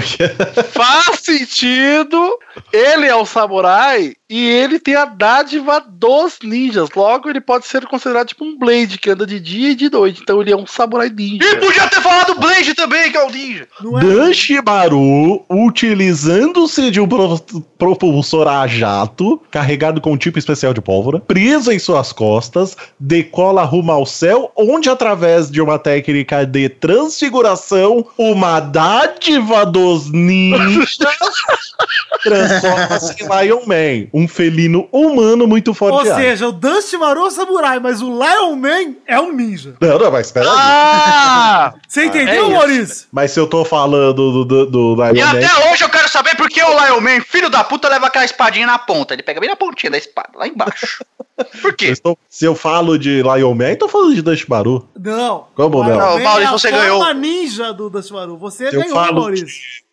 faz 0.74 1.20
sentido, 1.20 2.36
ele 2.72 3.06
é 3.06 3.14
o 3.14 3.24
samurai 3.24 4.16
e 4.30 4.46
ele 4.46 4.78
tem 4.78 4.94
a 4.94 5.04
dádiva 5.04 5.84
dos 5.86 6.38
ninjas. 6.42 6.88
Logo, 6.94 7.28
ele 7.28 7.40
pode 7.40 7.66
ser 7.66 7.84
considerado 7.86 8.28
tipo 8.28 8.44
um 8.44 8.56
Blade, 8.56 8.96
que 8.96 9.10
anda 9.10 9.26
de 9.26 9.40
dia 9.40 9.70
e 9.70 9.74
de 9.74 9.90
noite. 9.90 10.20
Então 10.22 10.40
ele 10.40 10.52
é 10.52 10.56
um 10.56 10.66
samurai 10.66 11.10
ninja. 11.10 11.44
E 11.44 11.56
podia 11.56 11.88
ter 11.88 12.00
falado 12.00 12.36
Blade 12.38 12.72
também, 12.74 13.10
que 13.10 13.16
é 13.16 13.24
o 13.26 13.30
ninja. 13.30 13.66
Danshimaru, 14.00 15.44
utilizando-se 15.50 16.90
de 16.92 17.00
um 17.00 17.08
pro- 17.08 17.40
propulsor 17.76 18.46
a 18.46 18.66
jato, 18.68 19.40
carregado 19.50 20.00
com 20.00 20.12
um 20.12 20.16
tipo 20.16 20.38
especial 20.38 20.72
de 20.72 20.80
pólvora, 20.80 21.18
preso 21.18 21.72
em 21.72 21.78
suas 21.80 22.12
costas, 22.12 22.76
decola 23.00 23.64
rumo 23.64 23.90
ao 23.90 24.06
céu, 24.06 24.52
onde, 24.56 24.88
através 24.88 25.50
de 25.50 25.60
uma 25.60 25.78
técnica 25.78 26.46
de 26.46 26.68
transfiguração, 26.68 28.06
uma 28.16 28.60
dádiva 28.60 29.66
dos 29.66 30.10
ninjas 30.12 30.98
transforma-se 32.22 33.16
em 33.22 33.26
Lion 33.26 33.60
Man, 33.66 34.08
um 34.20 34.28
felino 34.28 34.88
humano 34.92 35.46
muito 35.46 35.68
Ou 35.68 35.74
forte. 35.74 36.14
seja, 36.14 36.48
o 36.48 36.52
Dustmaru 36.52 37.20
é 37.20 37.24
um 37.24 37.30
samurai, 37.30 37.78
mas 37.80 38.02
o 38.02 38.06
Lion 38.10 38.56
Man 38.56 38.94
é 39.06 39.18
um 39.20 39.32
ninja. 39.32 39.74
Não, 39.80 39.98
não, 39.98 40.10
mas 40.10 40.26
espera 40.26 40.50
aí. 40.50 40.56
Ah! 40.58 41.74
Você 41.88 42.04
entendeu, 42.06 42.46
é. 42.46 42.54
Maurício? 42.54 43.06
Mas 43.12 43.30
se 43.32 43.40
eu 43.40 43.46
tô 43.46 43.64
falando 43.64 44.14
do, 44.32 44.44
do, 44.44 44.66
do 44.66 44.94
Lion 44.94 45.14
E 45.16 45.20
Man... 45.20 45.30
até 45.30 45.70
hoje 45.72 45.84
eu 45.84 45.88
quero 45.88 46.08
saber 46.08 46.36
por 46.36 46.48
que 46.48 46.62
o 46.62 46.68
Lion 46.86 47.00
Man, 47.00 47.20
filho 47.22 47.48
da 47.50 47.64
puta, 47.64 47.88
leva 47.88 48.06
aquela 48.06 48.24
espadinha 48.24 48.66
na 48.66 48.78
ponta. 48.78 49.14
Ele 49.14 49.22
pega 49.22 49.40
bem 49.40 49.48
na 49.48 49.56
pontinha 49.56 49.90
da 49.90 49.98
espada, 49.98 50.30
lá 50.34 50.46
embaixo. 50.46 51.04
Por 51.62 51.70
Eu 51.70 51.74
quê? 51.76 51.86
estou- 51.86 52.18
se 52.28 52.44
eu 52.44 52.54
falo 52.54 52.98
de 52.98 53.22
Lion 53.22 53.54
Man, 53.54 53.74
tô 53.74 53.88
falando 53.88 54.14
de 54.14 54.20
Dashmaru. 54.20 54.86
Não. 54.98 55.46
Como 55.54 55.82
não? 55.82 55.88
Não, 55.98 56.18
Man 56.18 56.22
Maurício, 56.22 56.42
é 56.42 56.46
a 56.46 56.52
você 56.52 56.70
ganhou. 56.70 57.14
ninja 57.14 57.72
do 57.72 57.88
Dustmaru. 57.88 58.36
Você 58.36 58.68
Se 58.68 58.76
eu 58.76 58.82
ganhou, 58.82 58.94
falo 58.94 59.20
Maurício. 59.22 59.46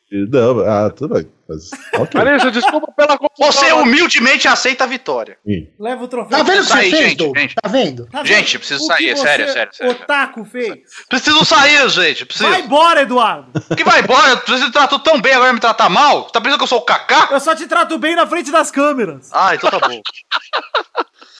Não, 0.09 0.59
ah, 0.61 0.89
tudo 0.89 1.15
bem. 1.15 1.29
Mas, 1.49 1.69
ok. 1.95 2.21
Maurício, 2.21 2.51
desculpa 2.51 2.91
pela 2.93 3.17
Você 3.37 3.71
humildemente 3.73 4.47
aceita 4.47 4.85
a 4.85 4.87
vitória. 4.87 5.37
Sim. 5.45 5.67
Leva 5.77 6.03
o 6.03 6.07
troféu. 6.07 6.37
Tá 6.37 6.43
vendo 6.43 6.59
o 6.59 6.65
que 6.65 6.67
você 6.67 6.77
fez, 6.77 7.09
gente, 7.09 7.39
gente. 7.39 7.55
Tá 7.55 7.69
vendo? 7.69 8.05
Tá 8.05 8.23
vendo? 8.23 8.27
Gente, 8.27 8.59
preciso 8.59 8.83
O 8.83 8.87
sair, 8.87 9.09
é 9.09 9.15
você, 9.15 9.21
sério, 9.23 9.51
sério, 9.51 9.73
sério. 9.73 9.93
Otaku 9.93 10.45
fez. 10.45 10.79
Preciso 11.09 11.45
sair, 11.45 11.89
gente. 11.89 12.25
Preciso. 12.25 12.49
Vai 12.49 12.61
embora, 12.61 13.01
Eduardo. 13.01 13.51
Que 13.75 13.83
vai 13.83 14.01
embora? 14.01 14.41
Você 14.47 14.65
me 14.65 14.71
tratou 14.71 14.99
tão 14.99 15.21
bem, 15.21 15.33
agora 15.33 15.53
me 15.53 15.59
tratar 15.59 15.89
mal? 15.89 16.23
Tá 16.25 16.39
pensando 16.39 16.57
que 16.57 16.63
eu 16.63 16.67
sou 16.67 16.79
o 16.79 16.85
Kaká? 16.85 17.27
Eu 17.31 17.39
só 17.39 17.53
te 17.53 17.67
trato 17.67 17.97
bem 17.97 18.15
na 18.15 18.25
frente 18.25 18.51
das 18.51 18.71
câmeras. 18.71 19.29
Ah, 19.33 19.55
então 19.55 19.69
tá 19.69 19.79
bom. 19.79 20.01